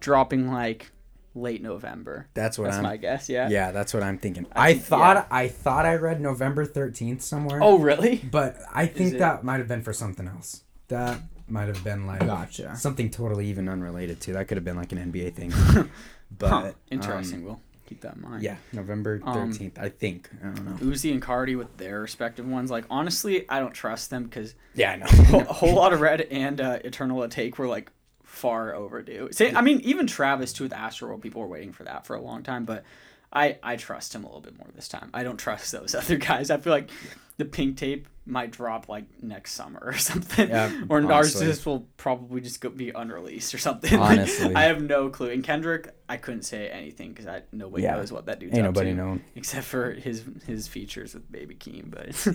dropping 0.00 0.50
like 0.50 0.90
late 1.34 1.62
November. 1.62 2.26
That's 2.32 2.58
what 2.58 2.64
That's 2.66 2.78
I'm. 2.78 2.82
my 2.84 2.96
guess, 2.96 3.28
yeah. 3.28 3.48
yeah, 3.50 3.70
that's 3.70 3.92
what 3.92 4.02
I'm 4.02 4.16
thinking. 4.18 4.46
I 4.52 4.68
I, 4.68 4.72
think- 4.72 4.84
thought 4.86 5.16
yeah. 5.16 5.36
I 5.36 5.48
thought 5.48 5.84
I 5.84 5.96
read 5.96 6.20
November 6.20 6.64
thirteenth 6.64 7.20
somewhere. 7.22 7.60
Oh 7.62 7.78
really? 7.78 8.16
but 8.30 8.56
I 8.72 8.86
think 8.86 9.18
that 9.18 9.44
might 9.44 9.58
have 9.58 9.68
been 9.68 9.82
for 9.82 9.92
something 9.92 10.26
else. 10.26 10.62
That 10.88 11.20
might 11.48 11.68
have 11.68 11.84
been 11.84 12.06
like 12.06 12.20
Gotcha. 12.20 12.74
something 12.76 13.10
totally 13.10 13.46
even 13.48 13.68
unrelated 13.68 14.20
to. 14.22 14.32
That 14.32 14.48
could 14.48 14.56
have 14.56 14.64
been 14.64 14.76
like 14.76 14.92
an 14.92 15.12
NBA 15.12 15.34
thing. 15.34 15.52
but 16.38 16.48
Huh, 16.48 16.56
um, 16.68 16.72
interesting. 16.90 17.56
Keep 17.86 18.00
that 18.02 18.16
in 18.16 18.22
mind. 18.22 18.42
Yeah, 18.42 18.56
November 18.72 19.20
Um, 19.24 19.52
thirteenth. 19.52 19.78
I 19.78 19.88
think. 19.88 20.28
I 20.42 20.46
don't 20.46 20.64
know. 20.64 20.72
Uzi 20.92 21.12
and 21.12 21.22
Carti 21.22 21.56
with 21.56 21.76
their 21.76 22.00
respective 22.00 22.46
ones. 22.46 22.70
Like 22.70 22.84
honestly, 22.90 23.48
I 23.48 23.60
don't 23.60 23.72
trust 23.74 24.10
them 24.10 24.24
because 24.24 24.54
Yeah, 24.74 24.92
I 24.92 24.96
know. 24.96 25.06
a 25.48 25.52
Whole 25.52 25.74
Lotta 25.74 25.96
Red 25.96 26.22
and 26.22 26.60
uh, 26.60 26.78
Eternal 26.84 27.18
Atake 27.20 27.58
were 27.58 27.68
like 27.68 27.90
far 28.24 28.74
overdue. 28.74 29.28
Say, 29.32 29.54
I 29.54 29.60
mean, 29.62 29.80
even 29.80 30.06
Travis 30.06 30.52
too 30.52 30.64
with 30.64 30.72
Astroworld, 30.72 31.22
people 31.22 31.40
were 31.42 31.46
waiting 31.48 31.72
for 31.72 31.84
that 31.84 32.06
for 32.06 32.16
a 32.16 32.20
long 32.20 32.42
time, 32.42 32.64
but 32.64 32.84
I 33.32 33.58
I 33.62 33.76
trust 33.76 34.14
him 34.14 34.24
a 34.24 34.26
little 34.26 34.40
bit 34.42 34.58
more 34.58 34.68
this 34.74 34.88
time. 34.88 35.10
I 35.14 35.22
don't 35.22 35.38
trust 35.38 35.70
those 35.72 35.94
other 36.00 36.16
guys. 36.16 36.50
I 36.50 36.56
feel 36.58 36.72
like 36.72 36.90
the 37.36 37.44
pink 37.44 37.76
tape 37.76 38.08
might 38.28 38.50
drop 38.50 38.88
like 38.88 39.04
next 39.22 39.52
summer 39.52 39.80
or 39.82 39.92
something, 39.96 40.48
Yeah, 40.48 40.82
or 40.88 40.98
honestly. 41.00 41.46
Narcissist 41.46 41.64
will 41.64 41.86
probably 41.96 42.40
just 42.40 42.60
go 42.60 42.68
be 42.70 42.90
unreleased 42.90 43.54
or 43.54 43.58
something. 43.58 43.98
Honestly. 44.00 44.54
I 44.54 44.64
have 44.64 44.82
no 44.82 45.08
clue. 45.10 45.30
And 45.30 45.44
Kendrick, 45.44 45.94
I 46.08 46.16
couldn't 46.16 46.42
say 46.42 46.68
anything 46.68 47.10
because 47.10 47.26
I 47.28 47.42
nobody 47.52 47.84
Yeah. 47.84 47.94
knows 47.96 48.10
what 48.12 48.26
that 48.26 48.40
dude's 48.40 48.56
Ain't 48.56 48.66
up 48.66 48.74
nobody 48.74 48.90
to 48.90 48.96
known. 48.96 49.24
except 49.36 49.66
for 49.66 49.92
his 49.92 50.24
his 50.46 50.66
features 50.66 51.14
with 51.14 51.30
Baby 51.30 51.54
Keem, 51.54 51.90
but 51.90 52.26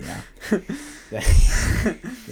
Yeah. 1.10 1.22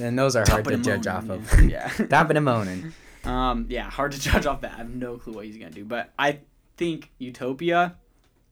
and 0.07 0.19
those 0.19 0.37
are 0.37 0.45
hard 0.49 0.65
to 0.65 0.77
judge 0.79 1.07
and 1.07 1.31
off 1.31 1.53
of. 1.53 1.61
Yeah. 1.71 1.89
Tapping 1.89 2.37
and 2.37 2.45
moaning. 2.45 2.93
um. 3.25 3.67
Yeah. 3.69 3.91
Hard 3.91 4.13
to 4.13 4.21
judge 4.21 4.47
off 4.47 4.63
that. 4.63 4.73
I 4.73 4.77
have 4.79 4.91
no 4.91 5.17
clue 5.19 5.35
what 5.35 5.45
he's 5.45 5.57
gonna 5.59 5.71
do, 5.71 5.85
but 5.85 6.13
I 6.19 6.41
think 6.77 7.11
Utopia. 7.19 7.97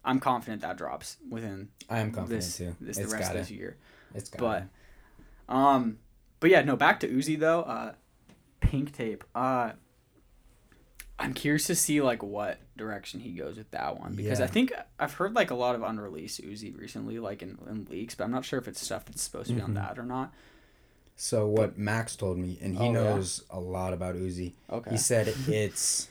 I'm 0.05 0.21
confident 0.21 0.63
that 0.63 0.79
drops 0.79 1.17
within 1.29 1.69
I 1.91 1.99
am 1.99 2.13
confident 2.13 2.41
this 2.43 2.57
too. 2.57 2.75
this 2.81 2.97
it's 2.99 3.11
the 3.11 3.17
rest 3.19 3.31
of 3.33 3.37
this 3.37 3.51
year. 3.51 3.77
It's 4.15 4.31
got. 4.31 4.39
But, 4.41 4.63
um, 5.49 5.99
but 6.41 6.51
yeah, 6.51 6.63
no. 6.63 6.77
Back 6.77 7.01
to 7.01 7.09
Uzi 7.09 7.39
though. 7.39 7.63
Uh, 7.63 7.93
Pink 8.61 8.93
Tape. 8.93 9.25
Uh, 9.35 9.73
I'm 11.21 11.35
curious 11.35 11.67
to 11.67 11.75
see 11.75 12.01
like 12.01 12.23
what 12.23 12.59
direction 12.77 13.19
he 13.19 13.33
goes 13.33 13.57
with 13.57 13.71
that 13.73 13.99
one 13.99 14.15
because 14.15 14.41
I 14.41 14.47
think 14.47 14.73
I've 15.01 15.15
heard 15.15 15.35
like 15.35 15.51
a 15.51 15.55
lot 15.57 15.75
of 15.75 15.83
unreleased 15.83 16.41
Uzi 16.43 16.79
recently, 16.79 17.19
like 17.19 17.43
in, 17.43 17.59
in 17.69 17.87
leaks, 17.91 18.15
but 18.15 18.25
I'm 18.25 18.31
not 18.31 18.45
sure 18.45 18.59
if 18.61 18.69
it's 18.69 18.81
stuff 18.81 19.05
that's 19.07 19.21
supposed 19.23 19.49
to 19.49 19.55
be 19.55 19.61
on 19.61 19.73
Mhm. 19.73 19.75
that 19.75 19.99
or 19.99 20.05
not. 20.05 20.33
So 21.17 21.49
what 21.49 21.77
Max 21.77 22.15
told 22.15 22.39
me, 22.39 22.57
and 22.63 22.75
he 22.77 22.81
Oh, 22.81 22.85
yeah? 22.87 22.93
knows 22.93 23.43
a 23.51 23.59
lot 23.59 23.93
about 23.93 24.15
Uzi. 24.15 24.53
Okay. 24.71 24.91
He 24.93 24.97
said 24.97 25.27
it's 25.49 26.09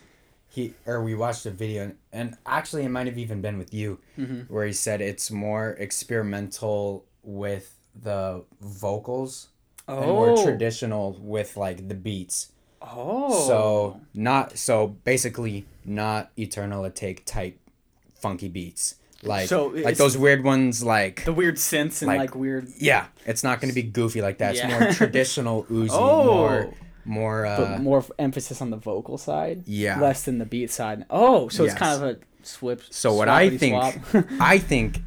he 0.50 0.73
or 0.86 1.02
we 1.02 1.15
watched 1.15 1.45
a 1.45 1.52
video, 1.52 1.93
and 2.12 2.36
actually 2.45 2.84
it 2.84 2.89
might 2.89 3.08
have 3.08 3.17
even 3.17 3.41
been 3.41 3.58
with 3.58 3.73
you, 3.73 4.00
Mm-hmm. 4.17 4.54
where 4.54 4.65
he 4.65 4.73
said 4.73 5.00
it's 5.00 5.32
more 5.32 5.69
experimental 5.80 7.06
with 7.23 7.77
the 8.03 8.43
vocals 8.62 9.47
and 9.88 10.05
more 10.05 10.43
traditional 10.43 11.17
with 11.21 11.55
like 11.57 11.88
the 11.88 11.95
beats. 11.95 12.51
Oh. 12.81 13.47
So 13.47 14.01
not 14.13 14.57
so 14.57 14.88
basically 15.03 15.65
not 15.86 16.31
Eternal 16.38 16.83
Atake 16.83 17.25
type 17.25 17.57
funky 18.15 18.47
beats 18.47 18.95
like 19.23 19.47
So 19.47 19.67
like 19.67 19.97
those 19.97 20.17
weird 20.17 20.43
ones 20.43 20.83
like 20.83 21.23
the 21.25 21.33
weird 21.33 21.55
synths 21.55 22.01
and 22.01 22.07
like- 22.07 22.19
like, 22.19 22.36
weird. 22.36 22.67
yeah 22.77 23.05
it's 23.25 23.43
not 23.43 23.60
going 23.62 23.69
to 23.69 23.75
be 23.75 23.81
goofy 23.83 24.21
like 24.21 24.38
that 24.39 24.55
Yeah. 24.55 24.67
it's 24.67 24.79
more 24.79 24.91
traditional 25.07 25.63
Uzi 25.65 25.89
Oh. 25.91 26.23
more 26.25 26.73
more 27.05 27.43
but 27.57 27.73
uh 27.73 27.77
more 27.79 28.03
emphasis 28.19 28.62
on 28.62 28.69
the 28.69 28.77
vocal 28.77 29.17
side. 29.17 29.63
yeah 29.65 29.99
Less 29.99 30.23
than 30.23 30.38
the 30.39 30.45
beat 30.45 30.69
side. 30.71 31.05
Oh, 31.10 31.47
so 31.49 31.63
Yes. 31.63 31.73
it's 31.73 31.79
kind 31.79 32.03
of 32.03 32.10
a 32.10 32.17
swip. 32.43 32.81
So 32.91 33.13
what 33.13 33.27
I 33.29 33.57
think- 33.57 33.99
I 34.41 34.57
think 34.60 34.99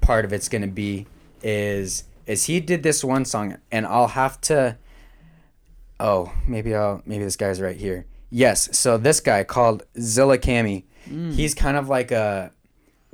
part 0.00 0.24
of 0.24 0.32
it's 0.32 0.48
going 0.48 0.62
to 0.62 0.68
be 0.68 1.06
is 1.42 2.04
is 2.26 2.44
he 2.44 2.60
did 2.60 2.82
this 2.82 3.02
one 3.04 3.24
song 3.24 3.56
and 3.70 3.86
I'll 3.86 4.08
have 4.08 4.40
to 4.42 4.76
oh 6.00 6.32
maybe 6.46 6.74
I'll 6.74 7.02
maybe 7.06 7.24
this 7.24 7.36
guy's 7.36 7.60
right 7.60 7.76
here 7.76 8.06
yes 8.30 8.76
so 8.76 8.96
this 8.98 9.20
guy 9.20 9.44
called 9.44 9.82
ZillaKami 9.96 10.84
Mm. 11.10 11.34
he's 11.34 11.54
kind 11.54 11.76
of 11.76 11.90
like 11.90 12.10
a 12.12 12.50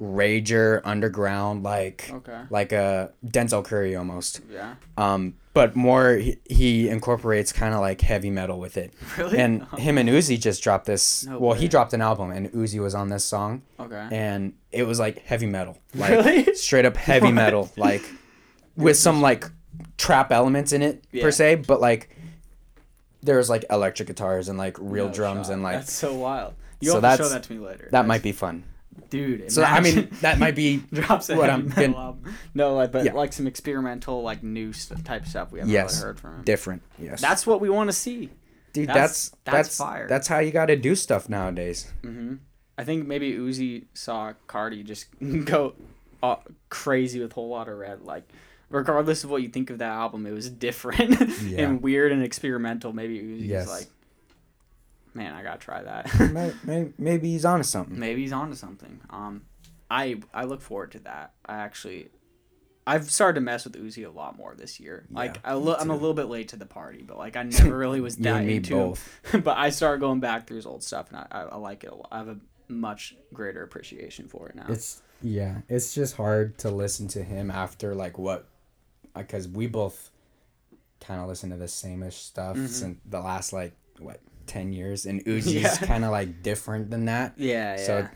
rager 0.01 0.81
underground 0.85 1.65
like 1.65 2.09
okay. 2.13 2.43
like 2.49 2.71
a 2.71 3.11
Denzel 3.27 3.65
Curry 3.65 3.97
almost 3.97 4.41
Yeah. 4.49 4.77
um 4.97 5.35
but 5.53 5.75
more 5.75 6.13
he, 6.15 6.37
he 6.49 6.89
incorporates 6.89 7.53
kind 7.53 7.75
of 7.75 7.81
like 7.81 8.01
heavy 8.01 8.31
metal 8.31 8.61
with 8.61 8.77
it 8.77 8.95
Really? 9.19 9.39
and 9.39 9.67
him 9.77 9.99
and 9.99 10.09
Uzi 10.09 10.39
just 10.41 10.63
dropped 10.63 10.87
this 10.87 11.27
No 11.27 11.41
well 11.41 11.51
way. 11.55 11.59
he 11.59 11.67
dropped 11.69 11.93
an 11.95 12.01
album 12.01 12.31
and 12.31 12.49
Uzi 12.53 12.81
was 12.81 12.95
on 12.95 13.09
this 13.09 13.25
song 13.25 13.63
okay. 13.81 14.07
and 14.13 14.53
it 14.71 14.85
was 14.85 15.01
like 15.01 15.19
heavy 15.27 15.47
metal 15.47 15.77
like 15.95 16.11
Really? 16.11 16.55
straight 16.55 16.85
up 16.87 16.97
heavy 16.97 17.33
metal 17.43 17.71
like 17.77 18.05
with 18.81 18.97
some 18.97 19.21
like 19.21 19.47
trap 19.99 20.33
elements 20.33 20.73
in 20.73 20.83
it 20.83 21.05
Yeah. 21.13 21.23
per 21.25 21.31
se, 21.31 21.57
but 21.67 21.81
like 21.81 22.11
there's 23.23 23.51
like 23.51 23.65
electric 23.71 24.07
guitars 24.09 24.49
and 24.49 24.59
like 24.59 24.77
real 24.81 25.09
No 25.09 25.13
drums 25.15 25.47
shot. 25.49 25.53
and 25.55 25.63
like 25.63 25.77
that's 25.77 25.93
so 25.93 26.15
wild. 26.15 26.55
You 26.81 26.93
So 26.93 27.01
have 27.01 27.19
to 27.19 27.23
show 27.25 27.29
that 27.29 27.43
to 27.45 27.53
me 27.53 27.59
later. 27.59 27.89
that 27.93 28.07
might 28.07 28.23
be 28.23 28.33
fun. 28.33 28.65
dude. 29.11 29.51
So 29.53 29.63
I 29.63 29.81
mean 29.81 30.09
that 30.23 30.39
might 30.39 30.55
be 30.57 30.79
drops 30.93 31.29
what 31.29 31.51
I'm 31.51 31.69
been- 31.69 31.95
album. 31.95 32.35
No, 32.55 32.75
like 32.75 32.93
but 32.93 33.05
Yeah. 33.05 33.13
like 33.13 33.33
some 33.33 33.47
experimental 33.47 34.23
like 34.23 34.43
new 34.43 34.73
st- 34.73 35.05
type 35.05 35.27
stuff 35.27 35.53
we 35.53 35.59
haven't 35.59 35.73
Yes. 35.73 35.97
really 35.97 36.07
heard 36.09 36.21
from 36.21 36.35
him. 36.37 36.43
different. 36.45 36.83
Yes. 36.99 37.21
That's 37.21 37.47
what 37.47 37.61
we 37.61 37.69
want 37.71 37.89
to 37.89 37.93
see. 37.93 38.31
dude. 38.73 38.89
that's- 38.89 38.97
That's 38.97 39.31
that's 39.45 39.57
that's 39.69 39.77
fire. 39.77 40.09
That's 40.09 40.29
how 40.29 40.39
you 40.39 40.51
got 40.53 40.67
to 40.67 40.77
do 40.77 40.95
stuff 40.95 41.29
nowadays. 41.29 41.91
hmm 42.03 42.35
I 42.79 42.85
think 42.85 43.07
maybe 43.07 43.35
Uzi 43.35 43.85
saw 43.93 44.33
Carti 44.49 44.83
just 44.83 45.07
go 45.45 45.75
uh, 46.23 46.37
crazy 46.71 47.21
with 47.21 47.33
Whole 47.33 47.51
Lotta 47.51 47.75
Red. 47.75 48.03
Like, 48.03 48.27
regardless 48.71 49.25
of 49.25 49.31
what 49.31 49.43
you 49.43 49.49
think 49.51 49.69
of 49.71 49.79
that 49.79 49.91
album, 49.93 50.25
it 50.27 50.33
was 50.33 50.49
different 50.49 51.21
Yeah. 51.43 51.63
and 51.69 51.83
weird 51.83 52.13
and 52.13 52.23
experimental. 52.23 52.93
Maybe 52.95 53.19
Uzi's 53.19 53.47
Yes. 53.47 53.69
like, 53.69 53.87
man, 55.15 55.35
I 55.35 55.43
gotta 55.43 55.59
try 55.59 55.83
that. 55.83 56.55
maybe, 56.65 56.93
maybe 56.99 57.31
he's 57.33 57.45
onto 57.45 57.65
something. 57.65 57.99
maybe 57.99 58.23
he's 58.23 58.33
onto 58.33 58.55
something. 58.57 59.01
Um, 59.11 59.43
I 59.91 60.21
I 60.33 60.45
look 60.45 60.61
forward 60.63 60.93
to 60.93 61.01
that. 61.01 61.33
I 61.45 61.57
actually. 61.59 62.09
I've 62.87 63.09
started 63.11 63.35
to 63.37 63.41
mess 63.43 63.65
with 63.65 63.75
Uzi 63.75 64.05
a 64.07 64.11
lot 64.11 64.37
more 64.37 64.55
this 64.57 64.81
year. 64.81 65.05
Like 65.13 65.39
I 65.45 65.53
lo- 65.53 65.77
I'm 65.79 65.91
a 65.91 65.95
little 65.95 66.15
bit 66.15 66.25
late 66.29 66.49
to 66.49 66.57
the 66.57 66.67
party, 66.67 67.03
but 67.07 67.19
like 67.19 67.37
I 67.37 67.43
never 67.59 67.77
really 67.77 68.01
was 68.01 68.17
that 68.17 68.43
into 68.49 68.95
but 69.33 69.57
I 69.59 69.71
started 69.71 70.01
going 70.01 70.19
back 70.21 70.47
through 70.47 70.57
his 70.57 70.67
old 70.67 70.83
stuff, 70.83 71.09
and 71.11 71.19
I, 71.19 71.27
I, 71.31 71.41
I 71.43 71.57
like 71.57 71.85
it 71.85 71.91
a 71.91 71.95
lot. 71.95 72.09
I 72.11 72.19
have 72.19 72.29
a 72.29 72.39
much 72.69 73.15
greater 73.35 73.63
appreciation 73.63 74.29
for 74.29 74.49
it 74.49 74.57
now. 74.57 74.65
It's 74.69 75.03
yeah, 75.23 75.59
it's 75.69 75.95
just 75.95 76.17
hard 76.17 76.57
to 76.59 76.71
listen 76.71 77.07
to 77.09 77.23
him 77.23 77.51
after 77.51 77.95
like 77.95 78.19
what, 78.19 78.49
because 79.17 79.49
we 79.49 79.67
both 79.67 80.11
kind 81.01 81.21
of 81.21 81.29
listen 81.29 81.51
to 81.51 81.57
the 81.57 81.65
sameish 81.67 82.13
stuff 82.13 82.57
Mhm. 82.57 82.69
since 82.69 82.99
the 83.09 83.21
last 83.21 83.53
like 83.53 83.73
what 83.99 84.21
ten 84.47 84.73
years, 84.73 85.07
and 85.07 85.25
Uzi's 85.27 85.55
Yeah. 85.55 85.77
kind 85.77 86.05
of 86.05 86.11
like 86.11 86.43
different 86.43 86.91
than 86.91 87.07
that. 87.07 87.35
yeah, 87.37 87.77
yeah. 87.79 87.87
So, 87.87 88.09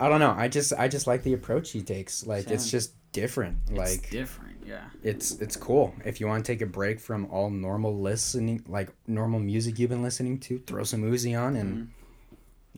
I 0.00 0.08
don't 0.08 0.20
know. 0.20 0.32
I 0.36 0.48
just 0.48 0.72
I 0.72 0.88
just 0.88 1.06
like 1.06 1.22
the 1.22 1.32
approach 1.34 1.70
he 1.70 1.82
takes. 1.82 2.26
Like 2.26 2.50
it's 2.50 2.70
just 2.70 2.92
different. 3.12 3.58
it's 3.68 3.78
like 3.78 4.10
different. 4.10 4.58
Yeah. 4.66 4.88
it's 5.02 5.32
it's 5.32 5.56
cool. 5.56 5.94
If 6.04 6.20
you 6.20 6.26
want 6.26 6.44
to 6.44 6.52
take 6.52 6.62
a 6.62 6.66
break 6.66 6.98
from 6.98 7.26
all 7.30 7.50
normal 7.50 7.94
listening, 8.00 8.64
like 8.66 8.88
normal 9.06 9.38
music 9.38 9.78
you've 9.78 9.90
been 9.90 10.02
listening 10.02 10.38
to, 10.40 10.58
throw 10.60 10.82
some 10.84 11.02
Uzi 11.02 11.38
on 11.38 11.54
and 11.54 11.90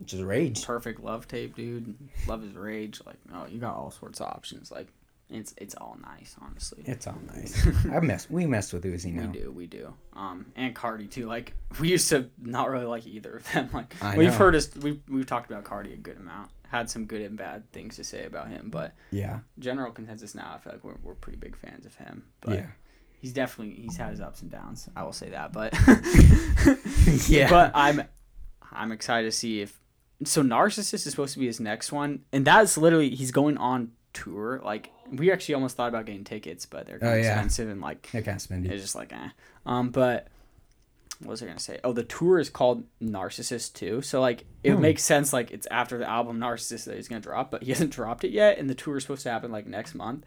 just 0.05 0.21
rage. 0.21 0.63
Perfect 0.65 0.99
love 1.01 1.27
tape, 1.27 1.55
dude. 1.55 1.95
Love 2.27 2.43
is 2.43 2.53
rage. 2.55 3.01
Like, 3.05 3.15
oh, 3.33 3.45
you 3.47 3.57
got 3.59 3.75
all 3.75 3.89
sorts 3.89 4.19
of 4.19 4.27
options. 4.27 4.69
Like, 4.69 4.89
it's 5.29 5.53
it's 5.57 5.75
all 5.75 5.97
nice, 6.01 6.35
honestly. 6.41 6.83
It's 6.85 7.05
all 7.07 7.17
nice. 7.35 7.67
I 7.91 7.99
mess. 7.99 8.29
We 8.29 8.45
messed 8.45 8.73
with 8.73 8.83
Uzi 8.85 9.13
now. 9.13 9.27
We 9.31 9.39
do, 9.39 9.51
we 9.51 9.67
do. 9.67 9.93
Um, 10.13 10.45
and 10.55 10.73
Carti 10.75 11.09
too. 11.09 11.25
Like, 11.27 11.53
we 11.79 11.89
used 11.89 12.09
to 12.09 12.29
not 12.41 12.69
really 12.69 12.85
like 12.85 13.05
either 13.05 13.37
of 13.37 13.51
them. 13.51 13.69
Like, 13.73 13.93
I 14.01 14.17
we've 14.17 14.29
know. 14.29 14.33
heard 14.37 14.55
us. 14.55 14.73
We've 14.75 15.01
we've 15.09 15.25
talked 15.25 15.51
about 15.51 15.63
Carti 15.65 15.93
a 15.93 15.97
good 15.97 16.17
amount. 16.17 16.49
Had 16.69 16.89
some 16.89 17.05
good 17.05 17.21
and 17.21 17.37
bad 17.37 17.69
things 17.71 17.95
to 17.95 18.03
say 18.03 18.25
about 18.25 18.49
him, 18.49 18.69
but 18.69 18.93
Yeah. 19.11 19.39
general 19.57 19.89
consensus 19.91 20.35
now, 20.35 20.51
I 20.53 20.57
feel 20.59 20.73
like 20.73 20.83
we're 20.83 20.97
we're 21.01 21.15
pretty 21.15 21.37
big 21.39 21.55
fans 21.55 21.85
of 21.85 21.95
him. 21.95 22.23
But 22.41 22.55
Yeah. 22.55 22.65
he's 23.21 23.31
definitely 23.33 23.75
he's 23.75 23.95
had 23.95 24.11
his 24.11 24.19
ups 24.21 24.41
and 24.41 24.51
downs. 24.51 24.89
I 24.95 25.03
will 25.03 25.13
say 25.13 25.29
that, 25.29 25.53
but 25.53 25.73
Yeah. 27.27 27.49
But 27.49 27.71
I'm 27.73 28.03
I'm 28.71 28.91
excited 28.91 29.27
to 29.31 29.31
see 29.31 29.61
if 29.61 29.79
so 30.23 30.41
Narcissist 30.41 30.93
is 30.93 31.03
supposed 31.11 31.33
to 31.33 31.39
be 31.39 31.45
his 31.45 31.59
next 31.59 31.91
one, 31.91 32.23
and 32.33 32.43
that's 32.45 32.77
literally 32.77 33.11
he's 33.11 33.31
going 33.31 33.57
on 33.57 33.91
tour. 34.23 34.61
Like 34.63 34.91
we 35.11 35.31
actually 35.31 35.55
almost 35.55 35.75
thought 35.77 35.89
about 35.89 36.05
getting 36.05 36.23
tickets, 36.23 36.65
but 36.65 36.85
they're 36.85 36.99
kind 36.99 37.13
Oh, 37.13 37.17
of 37.17 37.23
yeah. 37.23 37.31
expensive 37.33 37.69
and 37.69 37.81
like 37.81 38.09
I 38.13 38.21
can't 38.21 38.41
spend 38.41 38.65
it. 38.65 38.71
it's 38.71 38.81
just 38.83 38.95
like 38.95 39.13
eh. 39.13 39.29
Um, 39.65 39.89
but 39.89 40.27
what 41.19 41.31
was 41.31 41.41
I 41.43 41.47
gonna 41.47 41.59
say? 41.59 41.79
Oh, 41.83 41.93
the 41.93 42.03
tour 42.03 42.39
is 42.39 42.49
called 42.49 42.83
Narcissist 43.01 43.73
too. 43.73 44.01
So 44.01 44.21
like 44.21 44.45
it 44.63 44.73
Hmm. 44.73 44.81
makes 44.81 45.03
sense. 45.03 45.33
Like 45.33 45.51
it's 45.51 45.67
after 45.71 45.97
the 45.97 46.07
album 46.09 46.39
Narcissist 46.39 46.85
that 46.85 46.95
he's 46.95 47.07
gonna 47.07 47.21
drop, 47.21 47.51
but 47.51 47.63
he 47.63 47.69
hasn't 47.73 47.91
dropped 47.91 48.23
it 48.23 48.31
yet, 48.31 48.57
and 48.57 48.69
the 48.69 48.75
tour 48.75 48.97
is 48.97 49.03
supposed 49.03 49.23
to 49.23 49.31
happen 49.31 49.51
like 49.51 49.65
next 49.67 49.95
month. 49.95 50.25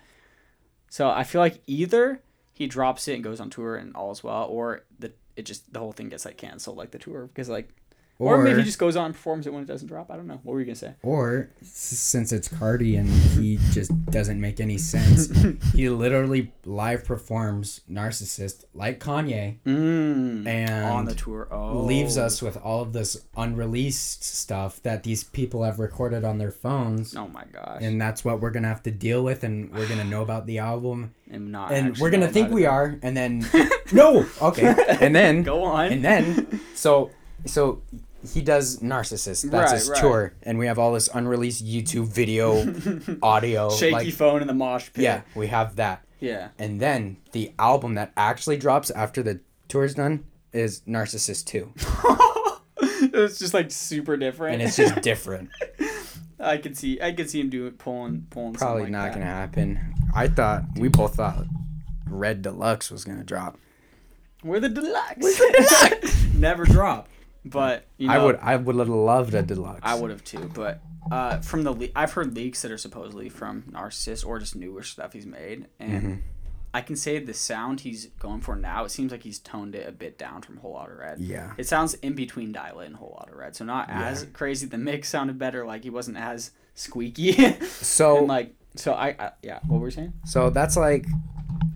So 0.88 1.08
I 1.10 1.24
feel 1.24 1.40
like 1.40 1.60
either 1.66 2.20
he 2.52 2.66
drops 2.66 3.06
it 3.08 3.14
and 3.14 3.24
goes 3.24 3.40
on 3.40 3.50
tour 3.50 3.76
and 3.76 3.94
all 3.94 4.10
is 4.10 4.22
well, 4.24 4.44
or 4.48 4.82
the 4.98 5.12
it 5.36 5.42
just 5.46 5.72
the 5.72 5.78
whole 5.78 5.92
thing 5.92 6.08
gets 6.08 6.24
like 6.24 6.36
canceled, 6.36 6.76
like 6.76 6.90
the 6.90 6.98
tour, 6.98 7.26
because 7.26 7.48
like. 7.48 7.68
Or, 8.20 8.36
Or, 8.36 8.44
maybe 8.44 8.58
he 8.58 8.64
just 8.64 8.78
goes 8.78 8.96
on 8.96 9.06
and 9.06 9.14
performs 9.14 9.46
it 9.46 9.52
when 9.54 9.62
it 9.62 9.66
doesn't 9.66 9.88
drop. 9.88 10.10
I 10.10 10.16
don't 10.16 10.26
know. 10.26 10.38
What 10.42 10.52
were 10.52 10.60
you 10.60 10.66
gonna 10.66 10.76
say? 10.76 10.92
or 11.02 11.48
since 11.62 12.32
it's 12.32 12.48
Carti 12.48 12.98
and 12.98 13.08
he 13.08 13.58
just 13.70 13.90
doesn't 14.10 14.38
make 14.38 14.60
any 14.60 14.76
sense, 14.76 15.32
he 15.74 15.88
literally 15.88 16.52
live 16.66 17.04
performs 17.06 17.80
"Narcissist" 17.90 18.64
like 18.74 19.00
Kanye 19.00 19.56
Mm, 19.64 20.46
and 20.46 20.84
on 20.84 21.04
the 21.06 21.14
tour. 21.14 21.48
Oh, 21.50 21.78
leaves 21.82 22.18
us 22.18 22.42
with 22.42 22.56
all 22.58 22.82
of 22.82 22.92
this 22.92 23.16
unreleased 23.36 24.22
stuff 24.22 24.82
that 24.82 25.02
these 25.02 25.24
people 25.24 25.62
have 25.62 25.78
recorded 25.78 26.22
on 26.24 26.36
their 26.38 26.50
phones. 26.52 27.16
Oh 27.16 27.26
my 27.28 27.44
gosh! 27.52 27.78
And 27.80 28.00
that's 28.00 28.24
what 28.24 28.40
we're 28.40 28.50
gonna 28.50 28.68
have 28.68 28.82
to 28.84 28.90
deal 28.90 29.22
with, 29.24 29.44
and 29.44 29.72
we're 29.72 29.88
gonna 29.88 30.04
know 30.04 30.22
about 30.22 30.44
the 30.46 30.58
album, 30.58 31.14
and 31.30 31.50
not. 31.52 31.72
and 31.72 31.96
we're 31.98 32.10
gonna 32.10 32.28
think 32.28 32.50
we 32.50 32.64
it. 32.64 32.68
are, 32.68 32.98
and 33.02 33.16
then 33.16 33.46
no, 33.92 34.26
okay, 34.42 34.74
and 35.00 35.14
then 35.16 35.42
Go 35.42 35.64
on. 35.64 35.90
and 35.92 36.04
then 36.04 36.60
so 36.74 37.10
so 37.46 37.80
he 38.32 38.40
does 38.42 38.78
narcissist 38.80 39.50
that's 39.50 39.70
Right, 39.72 39.78
his 39.78 39.88
right. 39.88 40.00
tour 40.00 40.34
and 40.42 40.58
we 40.58 40.66
have 40.66 40.78
all 40.78 40.92
this 40.92 41.08
unreleased 41.14 41.64
youtube 41.64 42.06
video 42.06 42.64
audio 43.22 43.70
shaky 43.70 43.92
like, 43.92 44.12
phone 44.12 44.42
in 44.42 44.46
the 44.46 44.54
mosh 44.54 44.90
pit. 44.92 45.02
yeah 45.04 45.22
we 45.34 45.46
have 45.46 45.76
that 45.76 46.04
Yeah. 46.20 46.48
and 46.58 46.80
then 46.80 47.16
the 47.32 47.52
album 47.58 47.94
that 47.94 48.12
actually 48.16 48.56
drops 48.58 48.90
after 48.90 49.22
the 49.22 49.40
tour's 49.68 49.94
done 49.94 50.24
is 50.52 50.80
narcissist 50.88 51.46
2 51.46 51.72
it's 53.16 53.38
just 53.38 53.54
like 53.54 53.70
super 53.70 54.16
different. 54.16 54.54
and 54.54 54.62
it's 54.62 54.76
just 54.76 55.00
different 55.02 55.48
I 56.42 56.56
could 56.56 56.74
see. 56.74 56.98
I 57.02 57.12
could 57.12 57.28
see 57.28 57.38
him 57.38 57.50
doing 57.50 57.72
pulling 57.72 58.26
pulling. 58.30 58.54
probably 58.54 58.88
not 58.90 59.02
like 59.04 59.12
gonna 59.14 59.26
happen 59.26 59.94
i 60.14 60.26
thought 60.26 60.62
we 60.76 60.88
both 60.88 61.16
thought 61.16 61.44
red 62.06 62.40
deluxe 62.42 62.90
was 62.90 63.04
gonna 63.04 63.24
drop 63.24 63.58
We're 64.42 64.58
the 64.60 64.70
deluxe. 64.70 65.40
Never 66.34 66.64
drop. 66.64 67.08
But 67.44 67.86
you 67.96 68.08
know, 68.08 68.14
i 68.14 68.18
would 68.24 68.36
i 68.42 68.54
would 68.56 68.76
have 68.76 68.88
loved 68.88 69.34
a 69.34 69.42
deluxe 69.42 69.80
I 69.82 69.94
would 69.94 70.10
have 70.10 70.22
too. 70.24 70.50
But 70.54 70.80
uh, 71.10 71.38
from 71.40 71.62
the 71.64 71.72
le- 71.72 71.88
I've 71.96 72.12
heard 72.12 72.34
leaks 72.36 72.60
that 72.62 72.70
are 72.70 72.76
supposedly 72.78 73.28
from 73.30 73.62
Narcissist 73.72 74.26
or 74.26 74.38
just 74.38 74.54
newer 74.54 74.82
stuff 74.82 75.14
he's 75.14 75.24
made, 75.26 75.66
and 75.78 76.02
Mhm. 76.02 76.18
I 76.74 76.82
can 76.82 76.94
say 76.94 77.18
the 77.18 77.34
sound 77.34 77.80
he's 77.80 78.06
going 78.20 78.42
for 78.42 78.54
now. 78.54 78.84
It 78.84 78.90
seems 78.90 79.10
like 79.10 79.22
he's 79.24 79.38
toned 79.40 79.74
it 79.74 79.88
a 79.88 79.92
bit 79.92 80.18
down 80.18 80.42
from 80.42 80.58
Whole 80.58 80.74
Lotta 80.74 80.94
Red. 80.94 81.18
yeah 81.18 81.54
It 81.56 81.66
sounds 81.66 81.94
in 81.94 82.14
between 82.14 82.52
Die 82.52 82.72
Lit 82.76 82.86
and 82.88 82.96
Whole 82.96 83.16
Lotta 83.18 83.34
Red, 83.34 83.56
so 83.56 83.64
not 83.64 83.88
as 83.90 84.26
crazy. 84.34 84.66
The 84.66 84.78
mix 84.78 85.08
sounded 85.08 85.38
better. 85.38 85.64
Like 85.66 85.82
he 85.82 85.90
wasn't 85.90 86.18
as 86.18 86.50
squeaky. 86.74 87.32
so 87.66 88.18
and 88.18 88.28
like 88.28 88.54
so 88.76 88.92
I, 88.92 89.16
I 89.18 89.30
yeah. 89.42 89.60
What 89.66 89.80
were 89.80 89.86
you 89.88 89.90
saying? 89.92 90.12
So 90.26 90.50
that's 90.50 90.76
like 90.76 91.06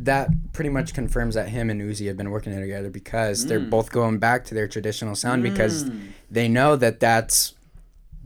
that 0.01 0.29
pretty 0.55 0.71
much 0.71 0.95
confirms 0.95 1.35
that 1.35 1.49
him 1.51 1.69
and 1.69 1.83
Uzi 1.83 2.07
have 2.07 2.17
been 2.17 2.31
working 2.31 2.59
together 2.59 2.89
because 2.89 3.45
they're 3.47 3.61
Mm. 3.61 3.69
both 3.71 3.91
going 3.93 4.19
back 4.19 4.45
to 4.47 4.55
their 4.55 4.67
traditional 4.69 5.15
sound 5.15 5.43
because 5.43 5.85
Mm. 5.85 6.09
they 6.31 6.49
know 6.49 6.77
that 6.77 6.99
that's 7.01 7.55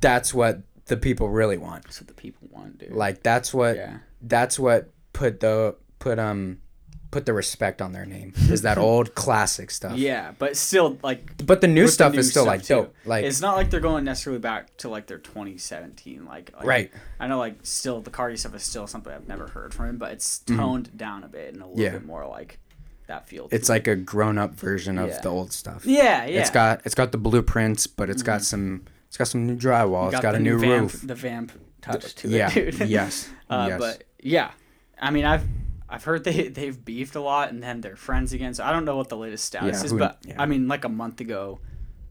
that's 0.00 0.32
what 0.32 0.60
the 0.86 0.96
people 0.96 1.28
really 1.28 1.58
want. 1.58 1.82
That's 1.84 2.00
what 2.00 2.06
the 2.08 2.14
people 2.14 2.46
want, 2.52 2.78
dude. 2.78 2.92
Like 2.92 3.22
that's 3.24 3.52
what 3.52 3.76
yeah. 3.76 3.98
that's 4.22 4.58
what 4.58 4.90
put 5.12 5.40
the 5.40 5.74
put 5.98 6.18
um 6.20 6.58
put 7.10 7.24
the 7.24 7.32
respect 7.32 7.80
on 7.80 7.92
their 7.92 8.04
name 8.04 8.34
is 8.50 8.62
that 8.62 8.76
old 8.78 9.14
classic 9.16 9.70
stuff. 9.70 9.96
Yeah, 9.96 10.32
but 10.38 10.56
still, 10.56 10.98
like 11.02 11.44
But 11.46 11.60
the 11.62 11.66
new 11.68 11.82
with 11.82 11.88
the 11.90 11.92
stuff 11.94 12.12
new 12.12 12.18
is 12.18 12.30
still 12.30 12.42
stuff, 12.44 12.52
like 12.54 12.62
too. 12.64 12.74
dope. 12.74 12.94
Like 13.06 13.24
it's 13.24 13.40
not 13.40 13.56
like 13.56 13.70
they're 13.70 13.80
going 13.80 14.04
necessarily 14.04 14.40
back 14.40 14.76
to 14.78 14.88
like 14.88 15.06
their 15.06 15.18
2017. 15.18 16.24
Like, 16.26 16.52
like 16.54 16.64
right. 16.66 16.90
I 17.18 17.26
know, 17.26 17.38
like 17.38 17.60
still 17.62 18.00
the 18.00 18.10
Carti 18.10 18.38
stuff 18.38 18.54
is 18.54 18.62
still 18.62 18.86
something 18.86 19.12
I've 19.12 19.26
never 19.28 19.46
heard 19.48 19.72
from 19.74 19.86
him, 19.88 19.98
but 19.98 20.12
it's 20.12 20.40
toned 20.40 20.96
down 20.96 21.24
a 21.24 21.28
bit 21.28 21.54
and 21.54 21.62
a 21.62 21.66
little 21.66 21.74
Mm-hmm. 21.76 21.82
Yeah. 21.82 21.90
bit 21.92 22.04
more 22.06 22.26
like 22.26 22.58
that 23.06 23.26
feel. 23.28 23.48
It's 23.50 23.68
it. 23.68 23.72
like 23.72 23.86
a 23.88 23.96
grown 23.96 24.36
up 24.36 24.54
version 24.54 24.98
of 24.98 25.08
Yeah. 25.08 25.20
the 25.20 25.28
old 25.30 25.52
stuff. 25.52 25.86
yeah, 25.86 26.26
yeah. 26.26 26.40
It's 26.40 26.50
got 26.50 26.82
it's 26.84 26.94
got 26.94 27.12
the 27.12 27.18
blueprints, 27.18 27.86
but 27.86 28.10
it's 28.10 28.22
got 28.22 28.42
some 28.42 28.84
it's 29.06 29.16
got 29.16 29.28
some 29.28 29.46
new 29.46 29.56
drywall. 29.56 30.12
It's 30.12 30.20
got 30.20 30.34
a 30.34 30.38
new 30.38 30.58
vamp, 30.58 30.92
roof. 30.92 31.00
The 31.02 31.14
vamp 31.14 31.52
touch 31.80 32.14
to 32.16 32.28
yeah. 32.28 32.50
it, 32.54 32.76
dude. 32.78 32.88
yes. 32.88 33.28
Uh, 33.48 33.66
yes. 33.70 33.78
But 33.80 34.04
yeah, 34.22 34.50
I 35.00 35.10
mean, 35.10 35.24
I've 35.24 35.42
I've 35.88 36.04
heard 36.04 36.24
they 36.24 36.48
they've 36.48 36.84
beefed 36.84 37.14
a 37.16 37.20
lot, 37.20 37.50
and 37.50 37.62
then 37.62 37.80
they're 37.80 37.96
friends 37.96 38.32
again. 38.32 38.54
So 38.54 38.64
I 38.64 38.72
don't 38.72 38.84
know 38.84 38.96
what 38.96 39.08
the 39.08 39.16
latest 39.16 39.44
status 39.44 39.78
Yeah, 39.78 39.84
is, 39.84 39.90
who- 39.90 39.98
but 39.98 40.18
yeah. 40.26 40.36
I 40.38 40.46
mean, 40.46 40.68
like 40.68 40.84
a 40.84 40.88
month 40.88 41.20
ago, 41.20 41.60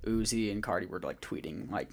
Uzi 0.06 0.52
and 0.52 0.64
Carti 0.64 0.88
were 0.88 1.00
like 1.00 1.22
tweeting 1.22 1.72
like 1.72 1.90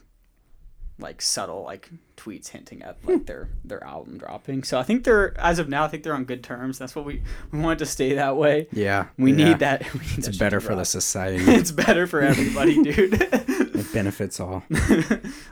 like 0.98 1.20
subtle 1.20 1.64
like 1.64 1.90
tweets 2.16 2.50
hinting 2.50 2.80
at 2.82 2.96
like 3.04 3.18
hmm. 3.18 3.24
their 3.24 3.48
their 3.64 3.82
album 3.82 4.16
dropping. 4.16 4.62
So 4.62 4.78
I 4.78 4.84
think 4.84 5.04
they're 5.04 5.38
as 5.40 5.58
of 5.58 5.68
now, 5.68 5.84
I 5.84 5.88
think 5.88 6.04
they're 6.04 6.14
on 6.14 6.24
good 6.24 6.44
terms. 6.44 6.78
That's 6.78 6.94
what 6.94 7.04
we 7.04 7.22
we 7.50 7.58
want 7.58 7.80
to 7.80 7.86
stay 7.86 8.14
that 8.14 8.36
way. 8.36 8.68
yeah. 8.70 9.06
We 9.18 9.32
yeah. 9.32 9.44
need 9.48 9.58
that. 9.58 9.82
We 9.94 10.00
need 10.00 10.18
It's 10.18 10.26
shit 10.28 10.38
better 10.38 10.60
for 10.60 10.74
the 10.76 10.84
society. 10.84 11.44
it's 11.52 11.72
better 11.72 12.06
for 12.06 12.20
everybody, 12.20 12.80
dude. 12.82 13.14
it 13.20 13.92
benefits 13.92 14.38
all. 14.38 14.62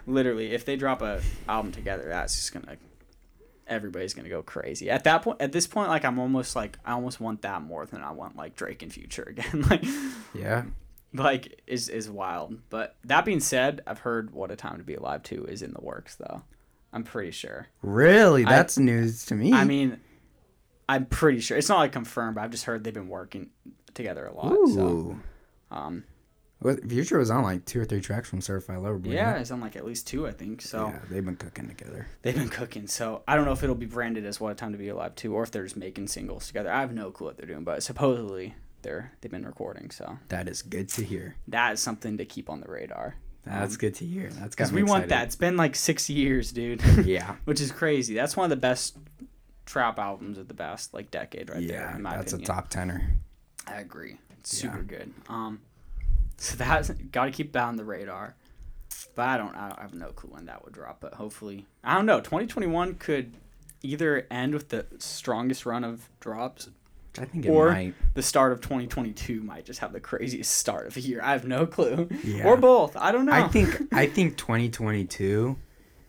Literally, 0.07 0.53
if 0.53 0.65
they 0.65 0.77
drop 0.77 1.03
a 1.03 1.21
album 1.49 1.73
together, 1.73 2.05
that's 2.09 2.37
just 2.37 2.53
gonna 2.53 2.77
everybody's 3.73 4.15
gonna 4.15 4.29
go 4.29 4.43
crazy. 4.43 4.89
At 4.91 5.05
that 5.05 5.23
point, 5.23 5.41
at 5.41 5.53
this 5.53 5.67
point, 5.67 5.89
like 5.89 6.05
I'm 6.05 6.19
almost 6.19 6.55
like 6.55 6.79
I 6.85 6.93
almost 6.93 7.21
want 7.21 7.43
that 7.43 7.63
more 7.63 7.87
than 7.87 8.03
I 8.03 8.13
want 8.13 8.37
like 8.37 8.55
Drake 8.57 8.83
and 8.83 8.93
Future 8.93 9.23
again. 9.29 9.63
like, 9.71 9.85
Yeah. 10.35 10.65
like 11.15 11.61
is 11.67 11.89
is 11.89 12.09
wild. 12.11 12.59
But 12.71 12.97
that 13.05 13.25
being 13.25 13.41
said, 13.41 13.81
I've 13.87 13.99
heard 14.01 14.33
"What 14.33 14.51
a 14.51 14.57
Time 14.57 14.79
to 14.79 14.85
Be 14.85 14.95
Alive" 14.95 15.23
too 15.23 15.45
is 15.47 15.63
in 15.63 15.73
the 15.73 15.81
works 15.81 16.15
though. 16.17 16.43
I'm 16.93 17.05
pretty 17.05 17.31
sure. 17.31 17.69
Really? 17.83 18.45
I- 18.45 18.51
That's 18.51 18.79
news 18.79 19.25
to 19.27 19.35
me. 19.35 19.53
I 19.55 19.65
mean, 19.65 19.99
I'm 20.89 21.07
pretty 21.07 21.41
sure 21.41 21.57
it's 21.57 21.69
not 21.71 21.79
like 21.79 21.93
confirmed, 21.93 22.35
but 22.35 22.43
I've 22.45 22.51
just 22.51 22.65
heard 22.65 22.85
they've 22.85 22.93
been 22.93 23.09
working 23.09 23.49
together 23.95 24.27
a 24.27 24.35
lot. 24.35 24.69
So, 24.69 25.19
um, 25.71 26.05
Future 26.89 27.19
was 27.19 27.31
on 27.31 27.43
like 27.43 27.65
two 27.65 27.81
or 27.81 27.85
three 27.85 28.01
tracks 28.01 28.29
from 28.29 28.41
Certified 28.41 28.79
Lover 28.79 28.99
Boy. 28.99 29.11
yeah, 29.11 29.37
it's 29.39 29.51
on 29.51 29.61
like 29.61 29.77
at 29.77 29.85
least 29.85 30.07
two, 30.07 30.27
I 30.27 30.33
think. 30.33 30.63
So 30.63 30.89
yeah, 30.89 30.99
they've 31.11 31.25
been 31.25 31.37
cooking 31.37 31.69
together. 31.69 32.07
they've 32.23 32.35
been 32.35 32.49
cooking. 32.49 32.87
So 32.87 33.23
I 33.27 33.37
don't 33.37 33.45
know 33.45 33.53
if 33.53 33.63
it'll 33.63 33.75
be 33.75 33.87
branded 33.87 34.25
as 34.25 34.41
"What 34.41 34.53
a 34.53 34.55
Time 34.55 34.73
to 34.73 34.79
Be 34.79 34.89
Alive" 34.89 35.15
too, 35.15 35.35
or 35.35 35.43
if 35.43 35.51
they're 35.51 35.65
just 35.65 35.77
making 35.77 36.09
singles 36.09 36.47
together. 36.47 36.71
I 36.71 36.81
have 36.81 36.93
no 36.93 37.11
clue 37.11 37.27
what 37.29 37.37
they're 37.37 37.47
doing, 37.47 37.65
but 37.65 37.83
supposedly 37.83 38.55
they're 38.83 39.13
they've 39.21 39.31
been 39.33 39.47
recording. 39.47 39.91
So 39.91 40.19
That 40.29 40.49
is 40.49 40.63
good 40.63 40.89
to 40.91 41.05
hear. 41.05 41.37
that 41.49 41.73
is 41.75 41.81
something 41.81 42.17
to 42.19 42.25
keep 42.25 42.49
on 42.51 42.61
the 42.61 42.69
radar. 42.71 43.17
That's 43.45 43.77
good 43.77 43.95
to 43.97 44.05
hear. 44.05 44.31
That's 44.31 44.55
Because 44.55 44.71
we 44.73 44.83
me 44.85 44.89
want 44.89 45.09
that. 45.09 45.25
It's 45.25 45.35
been 45.37 45.57
like 45.57 45.75
six 45.75 46.09
years, 46.09 46.53
dude. 46.53 46.81
Yeah. 47.05 47.35
Which 47.45 47.61
is 47.61 47.73
crazy. 47.73 48.15
That's 48.15 48.37
one 48.37 48.45
of 48.45 48.51
the 48.51 48.57
best 48.57 48.97
trap 49.67 49.99
albums 49.99 50.39
of 50.39 50.47
the 50.49 50.55
best 50.55 50.95
like 50.95 51.11
decade 51.11 51.51
right 51.51 51.67
there. 51.67 51.97
yeah, 52.01 52.11
that's 52.11 52.33
opinion. 52.33 52.51
a 52.51 52.55
top 52.55 52.69
tenner. 52.69 53.11
I 53.67 53.81
agree. 53.81 54.19
It's 54.39 54.57
super 54.57 54.79
Yeah. 54.79 54.99
good. 54.99 55.15
Um, 55.29 55.61
so 56.43 56.57
that's 56.57 56.91
got 56.91 57.27
to 57.27 57.31
keep 57.31 57.53
that 57.53 57.65
on 57.65 57.77
the 57.77 57.85
radar. 57.85 58.35
But 59.15 59.29
I 59.29 59.37
don't, 59.37 59.55
I 59.55 59.69
don't 59.69 59.79
I 59.79 59.83
have 59.83 59.95
no 59.95 60.09
clue 60.09 60.31
when 60.33 60.47
that 60.47 60.65
would 60.65 60.73
drop. 60.75 60.99
But 61.01 61.15
hopefully, 61.15 61.67
I 61.85 61.95
don't 61.95 62.07
know. 62.07 62.19
2021 62.21 62.95
could 62.97 63.35
either 63.83 64.27
end 64.31 64.55
with 64.55 64.69
the 64.71 64.87
strongest 64.99 65.67
run 65.67 65.85
of 65.85 66.09
drops, 66.21 66.69
I 67.19 67.25
think 67.27 67.45
it 67.47 67.51
or 67.51 67.73
might. 67.73 67.95
the 68.15 68.23
start 68.23 68.53
of 68.53 68.61
2022 68.61 69.43
might 69.43 69.65
just 69.67 69.81
have 69.81 69.93
the 69.93 70.01
craziest 70.01 70.51
start 70.55 70.87
of 70.87 70.95
the 70.95 71.01
year. 71.01 71.21
I 71.23 71.33
have 71.33 71.47
no 71.47 71.67
clue. 71.67 72.09
Yeah. 72.25 72.47
Or 72.47 72.57
both. 72.57 72.97
I 72.97 73.13
don't 73.13 73.27
know. 73.27 73.33
I 73.45 73.49
think 73.49 73.81
I 73.93 74.07
think 74.07 74.37
2022. 74.37 75.57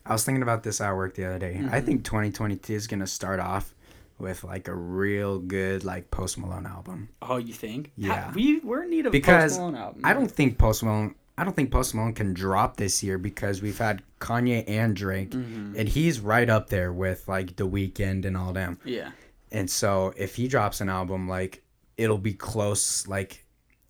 I 0.06 0.12
was 0.14 0.24
thinking 0.26 0.42
about 0.44 0.64
this 0.64 0.82
at 0.82 0.94
work 0.96 1.16
the 1.16 1.26
other 1.26 1.40
day. 1.40 1.56
I 1.56 1.60
Mm-hmm. 1.60 1.86
think 1.86 2.04
2022 2.06 2.74
is 2.74 2.88
gonna 2.88 3.08
start 3.08 3.40
off 3.40 3.74
with 4.20 4.44
like 4.44 4.68
a 4.68 4.76
real 4.76 5.40
good 5.40 5.84
like 5.84 6.12
Post 6.12 6.38
Malone 6.38 6.66
album. 6.66 7.10
Oh, 7.22 7.38
you 7.38 7.54
think? 7.54 7.92
Yeah. 7.98 8.26
Ha- 8.28 8.32
we 8.36 8.60
we're 8.60 8.84
in 8.84 8.90
need 8.90 9.06
of 9.06 9.12
Because 9.12 9.54
Post 9.54 9.60
Malone 9.60 9.76
album. 9.76 10.02
I 10.04 10.14
don't 10.14 10.32
think 10.32 10.58
Post 10.58 10.84
Malone. 10.84 11.16
I 11.38 11.44
don't 11.44 11.56
think 11.56 11.72
Post 11.72 11.96
Malone 11.96 12.14
can 12.14 12.34
drop 12.34 12.78
this 12.78 13.02
year 13.02 13.18
because 13.18 13.62
we've 13.62 13.78
had 13.78 14.04
Kanye 14.20 14.64
and 14.68 14.96
Drake, 14.96 15.32
Mm-hmm. 15.32 15.76
and 15.78 15.90
he's 15.90 16.20
right 16.20 16.48
up 16.50 16.70
there 16.70 16.94
with 16.94 17.28
like 17.28 17.56
The 17.56 17.68
Weeknd 17.68 18.26
and 18.26 18.38
all 18.38 18.54
them. 18.54 18.80
Yeah. 18.86 19.12
And 19.52 19.70
so 19.70 20.14
if 20.16 20.36
he 20.36 20.48
drops 20.48 20.80
an 20.82 20.90
album, 20.90 21.28
like 21.28 21.64
it'll 21.98 22.18
be 22.20 22.34
close. 22.34 23.08
Like 23.08 23.44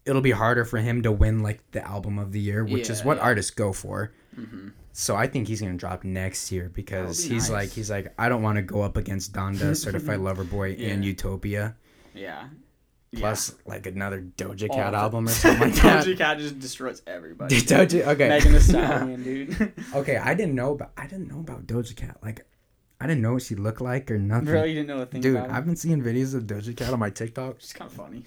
it'll 0.05 0.21
be 0.21 0.31
harder 0.31 0.63
for 0.65 0.77
him 0.79 1.01
to 1.03 1.11
win 1.11 1.43
like 1.43 1.59
the 1.71 1.85
album 1.85 2.17
of 2.17 2.31
the 2.31 2.39
year, 2.39 2.63
which 2.63 2.89
is 2.89 3.03
what 3.03 3.15
yeah. 3.15 3.19
Mm-hmm. 3.19 3.27
artists 3.27 3.51
go 3.51 3.73
for. 3.73 4.11
So 4.95 5.15
I 5.15 5.25
think 5.27 5.47
he's 5.47 5.59
gonna 5.59 5.73
drop 5.75 6.03
next 6.03 6.51
year 6.51 6.69
because 6.73 7.23
be 7.27 7.33
he's 7.33 7.49
nice. 7.49 7.51
like 7.51 7.69
he's 7.71 7.89
like 7.89 8.13
I 8.17 8.29
don't 8.29 8.43
want 8.43 8.57
to 8.57 8.61
go 8.61 8.81
up 8.83 8.95
against 8.95 9.33
Donda, 9.33 9.75
Certified 9.85 10.19
Lover 10.19 10.43
Boy, 10.43 10.73
and 10.73 11.03
Utopia, 11.03 11.75
Yeah. 12.13 12.47
plus 13.15 13.55
like 13.65 13.87
another 13.87 14.21
Doja 14.21 14.69
Cat 14.71 14.93
album 14.93 15.27
or 15.27 15.31
something 15.31 15.61
like 15.71 15.81
that. 15.81 16.05
Doja 16.05 16.17
Cat 16.17 16.37
just 16.37 16.59
destroys 16.59 17.01
everybody. 17.07 17.55
Doja, 17.61 18.07
okay. 18.07 18.29
Megan 18.29 18.53
Thee 18.53 18.59
Stallion, 18.59 19.23
dude. 19.23 19.73
okay, 19.95 20.17
I 20.17 20.33
didn't 20.35 20.55
know 20.55 20.73
about 20.73 20.91
I 20.95 21.07
didn't 21.07 21.27
know 21.27 21.39
about 21.39 21.65
Doja 21.65 21.95
Cat. 21.95 22.17
Like, 22.21 22.45
I 23.03 23.07
didn't 23.07 23.21
know 23.21 23.33
what 23.33 23.41
she 23.41 23.55
looked 23.55 23.81
like 23.81 24.09
or 24.09 24.17
nothing. 24.17 24.47
really, 24.47 24.69
you 24.69 24.75
didn't 24.75 24.87
know 24.87 24.99
a 25.01 25.05
thing 25.05 25.19
Dude, 25.19 25.35
about 25.35 25.49
her? 25.49 25.55
I've 25.57 25.65
been 25.65 25.75
seeing 25.75 26.01
videos 26.01 26.33
of 26.33 26.43
Doja 26.43 26.73
Cat 26.75 26.93
on 26.93 26.99
my 26.99 27.09
TikTok. 27.09 27.57
She's 27.59 27.73
kind 27.73 27.91
of 27.91 27.97
funny. 27.97 28.23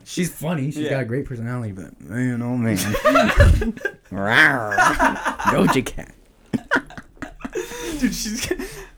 She's 0.04 0.32
funny. 0.32 0.66
She's 0.70 0.84
Yeah. 0.84 0.90
got 0.90 1.02
a 1.02 1.04
great 1.04 1.24
personality, 1.26 1.72
but 1.72 2.00
man, 2.00 2.40
oh 2.40 2.56
man. 2.56 2.76
Doja 4.10 5.84
Cat. 5.84 6.14
dude, 7.98 8.14
she's. 8.14 8.48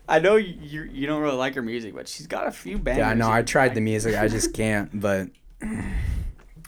I 0.07 0.19
know 0.19 0.35
you 0.35 0.83
you 0.83 1.07
don't 1.07 1.21
really 1.21 1.35
like 1.37 1.55
her 1.55 1.61
music, 1.61 1.95
but 1.95 2.07
she's 2.07 2.27
got 2.27 2.47
a 2.47 2.51
few 2.51 2.77
bangers. 2.77 2.99
Yeah, 2.99 3.13
no, 3.13 3.29
I 3.31 3.41
tried 3.41 3.73
the 3.75 3.81
music. 3.81 4.15
I 4.15 4.27
just 4.27 4.53
can't. 4.61 4.99
But 4.99 5.29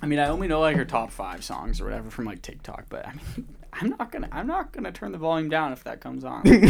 I 0.01 0.05
mean, 0.07 0.19
I 0.19 0.27
only 0.29 0.47
know 0.47 0.59
like 0.61 0.75
her 0.77 0.85
top 0.85 1.11
five 1.11 1.43
songs 1.43 1.79
or 1.81 1.85
whatever 1.85 2.09
from 2.09 2.25
like 2.25 2.41
TikTok, 2.41 2.85
but 2.89 3.07
I 3.07 3.13
mean, 3.13 3.47
I'm 3.79 3.89
not 3.89 4.11
gonna 4.11 4.29
I'm 4.31 4.47
not 4.47 4.71
gonna 4.71 4.91
turn 4.91 5.11
the 5.11 5.17
volume 5.17 5.49
down 5.49 5.71
if 5.73 5.83
that 5.85 5.99
comes 5.99 6.23
on. 6.23 6.41
I'm 6.45 6.63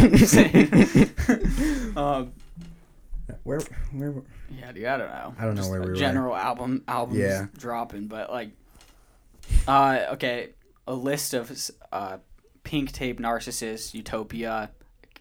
um, 2.04 2.32
where, 3.42 3.60
where? 3.92 4.14
yeah, 4.50 4.72
dude, 4.72 4.84
I 4.86 4.96
don't 4.98 5.08
know. 5.08 5.34
I 5.38 5.44
don't 5.44 5.54
know 5.54 5.60
Just 5.60 5.70
where 5.70 5.80
a 5.80 5.84
we 5.84 5.90
were. 5.90 5.96
general 5.96 6.34
album 6.36 6.82
albums 6.88 7.18
Yeah. 7.18 7.46
dropping, 7.56 8.06
but 8.08 8.30
like, 8.30 8.50
uh, 9.68 10.06
okay, 10.12 10.50
a 10.86 10.94
list 10.94 11.34
of 11.34 11.50
uh, 11.92 12.18
Pink 12.64 12.92
Tape, 12.92 13.20
Narcissist, 13.20 13.94
Utopia, 13.94 14.70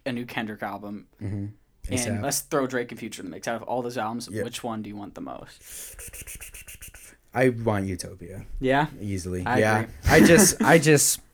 a 0.05 0.11
new 0.11 0.25
Kendrick 0.25 0.63
album, 0.63 1.07
Mm-hmm. 1.21 1.93
and 1.93 2.21
let's 2.21 2.41
throw 2.41 2.67
Drake 2.67 2.91
and 2.91 2.99
Future 2.99 3.21
in 3.21 3.25
the 3.25 3.31
mix. 3.31 3.47
Out 3.47 3.55
of 3.61 3.63
all 3.63 3.81
those 3.81 3.97
albums, 3.97 4.29
Yeah. 4.31 4.43
which 4.43 4.63
one 4.63 4.81
do 4.81 4.89
you 4.89 4.95
want 4.95 5.15
the 5.15 5.21
most? 5.21 5.61
I 7.33 7.49
want 7.49 7.87
Utopia 7.87 8.45
Yeah, 8.59 8.87
easily. 9.01 9.45
I 9.45 9.59
yeah, 9.59 9.79
agree. 9.81 9.93
I 10.07 10.19
just, 10.21 10.61
I 10.61 10.77
just, 10.77 11.19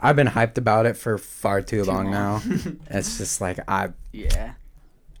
I've 0.00 0.16
been 0.16 0.26
hyped 0.28 0.58
about 0.58 0.86
it 0.86 0.96
for 0.96 1.18
far 1.18 1.60
too, 1.62 1.84
long, 1.84 2.10
long. 2.10 2.12
now. 2.12 2.42
it's 2.90 3.18
just 3.18 3.40
like 3.40 3.58
I, 3.68 3.90
yeah. 4.12 4.52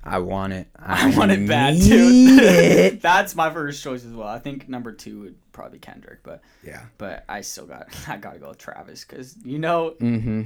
I 0.04 0.18
want 0.20 0.52
it. 0.52 0.68
I 0.78 1.14
want 1.16 1.32
it 1.32 1.46
bad 1.46 1.80
too. 1.80 2.90
That's 3.02 3.34
my 3.34 3.50
first 3.52 3.82
choice 3.82 4.04
as 4.04 4.12
well. 4.12 4.28
I 4.28 4.38
think 4.38 4.68
number 4.68 4.92
two 4.92 5.20
would 5.22 5.52
probably 5.52 5.78
Kendrick, 5.80 6.20
but 6.22 6.40
Yeah. 6.62 6.82
but 6.96 7.24
I 7.28 7.40
still 7.42 7.66
got 7.66 7.88
I 8.08 8.16
gotta 8.16 8.38
go 8.38 8.48
with 8.48 8.58
Travis 8.58 9.04
because 9.04 9.36
you 9.44 9.58
know 9.58 9.94
Mm-hmm. 10.00 10.42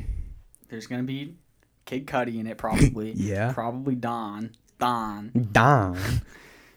there's 0.68 0.87
gonna 0.87 1.03
be 1.05 1.37
Kid 1.85 2.07
Cudi 2.07 2.40
in 2.40 2.47
it 2.47 2.59
probably. 2.59 3.12
Yeah. 3.12 3.53
Probably 3.53 3.95
Don. 3.95 4.57
Don. 4.79 5.49
Don. 5.53 5.99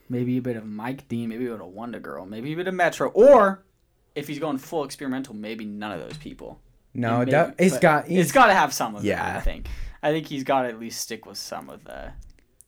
Maybe 0.09 0.37
a 0.37 0.41
bit 0.41 0.57
of 0.57 0.65
Mike 0.65 1.07
Dean. 1.07 1.29
Maybe 1.29 1.47
a 1.47 1.51
bit 1.51 1.61
of 1.61 1.73
WondaGurl. 1.73 2.27
Maybe 2.27 2.53
a 2.53 2.55
bit 2.55 2.67
of 2.67 2.73
Metro. 2.75 3.07
Or 3.09 3.63
if 4.13 4.27
he's 4.27 4.37
going 4.39 4.57
full 4.59 4.83
experimental, 4.83 5.33
maybe 5.33 5.65
none 5.65 5.91
of 5.91 5.99
those 6.01 6.17
people. 6.17 6.59
No, 6.95 7.19
Maybe, 7.19 7.31
that, 7.31 7.55
he's 7.59 7.73
but 7.73 7.81
got. 7.81 8.09
It's 8.09 8.31
got 8.31 8.47
to 8.47 8.53
have 8.53 8.73
some 8.73 8.95
of 8.95 9.03
it. 9.03 9.07
Yeah. 9.09 9.37
I 9.37 9.41
think. 9.41 9.67
I 10.01 10.11
think 10.11 10.27
he's 10.27 10.43
got 10.43 10.63
to 10.63 10.69
at 10.69 10.79
least 10.79 11.01
stick 11.01 11.25
with 11.25 11.37
some 11.37 11.69
of 11.69 11.83
the 11.83 12.13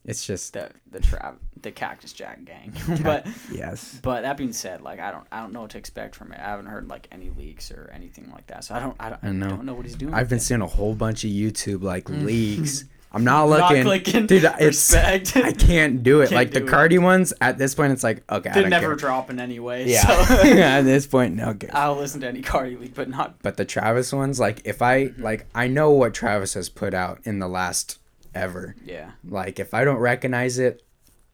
it's 0.08 0.26
just. 0.26 0.54
the 0.54 0.72
the 0.90 1.02
trap 1.02 1.38
the 1.62 1.72
Cactus 1.72 2.14
Jack 2.14 2.44
gang. 2.46 2.74
but 3.04 3.28
Yes. 3.52 4.00
But 4.02 4.22
that 4.22 4.38
being 4.38 4.54
said, 4.54 4.82
like 4.82 5.00
I 5.00 5.12
don't 5.12 5.28
I 5.32 5.42
don't 5.42 5.54
know 5.54 5.62
what 5.62 5.72
to 5.72 5.78
expect 5.78 6.16
from 6.16 6.32
it. 6.32 6.40
I 6.40 6.44
haven't 6.50 6.68
heard 6.68 6.88
like 6.88 7.08
any 7.12 7.30
leaks 7.30 7.72
or 7.72 7.92
anything 7.94 8.32
like 8.32 8.48
that. 8.48 8.64
So 8.64 8.74
I 8.74 8.80
don't 8.80 8.96
I 9.00 9.10
don't, 9.10 9.24
I 9.24 9.32
know. 9.32 9.50
don't 9.50 9.66
know 9.66 9.74
what 9.74 9.86
he's 9.86 9.96
doing. 9.96 10.14
I've 10.14 10.30
been 10.30 10.38
it. 10.38 10.42
seeing 10.42 10.62
a 10.62 10.68
whole 10.68 10.96
bunch 10.96 11.24
of 11.24 11.30
YouTube 11.30 11.84
like 11.84 12.06
mm. 12.06 12.24
leaks. 12.26 12.86
I'm 13.18 13.24
not 13.24 13.50
Not 13.50 13.70
looking, 13.72 13.84
clicking. 13.84 14.26
dude. 14.28 14.44
It's 14.44 14.94
Respect. 14.94 15.38
I 15.38 15.52
can't 15.52 16.04
do 16.04 16.22
it. 16.22 16.26
Can't 16.30 16.36
like 16.36 16.52
the 16.52 16.60
do 16.60 16.68
it. 16.68 16.70
Carti 16.70 17.02
ones. 17.02 17.34
At 17.42 17.58
this 17.58 17.74
point, 17.74 17.92
it's 17.92 18.04
like 18.04 18.24
okay, 18.32 18.52
They're 18.54 18.62
don't 18.62 18.70
never 18.70 18.90
care. 18.90 18.96
dropping 18.96 19.40
anyway. 19.40 19.90
Yeah. 19.90 20.02
So 20.02 20.34
at 20.62 20.82
this 20.82 21.08
point, 21.08 21.34
no 21.36 21.56
good. 21.56 21.72
I'll 21.74 21.96
listen 21.96 22.22
to 22.22 22.28
any 22.28 22.44
Carti 22.44 22.80
leak, 22.80 22.94
but 22.94 23.10
not 23.10 23.42
But 23.42 23.58
the 23.58 23.66
Travis 23.66 24.14
ones, 24.14 24.40
like 24.40 24.62
if 24.66 24.84
I 24.84 25.06
mm-hmm. 25.06 25.24
like, 25.24 25.48
I 25.56 25.68
know 25.68 25.90
what 25.90 26.14
Travis 26.14 26.54
has 26.54 26.70
put 26.70 26.94
out 26.94 27.20
in 27.24 27.40
the 27.40 27.48
last 27.48 27.98
ever. 28.36 28.76
yeah. 28.86 29.12
Like 29.28 29.60
if 29.60 29.74
I 29.74 29.84
don't 29.84 29.98
recognize 29.98 30.60
it, 30.60 30.84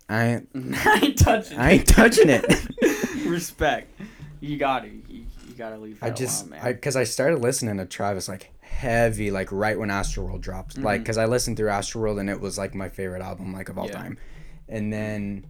I 0.07 0.23
ain't, 0.25 0.49
I 0.85 0.99
ain't 1.03 1.17
touching. 1.17 1.57
It. 1.57 1.61
I 1.61 1.71
ain't 1.71 1.87
touching 1.87 2.29
it. 2.29 2.45
it. 2.47 3.25
Respect. 3.27 3.91
You 4.39 4.55
gotta 4.57 4.87
you, 4.87 5.25
you 5.47 5.53
gotta 5.57 5.77
leave. 5.77 5.99
That 5.99 6.05
I 6.05 6.09
just, 6.11 6.47
alone, 6.47 6.59
I 6.61 6.63
man. 6.63 6.73
because 6.75 6.95
I 6.95 7.03
started 7.03 7.39
listening 7.41 7.75
to 7.75 7.85
Travis 7.85 8.29
like 8.29 8.52
heavy, 8.73 9.31
like 9.31 9.51
right 9.51 9.77
when 9.77 9.89
Astroworld 9.89 10.41
dropped. 10.41 10.77
Like 10.77 11.01
because 11.01 11.17
I 11.17 11.25
listened 11.25 11.57
through 11.57 11.69
Astroworld 11.69 12.19
and 12.19 12.29
it 12.29 12.39
was 12.39 12.57
like 12.57 12.73
my 12.75 12.89
favorite 12.89 13.21
album 13.21 13.53
like 13.53 13.69
of 13.69 13.77
all 13.77 13.87
Yeah. 13.87 13.93
time. 13.93 14.17
And 14.67 14.91
then 14.91 15.45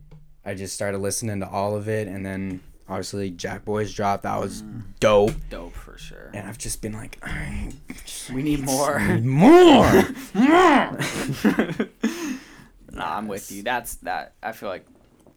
I 0.45 0.53
just 0.55 0.73
started 0.75 0.97
listening 0.99 1.39
to 1.39 1.47
all 1.49 1.75
of 1.75 1.88
it, 1.88 2.07
and 2.09 2.25
then 2.25 2.59
obviously 2.89 3.29
Jack 3.31 3.63
Boys 3.63 3.93
dropped. 3.93 4.23
That 4.23 4.39
was 4.41 4.62
dope. 4.99 5.33
dope 5.49 5.73
for 5.75 5.97
sure. 5.97 6.31
And 6.33 6.47
I've 6.47 6.57
just 6.57 6.81
been 6.81 6.93
like, 6.93 7.17
I 7.23 7.71
We 8.33 8.43
need 8.43 8.65
more. 8.65 8.99
need 8.99 9.23
more, 9.25 10.03
more. 10.33 10.97
nah, 12.91 13.17
I'm 13.17 13.27
with 13.27 13.51
you. 13.51 13.63
That's 13.63 13.95
that. 13.97 14.33
I 14.43 14.51
feel 14.51 14.69
like 14.69 14.86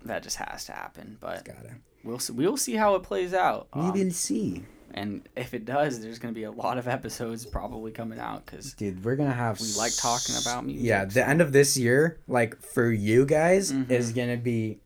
that 0.05 0.23
just 0.23 0.37
has 0.37 0.65
to 0.67 0.73
happen. 0.73 1.19
But 1.21 1.45
Gotta. 1.45 1.77
we'll 2.05 2.19
see, 2.19 2.33
we'll 2.33 2.57
see 2.57 2.75
how 2.75 2.95
it 2.97 3.03
plays 3.03 3.33
out. 3.35 3.69
We 3.75 3.83
Um, 3.83 3.93
will 3.93 4.11
see. 4.11 4.65
And 4.95 5.29
if 5.37 5.53
it 5.55 5.65
does, 5.65 6.01
there's 6.01 6.19
going 6.19 6.33
to 6.33 6.39
be 6.39 6.45
a 6.45 6.51
lot 6.51 6.79
of 6.79 6.89
episodes 6.89 7.45
probably 7.45 7.91
coming 7.93 8.19
out 8.19 8.47
because 8.47 8.73
Dude, 8.75 9.05
we're 9.05 9.17
gonna 9.17 9.33
have. 9.33 9.61
We 9.61 9.73
like 9.77 9.95
talking 9.97 10.37
about 10.41 10.65
music, 10.65 10.87
Yeah, 10.87 11.05
the 11.05 11.29
end 11.29 11.41
of 11.41 11.53
this 11.53 11.77
year, 11.77 12.19
like 12.29 12.61
for 12.63 12.91
you 12.91 13.27
guys, 13.27 13.73
Mhm. 13.73 13.91
is 13.91 14.13
gonna 14.13 14.37
be 14.37 14.79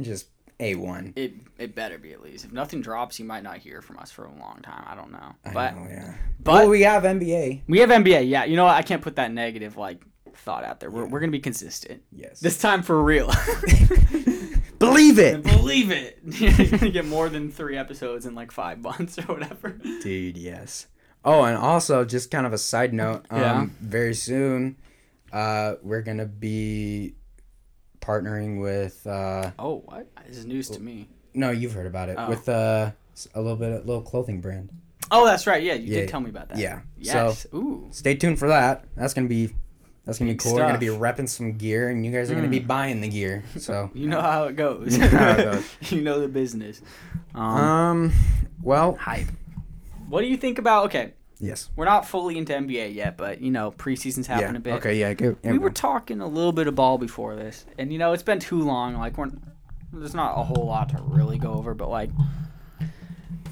just 0.00 0.26
a 0.58 0.74
one. 0.74 1.12
it 1.16 1.34
it 1.58 1.74
better 1.74 1.98
be 1.98 2.12
at 2.12 2.22
least. 2.22 2.44
If 2.46 2.52
nothing 2.52 2.80
drops, 2.80 3.18
you 3.18 3.24
might 3.26 3.42
not 3.42 3.58
hear 3.58 3.82
from 3.82 3.98
us 3.98 4.10
for 4.10 4.24
a 4.24 4.30
long 4.32 4.60
time. 4.62 4.84
I 4.86 4.94
don't 4.94 5.12
know. 5.12 5.34
But 5.52 5.76
know, 5.76 5.86
yeah. 5.88 6.14
but 6.42 6.54
well, 6.54 6.68
we 6.70 6.82
have 6.82 7.04
NBA. 7.04 7.62
we 7.68 7.78
have 7.80 7.90
NBA. 7.90 8.22
Yeah, 8.28 8.44
you 8.44 8.56
know 8.56 8.64
what? 8.64 8.74
I 8.74 8.82
can't 8.82 9.02
put 9.02 9.16
that 9.16 9.30
negative 9.32 9.76
like 9.76 10.02
thought 10.34 10.64
out 10.64 10.80
there. 10.80 10.90
We're, 10.90 11.06
we're 11.06 11.20
gonna 11.20 11.30
be 11.32 11.40
consistent. 11.40 12.02
Yes. 12.10 12.40
This 12.40 12.58
time 12.58 12.82
for 12.82 13.02
real. 13.02 13.30
Believe 14.78 15.18
it, 15.18 15.42
Believe 15.42 15.90
it. 15.90 16.18
You're 16.24 16.68
gonna 16.78 16.90
get 16.90 17.04
more 17.06 17.28
than 17.28 17.50
three 17.50 17.76
episodes 17.76 18.26
in 18.26 18.34
like 18.34 18.52
five 18.52 18.78
months 18.80 19.18
or 19.18 19.22
whatever. 19.22 19.70
dude. 20.02 20.36
Yes. 20.36 20.86
Oh, 21.24 21.42
and 21.44 21.56
also 21.56 22.04
just 22.04 22.30
kind 22.30 22.46
of 22.46 22.52
a 22.52 22.58
side 22.58 22.92
note. 22.92 23.26
Um, 23.30 23.40
Yeah. 23.40 23.66
Very 23.80 24.14
soon, 24.14 24.76
uh, 25.32 25.74
we're 25.82 26.02
gonna 26.02 26.26
be 26.26 27.14
partnering 28.00 28.60
with. 28.60 29.06
Uh, 29.06 29.50
Oh, 29.58 29.82
what? 29.86 30.08
This 30.28 30.38
is 30.38 30.46
news 30.46 30.68
to 30.70 30.80
me. 30.80 31.08
no, 31.34 31.50
you've 31.50 31.72
heard 31.72 31.86
about 31.86 32.08
it 32.08 32.16
Oh. 32.18 32.28
with 32.28 32.48
uh, 32.48 32.90
a 33.34 33.40
little 33.40 33.56
bit, 33.56 33.72
a 33.72 33.78
little 33.84 34.02
clothing 34.02 34.40
brand. 34.40 34.70
Oh, 35.10 35.24
that's 35.24 35.46
right. 35.46 35.62
Yeah, 35.62 35.74
you 35.74 35.92
Yeah, 35.94 36.00
did 36.00 36.08
tell 36.08 36.20
me 36.20 36.30
about 36.30 36.48
that. 36.50 36.58
yeah. 36.58 36.80
Yes. 36.96 37.46
Ooh. 37.54 37.86
Stay 37.92 38.14
tuned 38.16 38.38
for 38.38 38.48
that. 38.48 38.84
That's 38.96 39.14
gonna 39.14 39.28
be. 39.28 39.50
That's 40.06 40.18
gonna 40.20 40.30
be 40.30 40.34
Big 40.34 40.42
cool. 40.42 40.54
We're 40.54 40.60
gonna 40.60 40.78
be 40.78 40.86
repping 40.86 41.28
some 41.28 41.54
gear, 41.54 41.88
and 41.88 42.06
you 42.06 42.12
guys 42.12 42.30
are 42.30 42.34
gonna 42.36 42.46
be 42.48 42.60
buying 42.60 43.00
the 43.00 43.08
gear. 43.08 43.42
So, 43.58 43.90
You 43.94 44.06
know 44.08 44.20
how 44.20 44.44
it 44.44 44.54
goes. 44.54 44.96
You 44.96 45.02
know 45.02 45.08
how 45.08 45.30
it 45.32 45.36
goes. 45.44 45.64
you 45.92 46.00
know 46.00 46.20
the 46.20 46.28
business. 46.28 46.80
Um, 47.34 47.42
um, 47.44 48.12
well, 48.62 48.94
hype. 48.94 49.26
What 50.08 50.20
do 50.20 50.28
you 50.28 50.36
think 50.36 50.58
about? 50.60 50.86
Okay, 50.86 51.12
yes. 51.40 51.70
we're 51.74 51.84
not 51.86 52.06
fully 52.06 52.38
into 52.38 52.52
NBA 52.52 52.94
yet, 52.94 53.16
but 53.16 53.40
you 53.40 53.50
know 53.50 53.72
preseason's 53.72 54.28
happening 54.28 54.52
Yeah. 54.52 54.58
a 54.58 54.60
bit. 54.60 54.72
Okay. 54.74 55.00
Yeah. 55.00 55.12
Go, 55.14 55.36
yeah, 55.42 55.50
we 55.50 55.58
go. 55.58 55.64
were 55.64 55.70
talking 55.70 56.20
a 56.20 56.26
little 56.28 56.52
bit 56.52 56.68
of 56.68 56.76
ball 56.76 56.98
before 56.98 57.34
this, 57.34 57.66
and 57.76 57.92
you 57.92 57.98
know 57.98 58.12
it's 58.12 58.22
been 58.22 58.38
too 58.38 58.62
long. 58.62 58.94
Like 58.94 59.18
we're 59.18 59.32
there's 59.92 60.14
not 60.14 60.38
a 60.38 60.44
whole 60.44 60.66
lot 60.66 60.88
to 60.90 60.98
really 61.02 61.38
go 61.38 61.54
over, 61.54 61.74
but 61.74 61.88
like 61.90 62.10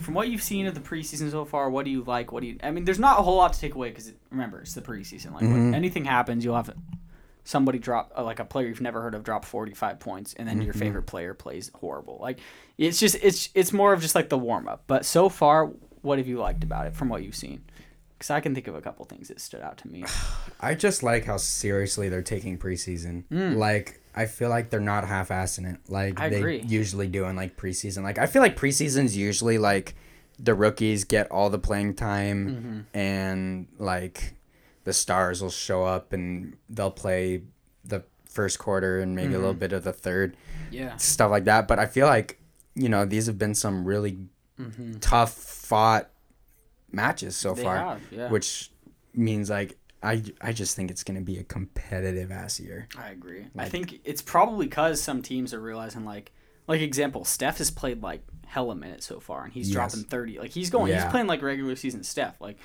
from 0.05 0.15
what 0.15 0.29
you've 0.29 0.43
seen 0.43 0.67
of 0.67 0.75
the 0.75 0.81
preseason 0.81 1.31
so 1.31 1.45
far, 1.45 1.69
what 1.71 1.85
do 1.85 1.91
you 1.91 2.03
like? 2.05 2.31
What 2.33 2.41
do 2.43 2.47
you? 2.49 2.59
I 2.63 2.71
mean, 2.71 2.85
there's 2.85 2.99
not 2.99 3.19
a 3.19 3.23
whole 3.23 3.37
lot 3.37 3.53
to 3.55 3.61
take 3.61 3.75
away 3.75 3.89
because 3.89 4.13
remember 4.31 4.61
it's 4.61 4.75
the 4.75 4.83
preseason. 4.83 5.33
Like 5.33 5.43
when 5.43 5.73
Mhm. 5.73 5.75
anything 5.75 6.05
happens, 6.05 6.45
you'll 6.45 6.57
have 6.57 6.71
somebody 7.45 7.79
drop 7.79 8.13
uh, 8.17 8.23
like 8.25 8.39
a 8.41 8.45
player 8.45 8.67
you've 8.69 8.81
never 8.81 9.03
heard 9.03 9.15
of 9.15 9.23
drop 9.25 9.45
45 9.45 10.01
points, 10.01 10.35
and 10.35 10.49
then 10.49 10.63
your 10.63 10.73
Mhm. 10.75 10.79
favorite 10.79 11.03
player 11.07 11.35
plays 11.35 11.71
horrible. 11.75 12.19
Like 12.21 12.39
it's 12.79 12.99
just 13.01 13.17
it's 13.23 13.49
it's 13.55 13.73
more 13.73 13.93
of 13.93 14.01
just 14.01 14.15
like 14.15 14.29
the 14.29 14.39
warm 14.39 14.69
up. 14.69 14.85
But 14.87 15.05
so 15.05 15.29
far, 15.29 15.67
what 16.03 16.19
have 16.19 16.27
you 16.29 16.39
liked 16.39 16.65
about 16.65 16.87
it 16.87 16.95
from 16.95 17.09
what 17.09 17.23
you've 17.23 17.37
seen? 17.37 17.63
Because 18.17 18.31
I 18.31 18.41
can 18.41 18.55
think 18.55 18.69
of 18.69 18.75
a 18.75 18.81
couple 18.81 19.05
things 19.07 19.29
that 19.29 19.41
stood 19.41 19.61
out 19.61 19.77
to 19.79 19.89
me. 19.89 20.05
I 20.61 20.75
just 20.75 21.03
like 21.03 21.25
how 21.25 21.37
seriously 21.37 22.09
they're 22.09 22.23
taking 22.23 22.57
preseason. 22.59 23.25
Mm. 23.31 23.57
Like 23.57 24.01
I 24.17 24.27
feel 24.27 24.49
like 24.49 24.71
they're 24.71 24.81
not 24.81 25.07
half-assing 25.07 25.73
it 25.75 25.81
like 25.89 26.21
I 26.21 26.29
they 26.29 26.39
agree. 26.39 26.61
usually 26.63 27.09
do 27.09 27.25
in 27.25 27.35
like 27.37 27.57
preseason. 27.57 28.03
Like 28.05 28.19
I 28.19 28.27
feel 28.27 28.43
like 28.43 28.57
preseason's 28.57 29.17
usually 29.17 29.59
like 29.59 29.95
the 30.39 30.55
rookies 30.55 31.05
get 31.05 31.31
all 31.31 31.51
the 31.51 31.59
playing 31.59 31.95
time 31.95 32.87
Mhm. 32.93 32.99
and 32.99 33.67
like 33.79 34.35
the 34.85 34.93
stars 34.93 35.41
will 35.43 35.51
show 35.51 35.85
up 35.85 36.13
and 36.13 36.57
they'll 36.69 36.91
play 36.91 37.43
the 37.85 38.05
first 38.29 38.59
quarter 38.59 39.01
and 39.01 39.15
maybe 39.17 39.35
a 39.35 39.39
little 39.39 39.55
Mhm. 39.55 39.59
bit 39.61 39.73
of 39.73 39.85
the 39.85 39.93
third 39.93 40.37
Yeah. 40.71 40.97
stuff 40.97 41.31
like 41.31 41.45
that. 41.45 41.67
But 41.69 41.79
I 41.79 41.87
feel 41.87 42.07
like 42.07 42.41
you 42.75 42.89
know 42.89 43.05
these 43.05 43.27
have 43.27 43.39
been 43.39 43.55
some 43.55 43.85
really 43.85 44.19
Mm-hmm. 44.61 44.99
tough 45.01 45.33
fought 45.35 46.11
matches 46.93 47.37
so 47.37 47.55
They 47.55 47.63
far 47.65 47.77
have, 47.77 48.01
yeah. 48.13 48.29
which 48.31 48.71
means 49.15 49.51
like 49.51 49.77
I, 50.05 50.23
I 50.41 50.53
just 50.53 50.77
think 50.77 50.91
it's 50.91 51.03
gonna 51.03 51.21
be 51.23 51.39
a 51.39 51.45
competitive 51.45 52.31
ass 52.31 52.61
year. 52.61 52.89
I 52.99 53.11
agree. 53.11 53.47
I 53.57 53.69
think 53.69 54.01
it's 54.05 54.23
probably 54.23 54.67
because 54.67 55.01
some 55.01 55.23
teams 55.23 55.55
are 55.55 55.61
realizing 55.61 56.05
like 56.05 56.33
like 56.67 56.81
example, 56.81 57.25
Steph 57.25 57.59
has 57.59 57.71
played 57.71 58.03
like 58.03 58.23
hella 58.47 58.75
minutes 58.75 59.07
so 59.07 59.21
far, 59.21 59.45
and 59.45 59.53
he's 59.53 59.69
Yes. 59.69 59.75
dropping 59.75 60.09
thirty. 60.09 60.39
Like 60.39 60.51
he's 60.51 60.71
going, 60.71 60.93
he's 60.93 61.05
playing 61.07 61.27
like 61.27 61.43
regular 61.43 61.77
season 61.77 62.03
Steph. 62.05 62.41
Like, 62.41 62.59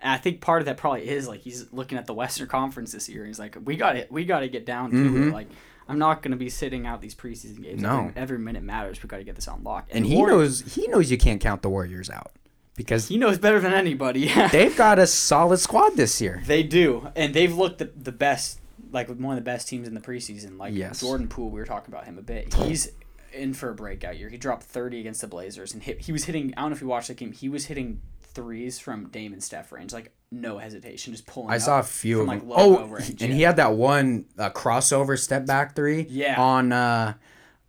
and 0.00 0.12
I 0.12 0.16
think 0.18 0.40
part 0.40 0.62
of 0.62 0.66
that 0.66 0.76
probably 0.76 1.08
is 1.08 1.26
like 1.26 1.40
he's 1.40 1.72
looking 1.72 1.98
at 1.98 2.06
the 2.06 2.14
Western 2.14 2.46
Conference 2.48 2.92
this 2.92 3.08
year. 3.08 3.20
And 3.20 3.28
he's 3.28 3.38
like, 3.38 3.56
we 3.64 3.76
got 3.76 3.96
it, 3.96 4.10
we 4.12 4.24
got 4.24 4.40
to 4.40 4.48
get 4.48 4.64
down 4.66 4.90
to 4.90 4.96
Mhm. 4.96 5.28
it. 5.28 5.32
Like, 5.32 5.48
I'm 5.88 5.98
not 5.98 6.22
gonna 6.22 6.36
be 6.36 6.48
sitting 6.50 6.86
out 6.86 7.00
these 7.00 7.14
preseason 7.14 7.62
games. 7.62 7.80
No. 7.82 8.10
every, 8.16 8.38
minute 8.38 8.62
matters. 8.62 9.02
We 9.02 9.08
got 9.08 9.18
to 9.18 9.24
get 9.24 9.36
this 9.36 9.48
on 9.48 9.62
lock. 9.64 9.88
And 9.90 10.04
he 10.06 10.16
Warriors- 10.16 10.62
knows 10.64 10.74
he 10.74 10.86
knows 10.88 11.10
you 11.10 11.18
can't 11.18 11.40
count 11.40 11.62
the 11.62 11.70
Warriors 11.70 12.08
out 12.10 12.32
because 12.76 13.08
he 13.08 13.16
knows 13.18 13.38
better 13.38 13.58
than 13.60 13.72
anybody. 13.72 14.28
They've 14.52 14.76
got 14.76 14.98
a 14.98 15.06
solid 15.06 15.58
squad 15.58 15.96
this 15.96 16.20
year. 16.20 16.42
They 16.46 16.62
do, 16.62 17.08
and 17.16 17.34
they've 17.34 17.54
looked 17.54 17.78
the, 17.78 17.90
the 17.96 18.12
best, 18.12 18.60
like 18.92 19.08
one 19.08 19.36
of 19.36 19.42
the 19.44 19.48
best 19.50 19.68
teams 19.68 19.88
in 19.88 19.94
the 19.94 20.00
preseason. 20.00 20.58
Like 20.58 20.74
Yes. 20.74 21.00
Jordan 21.00 21.28
Poole, 21.28 21.50
we 21.50 21.58
were 21.60 21.66
talking 21.66 21.92
about 21.92 22.04
him 22.04 22.18
a 22.18 22.22
bit. 22.22 22.52
He's 22.54 22.90
in 23.32 23.52
for 23.54 23.70
a 23.70 23.74
breakout 23.74 24.18
year. 24.18 24.28
He 24.28 24.36
dropped 24.36 24.62
thirty 24.64 25.00
against 25.00 25.20
the 25.20 25.26
Blazers, 25.26 25.74
and 25.74 25.82
hit. 25.82 26.00
He 26.02 26.12
was 26.12 26.24
hitting. 26.24 26.54
I 26.56 26.60
don't 26.62 26.70
know 26.70 26.76
if 26.76 26.80
you 26.82 26.86
watched 26.88 27.08
the 27.08 27.14
game. 27.14 27.32
He 27.32 27.48
was 27.48 27.66
hitting 27.66 28.00
threes 28.34 28.78
from 28.78 29.08
Dame 29.08 29.32
and 29.32 29.42
Steph 29.42 29.72
range, 29.72 29.92
like 29.94 30.12
no 30.30 30.58
hesitation, 30.58 31.12
just 31.14 31.26
pulling. 31.26 31.50
I 31.50 31.58
saw 31.58 31.80
a 31.80 31.82
few 31.82 32.18
from, 32.18 32.22
of 32.22 32.28
like, 32.28 32.40
them. 32.40 32.48
logo 32.50 32.82
Oh, 32.82 32.86
range, 32.86 33.08
and 33.10 33.20
yeah. 33.20 33.26
he 33.34 33.42
had 33.42 33.56
that 33.56 33.72
one 33.72 34.26
uh, 34.38 34.50
crossover 34.50 35.18
step 35.18 35.46
back 35.46 35.74
three. 35.74 36.06
Yeah. 36.10 36.40
On 36.40 36.70
uh, 36.72 37.14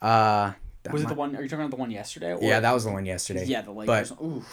uh, 0.02 0.54
that 0.88 0.94
Was 0.94 1.04
it 1.04 1.08
the 1.10 1.14
one? 1.14 1.36
Are 1.36 1.42
you 1.42 1.48
talking 1.50 1.66
about 1.66 1.72
the 1.76 1.80
one 1.80 1.92
yesterday? 1.92 2.34
Or, 2.34 2.42
Yeah, 2.42 2.60
that 2.60 2.74
was 2.74 2.86
the 2.86 2.92
one 2.92 3.06
yesterday. 3.06 3.46
Yeah, 3.46 3.62
the 3.62 3.72
Lakers. 3.72 4.12
Ooh. 4.14 4.44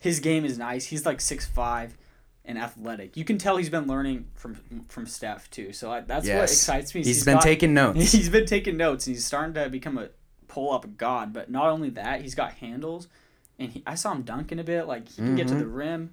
His 0.00 0.20
game 0.20 0.44
is 0.44 0.58
nice. 0.58 0.84
He's 0.86 1.04
like 1.06 1.20
six 1.20 1.46
five 1.46 1.96
and 2.44 2.58
athletic. 2.58 3.16
You 3.16 3.24
can 3.24 3.38
tell 3.38 3.56
he's 3.56 3.70
been 3.70 3.86
learning 3.86 4.26
from 4.34 4.56
from 4.88 5.06
Steph 5.06 5.50
too. 5.50 5.72
So 5.72 5.90
I, 5.90 6.00
that's 6.00 6.28
what 6.28 6.42
excites 6.44 6.94
me. 6.94 7.00
is 7.00 7.06
He's 7.06 7.24
been 7.24 7.34
got- 7.34 7.42
taking 7.42 7.74
notes. 7.82 8.12
He's 8.12 8.28
been 8.28 8.46
taking 8.46 8.76
notes, 8.76 9.06
and 9.06 9.16
he's 9.16 9.24
starting 9.24 9.54
to 9.54 9.68
become 9.68 9.98
a 9.98 10.08
pull 10.48 10.72
up 10.72 10.96
god. 10.96 11.32
But 11.32 11.50
not 11.50 11.68
only 11.70 11.90
that, 11.90 12.22
he's 12.22 12.34
got 12.34 12.52
handles, 12.54 13.08
and 13.58 13.70
he, 13.72 13.82
I 13.86 13.94
saw 13.96 14.12
him 14.12 14.22
dunking 14.22 14.58
a 14.58 14.64
bit. 14.64 14.86
Like 14.86 15.08
he 15.08 15.16
can 15.16 15.36
get 15.36 15.48
to 15.48 15.54
the 15.54 15.64
mm-hmm. 15.64 15.74
rim. 15.74 16.10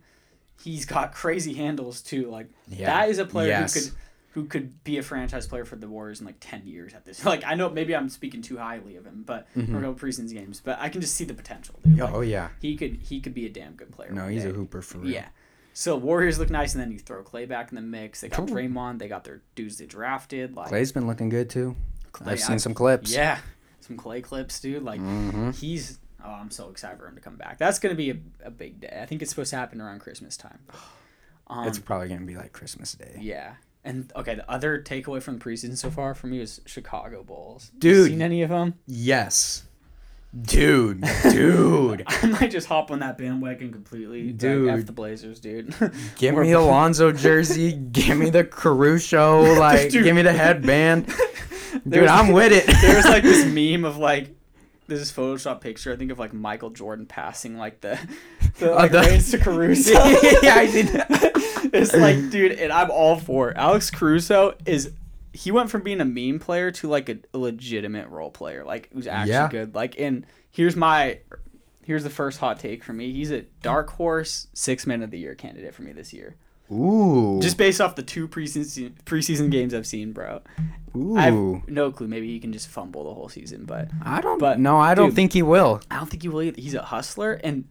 He's 0.63 0.85
got 0.85 1.11
crazy 1.13 1.53
handles 1.53 2.01
too. 2.01 2.29
Like 2.29 2.47
Yeah. 2.67 2.87
that 2.87 3.09
is 3.09 3.19
a 3.19 3.25
player 3.25 3.49
Yes. 3.49 3.73
who 3.73 3.81
could 3.81 3.91
who 4.34 4.46
could 4.46 4.84
be 4.84 4.98
a 4.98 5.04
franchise 5.04 5.46
player 5.48 5.63
for 5.65 5.76
the 5.76 5.88
Warriors 5.88 6.19
in 6.19 6.26
like 6.26 6.38
ten 6.39 6.65
years 6.65 6.93
at 6.93 7.06
this. 7.06 7.24
Like 7.34 7.43
I 7.46 7.56
know 7.56 7.69
maybe 7.69 7.96
I'm 7.96 8.10
speaking 8.10 8.41
too 8.41 8.58
highly 8.58 8.96
of 8.98 9.06
him, 9.06 9.24
but 9.26 9.48
Mhm. 9.56 9.69
we're 9.74 9.93
preseason 9.93 10.32
games. 10.32 10.62
But 10.63 10.80
I 10.80 10.89
can 10.89 11.02
just 11.02 11.15
see 11.15 11.26
the 11.26 11.34
potential. 11.34 11.76
Dude. 11.84 12.00
Oh, 12.00 12.06
Like, 12.06 12.13
oh 12.15 12.22
yeah. 12.22 12.50
he 12.60 12.76
could 12.76 12.96
he 12.96 13.22
could 13.22 13.34
be 13.34 13.46
a 13.46 13.50
damn 13.50 13.74
good 13.74 13.91
player. 13.91 14.12
No, 14.12 14.28
he's 14.28 14.46
a 14.46 14.50
hooper 14.50 14.82
for 14.82 15.00
real. 15.00 15.12
Yeah. 15.12 15.28
So 15.76 15.96
Warriors 15.98 16.38
look 16.38 16.52
nice, 16.52 16.74
and 16.76 16.82
then 16.84 16.91
you 16.91 17.00
throw 17.00 17.24
Clay 17.24 17.46
back 17.46 17.69
in 17.72 17.76
the 17.76 17.82
mix. 17.82 18.22
They 18.22 18.30
got 18.30 18.38
Cool. 18.38 18.48
Draymond. 18.56 19.00
They 19.00 19.08
got 19.08 19.24
their 19.24 19.41
dudes 19.56 19.78
they 19.78 19.86
drafted. 19.88 20.56
Like 20.56 20.67
Clay's 20.69 20.91
been 20.91 21.08
looking 21.08 21.30
good 21.30 21.50
too. 21.50 21.76
Clay, 22.12 22.34
I've 22.34 22.39
seen 22.39 22.56
I- 22.56 22.58
some 22.58 22.74
clips. 22.76 23.12
Yeah, 23.12 23.39
some 23.80 23.98
Clay 23.98 24.22
clips, 24.22 24.60
dude. 24.60 24.84
Like 24.84 25.00
hmm 25.00 25.52
he's. 25.52 26.00
Oh, 26.26 26.30
I'm 26.30 26.52
so 26.52 26.69
excited 26.69 26.98
for 27.00 27.08
him 27.08 27.15
to 27.15 27.22
come 27.22 27.36
back. 27.38 27.58
That's 27.58 27.80
gonna 27.80 27.96
be 27.96 28.12
a, 28.12 28.17
a 28.46 28.52
big 28.52 28.80
day. 28.80 29.00
I 29.02 29.06
think 29.06 29.22
it's 29.22 29.30
supposed 29.32 29.50
to 29.50 29.58
happen 29.58 29.82
around 29.82 30.00
Christmas 30.00 30.38
time. 30.38 30.60
Um, 31.48 31.67
it's 31.67 31.80
probably 31.80 32.08
gonna 32.08 32.22
be 32.26 32.36
like 32.38 32.54
Christmas 32.54 32.93
Day. 32.93 33.17
yeah. 33.19 33.56
And 33.86 34.12
okay, 34.15 34.36
the 34.36 34.50
other 34.50 34.82
takeaway 34.82 35.22
from 35.22 35.39
the 35.39 35.43
preseason 35.43 35.78
so 35.78 35.89
far 35.91 36.13
for 36.15 36.28
me 36.28 36.39
was 36.39 36.62
Chicago 36.65 37.24
Bulls. 37.24 37.72
You 37.76 37.80
Dude. 37.80 38.08
seen 38.12 38.22
any 38.22 38.41
of 38.41 38.50
them? 38.50 38.76
Yes. 38.88 39.63
Dude, 40.41 41.02
dude. 41.32 42.04
I 42.08 42.26
might 42.26 42.50
just 42.50 42.65
hop 42.67 42.89
on 42.89 43.00
that 43.00 43.19
bandwagon 43.19 43.72
completely. 43.72 44.28
Dude, 44.32 44.38
Dude. 44.39 44.69
F 44.69 44.86
the 44.88 44.91
Blazers, 44.91 45.39
dude. 45.39 45.76
Give 46.17 46.36
me 46.36 46.52
Alonzo 46.54 47.12
jersey. 47.12 47.74
Give 47.74 48.17
me 48.17 48.32
the 48.32 48.43
Caruso. 48.43 49.54
Like, 49.60 49.91
Dude. 49.91 50.04
give 50.06 50.15
me 50.15 50.24
the 50.24 50.34
headband. 50.34 51.06
Dude, 51.88 52.08
I'm 52.08 52.32
with 52.32 52.52
it. 52.52 52.65
There's 52.82 53.06
like 53.06 53.22
this 53.22 53.46
meme 53.46 53.86
of 53.86 53.98
like 53.98 54.36
this 54.88 55.12
Photoshop 55.12 55.62
picture. 55.62 55.93
I 55.93 55.98
think 55.98 56.12
of 56.12 56.17
like 56.17 56.34
Michael 56.34 56.72
Jordan 56.72 57.06
passing 57.06 57.56
like 57.58 57.82
the 57.82 58.00
the 58.58 58.72
Oh, 58.72 58.76
like 58.76 58.91
the- 58.91 59.28
to 59.32 59.38
Caruso. 59.38 59.93
Yeah, 60.41 60.56
I 60.56 60.65
did. 60.72 61.52
It's 61.73 61.93
like, 61.93 62.29
dude, 62.29 62.53
and 62.53 62.71
I'm 62.71 62.91
all 62.91 63.17
for 63.19 63.49
it. 63.51 63.57
Alex 63.57 63.89
Caruso 63.91 64.55
is. 64.65 64.91
He 65.36 65.49
went 65.51 65.71
from 65.71 65.81
being 65.81 65.99
a 65.99 66.05
meme 66.05 66.38
player 66.39 66.69
to 66.69 66.88
like 66.88 67.09
a, 67.09 67.17
legitimate 67.36 68.07
role 68.09 68.29
player, 68.29 68.63
like 68.63 68.89
who's 68.93 69.07
actually 69.07 69.31
Yeah. 69.31 69.49
good. 69.49 69.73
Like, 69.73 69.99
and 69.99 70.27
here's 70.51 70.75
my, 70.75 71.17
here's 71.83 72.03
the 72.03 72.12
first 72.12 72.39
hot 72.39 72.59
take 72.59 72.83
for 72.83 72.93
me. 72.93 73.12
He's 73.12 73.31
a 73.31 73.41
dark 73.63 73.89
horse 73.89 74.45
six 74.53 74.86
man 74.86 75.01
of 75.01 75.09
the 75.09 75.17
year 75.17 75.33
candidate 75.33 75.73
for 75.73 75.81
me 75.81 75.91
this 75.91 76.13
year, 76.13 76.36
Ooh. 76.71 77.39
just 77.41 77.57
based 77.57 77.81
off 77.81 77.95
the 77.95 78.03
two 78.03 78.27
preseason 78.27 78.93
preseason 79.06 79.50
games 79.50 79.73
I've 79.73 79.87
seen, 79.87 80.12
bro. 80.12 80.41
Ooh. 80.95 81.17
I 81.17 81.21
have 81.23 81.67
no 81.67 81.91
clue. 81.91 82.08
Maybe 82.08 82.27
he 82.27 82.39
can 82.39 82.54
just 82.54 82.67
fumble 82.67 83.04
the 83.04 83.15
whole 83.15 83.27
season, 83.27 83.65
but 83.65 83.89
I 84.06 84.21
don't. 84.21 84.37
but, 84.37 84.60
no, 84.60 84.77
I 84.77 84.93
don't 84.93 85.08
dude, 85.10 85.15
think 85.15 85.33
he 85.33 85.41
will. 85.41 85.81
I 85.89 85.95
don't 85.98 86.12
think 86.12 86.21
he 86.21 86.29
will. 86.29 86.43
Either. 86.43 86.62
He's 86.62 86.75
a 86.75 86.83
hustler, 86.83 87.33
and 87.43 87.65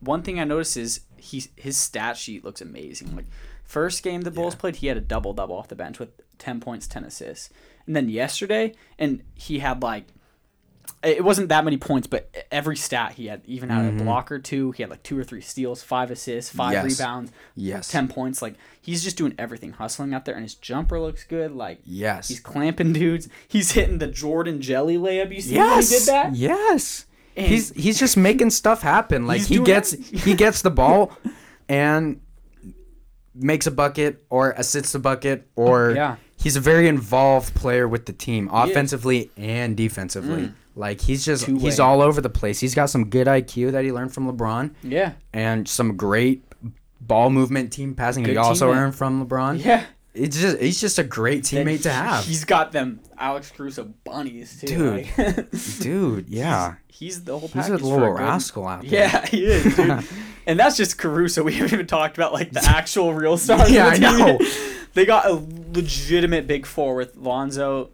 one 0.00 0.20
thing 0.22 0.38
I 0.38 0.44
notice 0.44 0.76
is 0.76 1.00
he 1.20 1.44
his 1.56 1.76
stat 1.76 2.16
sheet 2.16 2.44
looks 2.44 2.60
amazing. 2.60 3.14
Like 3.16 3.26
first 3.64 4.02
game 4.02 4.22
the 4.22 4.30
Bulls 4.30 4.54
Yeah. 4.54 4.60
played, 4.60 4.76
he 4.76 4.86
had 4.88 4.96
a 4.96 5.00
double 5.02 5.32
double 5.32 5.56
off 5.56 5.68
the 5.68 5.76
bench 5.76 5.98
with 5.98 6.10
ten 6.38 6.60
points, 6.60 6.86
ten 6.86 7.04
assists, 7.04 7.50
and 7.86 7.94
then 7.94 8.08
yesterday, 8.08 8.74
and 8.98 9.22
he 9.34 9.58
had 9.60 9.82
like 9.82 10.04
it 11.02 11.24
wasn't 11.24 11.48
that 11.48 11.64
many 11.64 11.78
points, 11.78 12.06
but 12.06 12.30
every 12.50 12.76
stat 12.76 13.12
he 13.12 13.26
had 13.28 13.40
even 13.46 13.70
had 13.70 13.90
Mhm. 13.90 14.00
a 14.00 14.04
block 14.04 14.30
or 14.30 14.38
two. 14.38 14.72
He 14.72 14.82
had 14.82 14.90
like 14.90 15.02
two 15.02 15.18
or 15.18 15.24
three 15.24 15.40
steals, 15.40 15.82
five 15.82 16.10
assists, 16.10 16.54
five 16.54 16.72
Yes. 16.74 16.84
rebounds, 16.98 17.32
Yes. 17.56 17.88
ten 17.88 18.06
points. 18.06 18.42
Like 18.42 18.54
he's 18.82 19.02
just 19.02 19.16
doing 19.16 19.34
everything, 19.38 19.72
hustling 19.72 20.12
out 20.12 20.26
there, 20.26 20.34
and 20.34 20.42
his 20.44 20.54
jumper 20.56 21.00
looks 21.00 21.24
good. 21.24 21.52
Like 21.52 21.78
Yes. 21.86 22.28
he's 22.28 22.40
clamping 22.40 22.92
dudes. 22.92 23.28
He's 23.48 23.70
hitting 23.72 23.96
the 23.98 24.08
Jordan 24.08 24.60
Jelly 24.60 24.96
layup. 24.98 25.34
You 25.34 25.40
see 25.40 25.54
yes. 25.54 25.88
he 25.90 25.98
did 26.00 26.06
that? 26.08 26.34
Yes. 26.34 27.06
And- 27.36 27.46
he's 27.46 27.70
he's 27.74 27.98
just 27.98 28.16
making 28.16 28.50
stuff 28.50 28.82
happen. 28.82 29.26
Like 29.26 29.42
he 29.42 29.58
gets 29.60 29.92
he 29.92 30.34
gets 30.34 30.62
the 30.62 30.70
ball, 30.70 31.16
and 31.68 32.20
makes 33.34 33.66
a 33.66 33.70
bucket 33.70 34.24
or 34.28 34.50
assists 34.52 34.94
a 34.94 34.98
bucket 34.98 35.48
or 35.56 35.92
Yeah. 35.92 36.16
he's 36.36 36.56
a 36.56 36.60
very 36.60 36.88
involved 36.88 37.54
player 37.54 37.86
with 37.88 38.06
the 38.06 38.12
team, 38.12 38.48
offensively 38.52 39.30
and 39.36 39.76
defensively. 39.76 40.42
Mm. 40.48 40.52
Like 40.76 41.00
he's 41.00 41.24
just 41.24 41.46
Two-way. 41.46 41.60
he's 41.60 41.80
all 41.80 42.00
over 42.02 42.20
the 42.20 42.28
place. 42.30 42.58
He's 42.60 42.74
got 42.74 42.90
some 42.90 43.08
good 43.08 43.26
IQ 43.26 43.72
that 43.72 43.84
he 43.84 43.92
learned 43.92 44.12
from 44.12 44.30
LeBron 44.30 44.74
Yeah. 44.82 45.12
and 45.32 45.68
some 45.68 45.96
great 45.96 46.44
ball 47.00 47.30
movement, 47.30 47.72
team 47.72 47.94
passing 47.94 48.24
he 48.24 48.36
also 48.36 48.70
teammate. 48.72 48.76
earned 48.76 48.94
from 48.94 49.26
LeBron. 49.26 49.64
Yeah. 49.64 49.84
It's 50.12 50.40
just 50.40 50.58
he's 50.58 50.80
just 50.80 50.98
a 50.98 51.04
great 51.04 51.44
teammate 51.44 51.82
to 51.82 51.92
have. 51.92 52.24
He's 52.24 52.44
got 52.44 52.72
them 52.72 53.00
Alex 53.16 53.52
Caruso 53.56 53.92
bunnies 54.04 54.60
too. 54.60 54.66
Dude. 54.66 55.18
like- 55.18 55.50
Dude, 55.80 56.28
yeah. 56.28 56.74
he's 56.88 57.22
the 57.22 57.32
whole 57.38 57.42
He's 57.48 57.52
package. 57.52 57.74
a 57.74 57.78
for 57.78 57.84
little 57.84 58.12
good- 58.14 58.20
rascal 58.22 58.66
out 58.66 58.82
there. 58.82 58.90
Yeah, 59.02 59.24
he 59.26 59.44
is, 59.44 59.76
dude. 59.76 60.04
and 60.46 60.58
that's 60.58 60.76
just 60.76 60.98
Caruso. 60.98 61.44
We 61.44 61.52
haven't 61.54 61.72
even 61.74 61.86
talked 61.86 62.16
about 62.18 62.32
like 62.32 62.50
the 62.50 62.64
actual 62.64 63.14
real 63.14 63.36
stars. 63.36 63.70
Yeah, 63.70 63.86
I 63.86 63.98
know. 63.98 64.38
they 64.94 65.06
got 65.06 65.26
a 65.26 65.34
legitimate 65.74 66.46
big 66.48 66.66
four 66.66 66.96
with 66.96 67.16
Lonzo, 67.16 67.90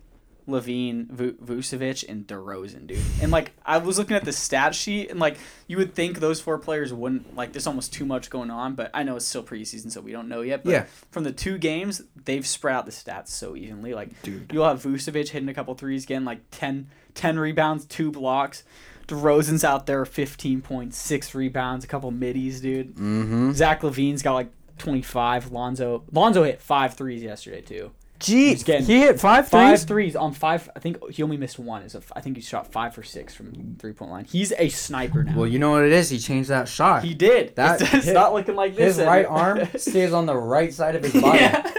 LaVine, 0.48 1.08
Vu- 1.10 1.32
Vucevic, 1.34 2.04
and 2.08 2.26
DeRozan, 2.26 2.86
dude. 2.86 2.98
And 3.20 3.32
like 3.32 3.52
I 3.64 3.78
was 3.78 3.98
looking 3.98 4.16
at 4.16 4.24
the 4.24 4.32
stat 4.32 4.74
sheet, 4.74 5.10
and 5.10 5.18
like 5.18 5.38
you 5.66 5.76
would 5.76 5.94
think 5.94 6.20
those 6.20 6.40
four 6.40 6.58
players 6.58 6.92
wouldn't 6.92 7.34
like. 7.36 7.52
There's 7.52 7.66
almost 7.66 7.92
too 7.92 8.04
much 8.06 8.30
going 8.30 8.50
on, 8.50 8.74
but 8.74 8.90
I 8.94 9.02
know 9.02 9.16
it's 9.16 9.26
still 9.26 9.42
preseason, 9.42 9.90
so 9.90 10.00
we 10.00 10.12
don't 10.12 10.28
know 10.28 10.42
yet. 10.42 10.62
But 10.64 10.70
Yeah. 10.70 10.84
from 11.10 11.24
the 11.24 11.32
two 11.32 11.58
games, 11.58 12.02
they've 12.24 12.46
spread 12.46 12.74
out 12.76 12.86
the 12.86 12.92
stats 12.92 13.28
so 13.28 13.56
evenly. 13.56 13.92
Like 13.94 14.22
Dude. 14.22 14.50
you'll 14.52 14.66
have 14.68 14.82
Vucevic 14.82 15.28
hitting 15.30 15.48
a 15.48 15.54
couple 15.54 15.74
threes, 15.74 16.06
getting 16.06 16.24
like 16.24 16.40
10, 16.52 16.88
10 17.14 17.38
rebounds, 17.38 17.84
two 17.86 18.10
blocks. 18.12 18.62
DeRozan's 19.08 19.62
out 19.62 19.86
there, 19.86 20.04
fifteen 20.04 20.60
point 20.60 20.92
six 20.92 21.32
rebounds, 21.34 21.84
a 21.84 21.88
couple 21.88 22.10
middies, 22.10 22.60
dude. 22.60 22.96
Mm-hmm. 22.96 23.52
Zach 23.52 23.82
LaVine's 23.82 24.20
got 24.22 24.32
like 24.34 24.50
twenty 24.78 25.00
five. 25.02 25.52
Lonzo 25.52 26.02
Lonzo 26.10 26.42
hit 26.42 26.60
five 26.60 26.94
threes 26.94 27.22
yesterday 27.22 27.60
too. 27.60 27.92
Gee, 28.26 28.54
He's 28.54 28.62
he 28.66 28.98
hit 29.00 29.20
five 29.20 29.48
Five 29.48 29.70
threes. 29.78 29.84
threes 29.84 30.16
on 30.16 30.32
five. 30.32 30.68
I 30.74 30.80
think 30.80 30.98
he 31.10 31.22
only 31.22 31.36
missed 31.36 31.58
one. 31.58 31.82
Is 31.82 31.94
a, 31.94 32.02
I 32.14 32.20
think 32.20 32.36
he 32.36 32.42
shot 32.42 32.72
five 32.72 32.94
for 32.94 33.02
six 33.02 33.34
from 33.34 33.76
three 33.78 33.92
point 33.92 34.10
line. 34.10 34.24
He's 34.24 34.52
a 34.58 34.68
sniper 34.68 35.22
now. 35.24 35.36
Well, 35.36 35.46
you 35.46 35.58
know 35.58 35.70
what 35.70 35.84
it 35.84 35.92
is. 35.92 36.10
He 36.10 36.18
changed 36.18 36.50
that 36.50 36.66
shot. 36.68 37.04
he 37.04 37.14
did. 37.14 37.54
That- 37.56 37.80
it's, 37.80 37.94
it's 37.94 38.04
his- 38.06 38.14
not 38.14 38.32
looking 38.34 38.56
like 38.56 38.74
this. 38.74 38.96
his 38.96 39.06
right 39.06 39.24
arm 39.26 39.60
stays 39.76 40.12
on 40.12 40.26
the 40.26 40.36
right 40.36 40.72
side 40.74 40.96
of 40.96 41.04
his 41.04 41.20
body, 41.22 41.38
yeah. 41.38 41.72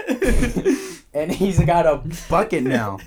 and 1.14 1.30
he's 1.32 1.58
got 1.64 1.86
a 1.86 2.02
bucket 2.30 2.62
now. 2.62 2.98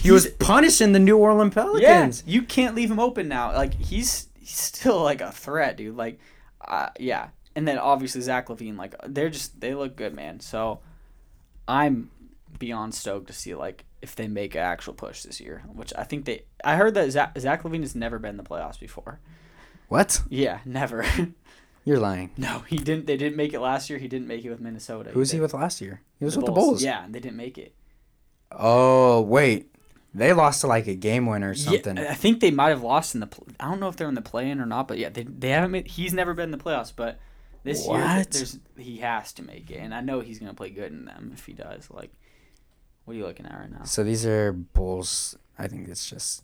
He 0.00 0.12
was 0.12 0.28
punishing 0.38 0.92
the 0.92 1.00
New 1.00 1.16
Orleans 1.18 1.52
Pelicans. 1.54 1.82
yeah, 1.82 1.88
Pelicans. 1.94 2.22
you 2.26 2.42
can't 2.42 2.76
leave 2.76 2.90
him 2.90 3.00
open 3.00 3.26
now. 3.28 3.52
Like 3.52 3.74
he's 3.74 4.28
he's 4.38 4.50
still 4.56 5.02
like 5.02 5.20
a 5.20 5.32
threat, 5.32 5.76
dude. 5.76 5.96
Like, 5.96 6.20
uh, 6.66 6.90
yeah. 7.00 7.28
And 7.56 7.66
then 7.66 7.78
obviously 7.78 8.20
Zach 8.20 8.46
LaVine, 8.46 8.76
like 8.78 8.94
they're 9.04 9.30
just 9.30 9.60
they 9.60 9.74
look 9.74 9.96
good, 9.96 10.14
man. 10.14 10.38
So 10.38 10.78
I'm 11.66 12.10
beyond 12.58 12.94
stoked 12.94 13.28
to 13.28 13.32
see 13.32 13.54
like 13.54 13.84
if 14.02 14.14
they 14.14 14.28
make 14.28 14.54
an 14.54 14.60
actual 14.62 14.94
push 14.94 15.22
this 15.22 15.40
year, 15.40 15.62
which 15.72 15.92
I 15.96 16.04
think 16.04 16.24
they. 16.24 16.44
I 16.64 16.76
heard 16.76 16.94
that 16.94 17.10
Zach, 17.10 17.38
Zach 17.38 17.62
LaVine 17.62 17.80
has 17.80 17.94
never 17.94 18.18
been 18.18 18.30
in 18.30 18.36
the 18.36 18.42
playoffs 18.44 18.78
before. 18.78 19.20
What? 19.88 20.22
Yeah, 20.28 20.60
never. 20.64 21.04
You're 21.84 21.98
lying. 21.98 22.30
no, 22.36 22.60
he 22.68 22.76
didn't. 22.76 23.06
They 23.06 23.16
didn't 23.16 23.36
make 23.36 23.54
it 23.54 23.60
last 23.60 23.88
year. 23.88 23.98
He 23.98 24.08
didn't 24.08 24.28
make 24.28 24.44
it 24.44 24.50
with 24.50 24.60
Minnesota. 24.60 25.10
Who 25.10 25.20
was 25.20 25.30
he 25.30 25.40
with 25.40 25.54
last 25.54 25.80
year? 25.80 26.02
He 26.18 26.24
was 26.26 26.34
the 26.34 26.40
with 26.40 26.46
the 26.46 26.52
Bulls. 26.52 26.82
Yeah, 26.82 27.06
they 27.08 27.18
didn't 27.20 27.38
make 27.38 27.56
it. 27.56 27.74
Oh 28.52 29.22
wait, 29.22 29.74
they 30.14 30.32
lost 30.32 30.60
to 30.62 30.66
like 30.66 30.86
a 30.86 30.94
game 30.94 31.26
winner 31.26 31.50
or 31.50 31.54
something. 31.54 31.96
Yeah, 31.96 32.10
I 32.10 32.14
think 32.14 32.40
they 32.40 32.50
might 32.50 32.70
have 32.70 32.82
lost 32.82 33.14
in 33.14 33.20
the. 33.20 33.26
Pl- 33.26 33.46
I 33.58 33.64
don't 33.70 33.80
know 33.80 33.88
if 33.88 33.96
they're 33.96 34.08
in 34.08 34.14
the 34.14 34.22
play-in 34.22 34.60
or 34.60 34.66
not, 34.66 34.86
but 34.88 34.98
yeah, 34.98 35.08
they 35.08 35.22
they 35.22 35.48
haven't 35.50 35.70
made. 35.70 35.86
He's 35.88 36.12
never 36.12 36.34
been 36.34 36.52
in 36.52 36.58
the 36.58 36.62
playoffs, 36.62 36.92
but 36.94 37.18
this 37.64 37.86
year 37.86 38.24
there's 38.30 38.58
he 38.76 38.98
has 38.98 39.32
to 39.34 39.42
make 39.42 39.70
it, 39.70 39.76
and 39.78 39.94
I 39.94 40.00
know 40.00 40.20
he's 40.20 40.38
gonna 40.38 40.54
play 40.54 40.70
good 40.70 40.92
in 40.92 41.06
them 41.06 41.30
if 41.34 41.46
he 41.46 41.52
does. 41.52 41.90
Like, 41.90 42.12
what 43.08 43.14
are 43.14 43.18
you 43.18 43.24
looking 43.26 43.46
at 43.46 43.58
right 43.58 43.70
now? 43.72 43.84
So 43.84 44.04
these 44.04 44.26
are 44.26 44.52
Bulls. 44.52 45.34
I 45.58 45.66
think 45.66 45.88
it's 45.88 46.08
just. 46.08 46.42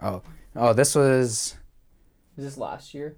Oh, 0.00 0.22
oh, 0.54 0.72
this 0.74 0.94
was 0.94 1.56
Is 2.36 2.44
this 2.44 2.56
last 2.58 2.94
year? 2.94 3.16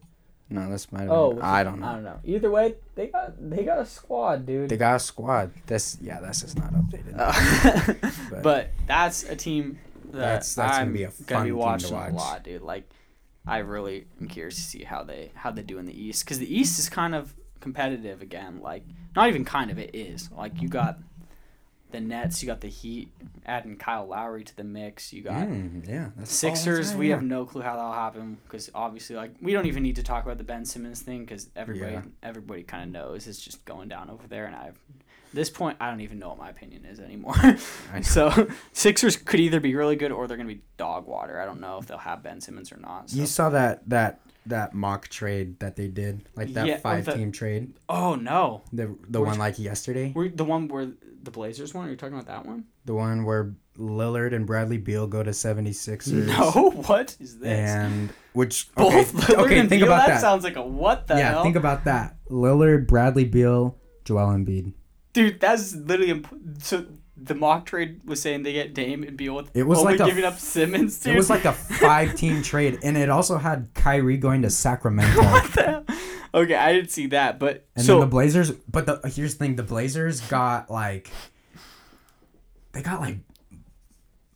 no. 0.49 0.71
This 0.71 0.91
might 0.91 1.03
have. 1.03 1.11
Oh, 1.11 1.33
been, 1.35 1.43
I 1.43 1.63
don't 1.63 1.81
know. 1.81 1.87
I 1.87 1.93
don't 1.95 2.05
know. 2.05 2.19
Either 2.25 2.51
way, 2.51 2.75
they 2.95 3.09
got 3.09 3.35
they 3.51 3.65
got 3.65 3.79
a 3.81 3.87
squad, 3.87 4.47
dude. 4.47 4.69
They 4.71 4.77
got 4.77 4.97
a 4.97 5.01
squad. 5.01 5.51
This 5.67 5.99
yeah, 6.01 6.21
that's 6.21 6.41
just 6.41 6.57
not 6.59 6.73
updated. 6.73 7.15
Uh, 7.19 7.95
But- 8.31 8.43
but 8.43 8.69
that's 8.87 9.25
a 9.25 9.37
team 9.37 9.79
that 10.05 10.13
That's- 10.19 10.55
that's 10.55 10.71
gonna 10.79 10.83
I'm 10.83 10.93
be 10.93 11.03
a 11.03 11.11
gonna 11.27 11.41
fun 11.41 11.43
be 11.45 11.49
team 11.51 11.55
to 11.55 11.57
watching 11.59 11.95
watch. 11.95 12.11
a 12.13 12.15
lot, 12.15 12.45
dude. 12.45 12.63
Like, 12.63 12.89
I 13.47 13.59
really 13.59 14.07
am 14.21 14.29
curious 14.29 14.55
to 14.55 14.63
see 14.63 14.85
how 14.85 15.03
they 15.03 15.33
how 15.35 15.51
they 15.51 15.63
do 15.63 15.79
in 15.79 15.85
the 15.87 16.01
East 16.01 16.25
because 16.25 16.39
the 16.39 16.53
East 16.53 16.79
is 16.79 16.89
kind 16.89 17.15
of 17.15 17.35
competitive 17.61 18.23
again. 18.23 18.61
Like, 18.63 18.85
not 19.15 19.29
even 19.29 19.45
kind 19.45 19.71
of, 19.71 19.79
it 19.79 19.91
is. 19.95 20.31
Like, 20.33 20.63
you 20.63 20.69
got 20.69 20.99
the 21.93 22.01
Nets, 22.01 22.43
you 22.43 22.47
got 22.47 22.61
the 22.61 22.69
Heat, 22.69 23.09
adding 23.47 23.77
Kyle 23.77 24.07
Lowry 24.07 24.45
to 24.45 24.57
the 24.57 24.65
mix. 24.65 25.13
You 25.13 25.23
got 25.23 25.47
Mm, 25.49 25.89
yeah, 25.89 26.09
Sixers. 26.25 26.95
we 26.95 27.09
yeah. 27.09 27.15
have 27.17 27.23
no 27.25 27.45
clue 27.45 27.63
how 27.63 27.77
that'll 27.77 27.93
happen 27.93 28.39
because 28.45 28.71
obviously, 28.75 29.17
like, 29.17 29.33
we 29.41 29.53
don't 29.53 29.67
even 29.67 29.83
need 29.83 29.97
to 29.97 30.03
talk 30.03 30.25
about 30.25 30.39
the 30.39 30.45
Ben 30.45 30.65
Simmons 30.65 31.03
thing 31.03 31.21
because 31.21 31.49
everybody 31.57 31.93
Yeah. 31.95 32.03
everybody 32.23 32.63
kind 32.63 32.85
of 32.85 32.91
knows 32.91 33.27
it's 33.27 33.41
just 33.41 33.65
going 33.65 33.89
down 33.89 34.11
over 34.11 34.27
there. 34.27 34.47
And 34.47 34.55
I've 34.57 34.79
this 35.33 35.49
point, 35.49 35.77
I 35.81 35.89
don't 35.91 36.01
even 36.01 36.19
know 36.19 36.31
what 36.31 36.39
my 36.39 36.51
opinion 36.51 36.85
is 36.87 36.99
anymore. 36.99 37.37
So 38.03 38.49
Sixers 38.73 39.17
could 39.17 39.41
either 39.41 39.61
be 39.61 39.75
really 39.75 39.97
good 39.97 40.11
or 40.13 40.27
they're 40.27 40.37
gonna 40.37 40.49
be 40.49 40.63
dog 40.77 41.07
water. 41.07 41.41
I 41.41 41.45
don't 41.45 41.61
know 41.61 41.79
if 41.79 41.87
they'll 41.87 41.99
have 41.99 42.23
Ben 42.23 42.41
Simmons 42.41 42.73
or 42.73 42.77
not. 42.79 43.11
So. 43.11 43.19
You 43.19 43.27
saw 43.27 43.51
that 43.51 43.89
that 43.89 44.21
that 44.47 44.73
mock 44.75 45.07
trade 45.09 45.61
that 45.61 45.77
they 45.77 45.87
did, 45.87 46.27
like 46.35 46.55
that 46.55 46.67
Yeah, 46.67 46.79
five 46.79 47.05
the- 47.05 47.13
team 47.13 47.31
trade, 47.31 47.75
oh 47.89 48.15
no, 48.15 48.63
the 48.73 48.97
the 49.09 49.21
Which- 49.21 49.29
one 49.29 49.39
like 49.39 49.59
yesterday, 49.59 50.13
We're, 50.15 50.31
the 50.31 50.45
one 50.45 50.67
where 50.69 50.89
the 51.23 51.31
Blazers 51.31 51.75
one. 51.75 51.87
Are 51.87 51.91
you 51.91 51.97
talking 51.97 52.15
about 52.15 52.27
that 52.27 52.47
one? 52.47 52.65
the 52.87 52.95
one 52.95 53.25
where 53.25 53.55
Lillard 53.79 54.35
and 54.35 54.47
Bradley 54.47 54.79
Beal 54.79 55.07
go 55.07 55.23
to 55.23 55.31
76ers. 55.31 56.27
No, 56.27 56.71
what 56.87 57.17
is 57.21 57.39
this? 57.39 57.49
And 57.49 58.11
which 58.33 58.69
okay, 58.79 58.97
Both 59.03 59.13
Lillard 59.13 59.45
okay 59.45 59.59
and 59.59 59.69
think 59.69 59.81
Beal? 59.83 59.89
about 59.93 60.07
that, 60.07 60.15
that. 60.15 60.21
sounds 60.21 60.45
like 60.45 60.57
a 60.57 60.63
what 60.63 61.07
the 61.07 61.15
yeah, 61.17 61.31
hell? 61.33 61.43
think 61.43 61.57
about 61.57 61.85
that. 61.85 62.17
Lillard, 62.31 62.87
Bradley 62.87 63.25
Beal, 63.25 63.79
Joel 64.05 64.29
Embiid. 64.35 64.73
Dude, 65.13 65.41
that's 65.41 65.75
literally 65.75 66.11
imp- 66.13 66.63
so. 66.63 66.87
The 67.23 67.35
mock 67.35 67.67
trade 67.67 68.01
was 68.07 68.23
saying 68.23 68.45
they 68.45 68.55
get 68.55 68.73
Dame 68.73 69.03
and 69.03 69.15
Beal 69.15 69.35
with 69.35 69.55
It 69.55 69.65
was 69.65 69.83
like 69.83 69.99
giving 69.99 70.25
f- 70.25 70.33
up 70.33 70.39
Simmons. 70.39 70.99
Dude. 71.01 71.13
It 71.13 71.17
was 71.19 71.29
like 71.29 71.45
a 71.45 71.53
five 71.53 72.15
team 72.17 72.43
trade, 72.43 72.79
and 72.83 72.97
it 72.97 73.11
also 73.11 73.37
had 73.37 73.69
Kyrie 73.75 74.17
going 74.17 74.41
to 74.41 74.49
Sacramento. 74.49 75.21
what 75.21 75.53
the 75.53 75.63
hell? 75.63 75.85
Okay, 76.33 76.55
I 76.55 76.73
didn't 76.73 76.91
see 76.91 77.07
that, 77.09 77.39
but 77.39 77.67
And 77.77 77.85
so 77.85 77.95
then 77.95 78.01
the 78.01 78.07
Blazers, 78.07 78.51
but 78.71 78.87
the 78.87 79.01
here's 79.09 79.35
the 79.35 79.45
thing: 79.45 79.57
the 79.57 79.63
Blazers 79.63 80.21
got 80.23 80.71
like, 80.71 81.11
they 82.73 82.83
got 82.83 83.01
like, 83.01 83.19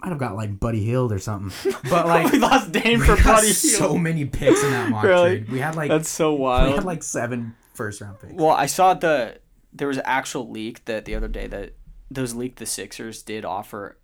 might 0.01 0.09
have 0.09 0.19
got 0.19 0.35
like 0.37 0.59
Buddy 0.59 0.83
Hield 0.85 1.13
or 1.13 1.19
something. 1.19 1.53
But 1.89 2.07
like, 2.07 2.33
we 2.33 2.39
lost 2.39 2.73
Dame 2.73 3.01
we 3.01 3.07
for 3.07 3.23
Buddy 3.23 3.49
so 3.53 3.97
many 3.97 4.25
picks 4.25 4.63
in 4.65 4.71
that 4.71 4.91
mock 4.91 5.05
Really? 5.05 5.39
trade. 5.41 5.51
We 5.53 5.59
had 5.61 5.77
like 5.77 5.89
That's 5.91 6.09
so 6.09 6.35
wild. 6.35 6.71
we 6.71 6.75
had 6.77 6.85
like 6.85 7.03
seven 7.03 7.55
first 7.75 8.01
round 8.01 8.19
picks. 8.21 8.33
Well, 8.35 8.51
I 8.51 8.67
saw 8.67 8.95
the 8.95 9.39
there 9.73 9.89
was 9.89 9.97
an 9.99 10.05
actual 10.07 10.49
leak 10.51 10.85
that 10.87 11.05
the 11.05 11.15
other 11.15 11.29
day 11.29 11.47
that 11.47 11.75
those 12.11 12.35
leaked 12.35 12.59
the 12.59 12.67
Sixers 12.67 13.23
did 13.23 13.45
offer 13.45 13.97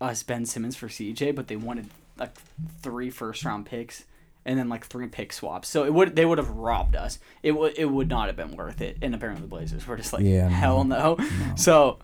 us 0.00 0.22
Ben 0.22 0.46
Simmons 0.46 0.76
for 0.76 0.88
CJ, 0.88 1.34
but 1.34 1.48
they 1.48 1.56
wanted 1.56 1.88
like 2.18 2.34
three 2.82 3.10
first 3.10 3.44
round 3.44 3.66
picks 3.66 4.04
and 4.48 4.58
then 4.58 4.68
like 4.68 4.84
three 4.86 5.06
pick 5.06 5.32
swaps. 5.32 5.68
So 5.68 5.84
it 5.84 5.94
would 5.94 6.16
they 6.16 6.24
would 6.24 6.38
have 6.38 6.50
robbed 6.50 6.96
us. 6.96 7.18
It 7.44 7.52
would 7.52 7.78
it 7.78 7.84
would 7.84 8.08
not 8.08 8.26
have 8.26 8.36
been 8.36 8.56
worth 8.56 8.80
it. 8.80 8.96
And 9.02 9.14
apparently 9.14 9.42
the 9.42 9.48
Blazers 9.48 9.86
were 9.86 9.96
just 9.96 10.12
like 10.12 10.24
Yeah, 10.24 10.48
no. 10.48 10.54
hell 10.54 10.84
no. 10.84 11.18
So 11.56 11.98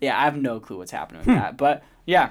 yeah, 0.00 0.18
I 0.18 0.24
have 0.24 0.36
no 0.36 0.60
clue 0.60 0.78
what's 0.78 0.92
happening 0.92 1.18
with 1.20 1.26
that. 1.34 1.56
But 1.58 1.82
yeah, 2.06 2.30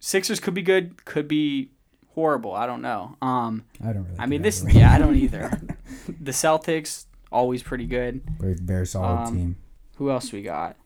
Sixers 0.00 0.40
could 0.40 0.54
be 0.54 0.62
good, 0.62 1.04
could 1.04 1.28
be 1.28 1.70
horrible. 2.14 2.52
I 2.54 2.66
don't 2.66 2.82
know. 2.82 3.16
Um, 3.22 3.64
I 3.82 3.92
don't 3.92 4.04
really. 4.04 4.18
I 4.18 4.26
mean 4.26 4.42
this. 4.42 4.64
Yeah, 4.68 4.92
I 4.92 4.98
don't 4.98 5.14
either. 5.16 5.60
the 6.20 6.32
Celtics 6.32 7.06
always 7.32 7.62
pretty 7.62 7.86
good. 7.86 8.22
Very, 8.38 8.54
very 8.54 8.86
solid 8.86 9.28
Um, 9.28 9.36
team. 9.36 9.56
Who 9.96 10.10
else 10.10 10.32
we 10.32 10.42
got? 10.42 10.76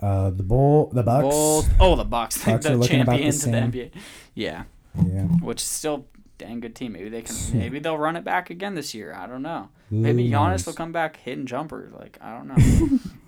Uh, 0.00 0.30
the 0.30 0.42
bull, 0.42 0.90
the 0.92 1.02
Bucks. 1.04 1.22
Bulls. 1.22 1.68
Oh, 1.78 1.94
the 1.94 2.04
Bucks, 2.04 2.36
Bucks 2.44 2.66
are 2.66 2.70
the 2.70 2.76
looking 2.76 3.00
about 3.00 3.12
the 3.12 3.18
champions 3.18 3.44
of 3.44 3.52
the 3.52 3.58
same. 3.60 3.72
NBA. 3.72 3.90
Yeah, 4.34 4.64
Yeah. 5.06 5.22
which 5.42 5.62
is 5.62 5.68
still 5.68 6.06
dang 6.42 6.60
good 6.60 6.74
team. 6.74 6.92
Maybe 6.92 7.08
they 7.08 7.22
can. 7.22 7.34
Maybe 7.54 7.78
they'll 7.78 7.98
run 7.98 8.16
it 8.16 8.24
back 8.24 8.50
again 8.50 8.74
this 8.74 8.94
year. 8.94 9.14
I 9.14 9.26
don't 9.26 9.42
know. 9.42 9.68
Maybe 9.90 10.28
Who 10.28 10.34
Giannis 10.34 10.50
knows? 10.50 10.66
will 10.66 10.72
come 10.74 10.92
back 10.92 11.16
hitting 11.16 11.46
jumpers. 11.46 11.92
Like 11.92 12.18
I 12.20 12.36
don't 12.36 12.48
know. 12.48 12.98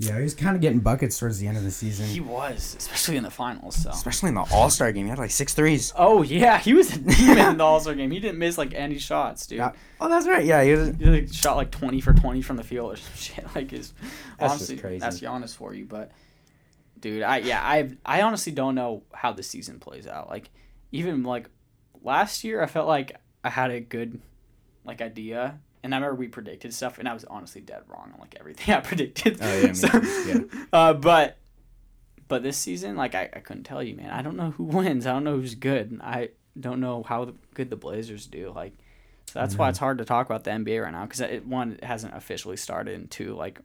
Yeah, 0.00 0.16
he 0.16 0.22
was 0.22 0.34
kind 0.34 0.54
of 0.54 0.62
getting 0.62 0.78
buckets 0.78 1.18
towards 1.18 1.40
the 1.40 1.48
end 1.48 1.56
of 1.56 1.64
the 1.64 1.72
season, 1.72 2.06
he 2.06 2.20
was, 2.20 2.76
especially 2.78 3.16
in 3.16 3.24
the 3.24 3.32
finals. 3.32 3.74
So. 3.82 3.90
especially 3.90 4.28
in 4.28 4.36
the 4.36 4.46
All 4.52 4.70
Star 4.70 4.92
game. 4.92 5.06
He 5.06 5.10
had 5.10 5.18
like 5.18 5.32
six 5.32 5.54
threes. 5.54 5.92
Oh 5.96 6.22
yeah, 6.22 6.56
he 6.60 6.72
was 6.72 6.94
a 6.94 6.98
demon 7.16 7.50
in 7.50 7.56
the 7.56 7.64
All 7.64 7.80
Star 7.80 7.96
game. 7.96 8.12
He 8.12 8.20
didn't 8.20 8.38
miss 8.38 8.56
like 8.56 8.74
any 8.74 8.98
shots, 8.98 9.48
dude. 9.48 9.58
Yeah. 9.58 9.72
Oh, 10.00 10.08
that's 10.08 10.28
right. 10.28 10.44
Yeah, 10.44 10.62
he 10.62 10.72
was. 10.72 10.90
He 10.96 11.04
like, 11.04 11.32
shot 11.32 11.56
like 11.56 11.72
twenty 11.72 12.00
for 12.00 12.12
twenty 12.12 12.42
from 12.42 12.56
the 12.56 12.62
field 12.62 12.92
or 12.92 12.96
some 12.96 13.12
shit. 13.16 13.44
Like 13.56 13.72
is 13.72 13.92
That's 14.38 14.52
honestly 14.52 14.76
just 14.76 14.84
crazy. 14.84 14.98
that's 15.00 15.18
Giannis 15.20 15.56
for 15.56 15.74
you. 15.74 15.84
But 15.84 16.12
dude, 17.00 17.24
I 17.24 17.38
yeah 17.38 17.60
I 17.60 17.90
I 18.06 18.22
honestly 18.22 18.52
don't 18.52 18.76
know 18.76 19.02
how 19.12 19.32
the 19.32 19.42
season 19.42 19.80
plays 19.80 20.06
out. 20.06 20.28
Like 20.28 20.48
even 20.92 21.24
like 21.24 21.50
last 22.02 22.44
year, 22.44 22.62
I 22.62 22.66
felt 22.66 22.88
like 22.88 23.16
I 23.44 23.50
had 23.50 23.70
a 23.70 23.80
good 23.80 24.20
like 24.84 25.00
idea 25.02 25.58
and 25.82 25.94
I 25.94 25.98
remember 25.98 26.16
we 26.16 26.28
predicted 26.28 26.74
stuff, 26.74 26.98
and 26.98 27.08
I 27.08 27.14
was 27.14 27.24
honestly 27.24 27.60
dead 27.60 27.82
wrong 27.86 28.10
on 28.12 28.20
like 28.20 28.34
everything 28.38 28.74
I 28.74 28.80
predicted. 28.80 29.38
Oh, 29.40 29.60
yeah, 29.60 29.72
So- 29.72 30.00
yeah. 30.26 30.38
Uh, 30.72 30.92
but 30.94 31.36
but 32.26 32.42
this 32.42 32.56
season, 32.58 32.96
like 32.96 33.14
I, 33.14 33.30
I 33.32 33.38
couldn't 33.40 33.64
tell 33.64 33.82
you, 33.82 33.94
man. 33.96 34.10
I 34.10 34.22
don't 34.22 34.36
know 34.36 34.50
who 34.50 34.64
wins. 34.76 35.06
I 35.06 35.12
don't 35.12 35.24
know 35.24 35.36
who's 35.36 35.54
good. 35.54 35.98
I 36.02 36.30
don't 36.58 36.80
know 36.80 37.02
how 37.04 37.24
the, 37.26 37.34
good 37.54 37.70
the 37.70 37.76
Blazers 37.76 38.26
do. 38.26 38.52
Like, 38.54 38.72
so 39.26 39.38
that's 39.38 39.56
why 39.56 39.68
it's 39.68 39.78
hard 39.78 39.98
to 39.98 40.04
talk 40.04 40.26
about 40.26 40.44
the 40.44 40.50
NBA 40.50 40.82
right 40.82 40.92
now 40.92 41.04
because 41.04 41.20
it 41.20 41.46
one 41.46 41.72
it 41.74 41.84
hasn't 41.84 42.14
officially 42.14 42.56
started, 42.56 42.94
and 42.98 43.10
two, 43.10 43.34
like, 43.34 43.60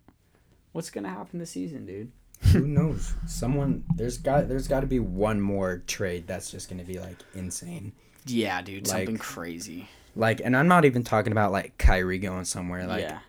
what's 0.72 0.90
gonna 0.92 1.10
happen 1.10 1.40
this 1.40 1.50
season, 1.52 1.86
dude? 1.86 2.12
Who 2.52 2.68
knows? 2.68 3.16
Someone 3.26 3.86
there's 3.96 4.18
got 4.18 4.48
there's 4.50 4.68
got 4.68 4.82
to 4.82 4.88
be 4.88 5.00
one 5.00 5.42
more 5.42 5.82
trade 5.88 6.28
that's 6.28 6.52
just 6.52 6.70
gonna 6.70 6.84
be 6.84 7.00
like 7.00 7.18
insane. 7.34 7.94
Yeah, 8.26 8.62
dude, 8.62 8.88
Like- 8.88 9.06
something 9.06 9.18
crazy. 9.18 9.88
Like, 10.16 10.42
and 10.44 10.56
I'm 10.56 10.68
not 10.68 10.86
even 10.86 11.04
talking 11.04 11.32
about 11.32 11.52
like 11.52 11.78
Kyrie 11.80 12.20
going 12.20 12.46
somewhere. 12.46 12.86
Like, 12.86 13.02
yeah. 13.02 13.20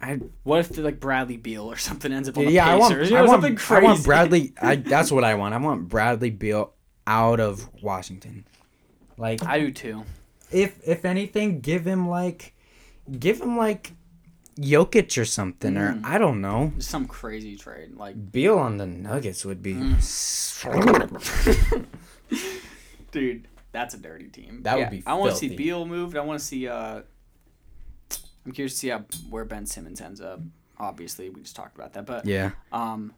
I 0.00 0.20
What 0.44 0.60
if 0.60 0.76
like 0.76 1.00
Bradley 1.00 1.38
Beal 1.38 1.64
or 1.70 1.76
something 1.76 2.12
ends 2.12 2.28
up 2.28 2.36
on 2.38 2.44
the 2.44 2.52
yeah, 2.52 2.68
I 2.68 2.76
want, 2.76 2.94
you 3.08 3.16
I 3.16 3.22
want, 3.22 3.42
something 3.42 3.58
I 3.76 3.80
want 3.82 4.04
Bradley. 4.04 4.52
I 4.60 4.76
that's 4.94 5.10
what 5.10 5.24
I 5.24 5.34
want. 5.34 5.54
I 5.54 5.58
want 5.58 5.88
Bradley 5.88 6.30
Beal 6.30 6.72
out 7.06 7.40
of 7.40 7.68
Washington. 7.82 8.44
Like, 9.16 9.42
I 9.44 9.58
do 9.58 9.72
too. 9.72 10.04
if 10.52 10.78
if 10.86 11.04
anything, 11.04 11.60
give 11.60 11.84
him 11.86 12.08
like, 12.08 12.54
give 13.18 13.40
him 13.40 13.56
like, 13.56 13.92
Jokic 14.60 15.20
or 15.20 15.24
something, 15.24 15.74
Mm. 15.74 16.02
or 16.02 16.06
I 16.06 16.18
don't 16.18 16.40
know. 16.40 16.72
Some 16.78 17.06
crazy 17.06 17.56
trade. 17.56 17.96
Like, 17.96 18.30
Beal 18.32 18.58
on 18.58 18.76
the 18.76 18.86
Nuggets 18.86 19.44
would 19.44 19.62
be. 19.62 19.74
Mm. 19.74 21.84
dude, 23.12 23.48
that's 23.72 23.94
a 23.94 23.98
dirty 23.98 24.28
team. 24.28 24.62
That 24.62 24.78
would 24.78 24.90
be 24.90 25.02
I 25.06 25.14
want 25.14 25.32
to 25.32 25.36
see 25.36 25.48
filthy. 25.48 25.64
Beal 25.64 25.84
moved. 25.86 26.16
I 26.16 26.20
want 26.20 26.38
to 26.40 26.44
see. 26.44 26.68
uh 26.68 27.02
I'm 28.46 28.52
curious 28.52 28.72
to 28.74 28.78
see 28.78 28.88
how 28.88 29.04
where 29.28 29.44
Ben 29.44 29.66
Simmons 29.66 30.00
ends 30.00 30.20
up. 30.20 30.40
Obviously, 30.78 31.28
we 31.28 31.42
just 31.42 31.56
talked 31.56 31.76
about 31.76 31.92
that, 31.94 32.06
but 32.06 32.24
yeah. 32.24 32.52
um, 32.72 33.12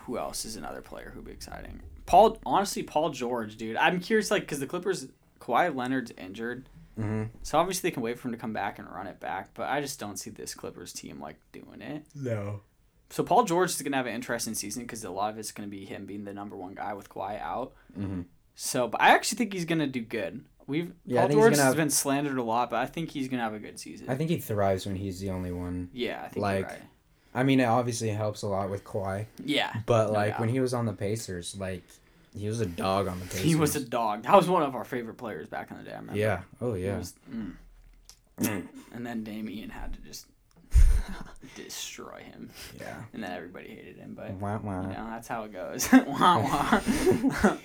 who 0.00 0.18
else 0.18 0.44
is 0.44 0.56
another 0.56 0.82
player 0.82 1.10
who'd 1.14 1.24
be 1.24 1.30
exciting? 1.32 1.80
Paul, 2.04 2.38
honestly, 2.44 2.82
Paul 2.82 3.10
George, 3.10 3.56
dude. 3.56 3.76
I'm 3.76 4.00
curious, 4.00 4.30
like, 4.30 4.42
because 4.42 4.58
the 4.58 4.66
Clippers, 4.66 5.06
Kawhi 5.40 5.74
Leonard's 5.74 6.12
injured, 6.18 6.68
hmm 6.96 7.24
so 7.42 7.58
obviously 7.58 7.88
they 7.88 7.94
can 7.94 8.02
wait 8.02 8.18
for 8.18 8.28
him 8.28 8.32
to 8.32 8.38
come 8.38 8.52
back 8.52 8.78
and 8.78 8.86
run 8.92 9.06
it 9.06 9.18
back. 9.18 9.50
But 9.54 9.70
I 9.70 9.80
just 9.80 9.98
don't 9.98 10.18
see 10.18 10.28
this 10.30 10.54
Clippers 10.54 10.92
team 10.92 11.20
like 11.20 11.36
doing 11.52 11.80
it. 11.80 12.04
No. 12.14 12.60
So 13.08 13.22
Paul 13.22 13.44
George 13.44 13.70
is 13.70 13.80
gonna 13.80 13.96
have 13.96 14.06
an 14.06 14.14
interesting 14.14 14.54
season 14.54 14.82
because 14.82 15.04
a 15.04 15.10
lot 15.10 15.32
of 15.32 15.38
it's 15.38 15.52
gonna 15.52 15.68
be 15.68 15.86
him 15.86 16.04
being 16.04 16.24
the 16.24 16.34
number 16.34 16.56
one 16.56 16.74
guy 16.74 16.92
with 16.92 17.08
Kawhi 17.08 17.40
out. 17.40 17.72
hmm 17.94 18.22
So, 18.54 18.88
but 18.88 19.00
I 19.00 19.10
actually 19.10 19.38
think 19.38 19.52
he's 19.52 19.64
gonna 19.64 19.86
do 19.86 20.00
good. 20.02 20.44
We've 20.66 20.92
Yeah, 21.04 21.22
Paul 21.26 21.30
George 21.36 21.50
has 21.54 21.60
have- 21.60 21.76
been 21.76 21.90
slandered 21.90 22.38
a 22.38 22.42
lot, 22.42 22.70
but 22.70 22.76
I 22.80 22.86
think 22.86 23.10
he's 23.10 23.28
gonna 23.28 23.42
have 23.42 23.54
a 23.54 23.58
good 23.58 23.78
season. 23.80 24.08
I 24.08 24.14
think 24.14 24.30
he 24.30 24.38
thrives 24.38 24.86
when 24.86 24.96
he's 24.96 25.20
the 25.20 25.30
only 25.30 25.52
one. 25.52 25.90
yeah, 25.92 26.22
I 26.24 26.28
think 26.28 26.42
like, 26.42 26.68
right. 26.68 26.82
I 27.34 27.42
mean, 27.44 27.60
it 27.60 27.64
obviously 27.64 28.10
helps 28.10 28.42
a 28.42 28.46
lot 28.48 28.68
with 28.70 28.84
Kawhi, 28.84 29.26
Yeah, 29.44 29.72
but 29.86 30.08
No 30.08 30.12
like 30.12 30.30
doubt. 30.32 30.40
when 30.40 30.48
he 30.50 30.60
was 30.60 30.74
on 30.74 30.86
the 30.86 30.92
Pacers, 30.92 31.56
like 31.58 31.82
he 32.36 32.46
was 32.46 32.60
a 32.60 32.66
dog 32.66 33.08
on 33.08 33.18
the 33.20 33.26
Pacers. 33.26 33.40
he 33.44 33.54
was 33.54 33.74
a 33.74 33.84
dog. 33.84 34.22
That 34.24 34.36
was 34.36 34.48
one 34.48 34.62
of 34.62 34.74
our 34.74 34.84
favorite 34.84 35.16
players 35.16 35.48
back 35.48 35.70
in 35.70 35.78
the 35.78 35.82
day. 35.84 35.92
I 35.92 35.96
remember. 35.98 36.18
yeah. 36.20 36.42
Oh 36.60 36.74
yeah. 36.74 36.98
was- 36.98 37.14
mm. 37.30 37.54
and 38.38 39.06
then 39.06 39.24
Damian 39.24 39.70
had 39.70 39.92
to 39.94 40.00
just 40.00 40.26
destroy 41.56 42.20
him, 42.20 42.50
yeah. 42.80 43.02
and 43.12 43.22
then 43.22 43.30
everybody 43.32 43.68
hated 43.68 43.96
him. 43.96 44.14
But 44.14 44.32
Wah, 44.32 44.58
wah. 44.62 44.82
You 44.82 44.88
know, 44.88 45.06
that's 45.10 45.28
how 45.28 45.44
it 45.44 45.52
goes. 45.52 45.88
wah, 45.92 46.00
wah. 46.38 47.56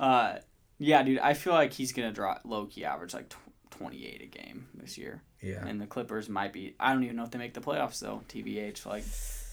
uh, 0.00 0.38
yeah, 0.78 1.02
dude, 1.02 1.18
I 1.18 1.34
feel 1.34 1.52
like 1.52 1.72
he's 1.72 1.92
gonna 1.92 2.12
draw 2.12 2.38
low 2.44 2.66
key 2.66 2.84
average 2.84 3.14
like 3.14 3.28
tw- 3.28 3.36
twenty 3.70 4.06
eight 4.06 4.22
a 4.22 4.26
game 4.26 4.66
this 4.74 4.96
year, 4.98 5.22
Yeah. 5.40 5.64
and 5.66 5.80
the 5.80 5.86
Clippers 5.86 6.28
might 6.28 6.52
be. 6.52 6.74
I 6.80 6.92
don't 6.92 7.04
even 7.04 7.16
know 7.16 7.24
if 7.24 7.30
they 7.30 7.38
make 7.38 7.54
the 7.54 7.60
playoffs 7.60 8.00
though. 8.00 8.22
Tbh, 8.28 8.84
like 8.86 9.04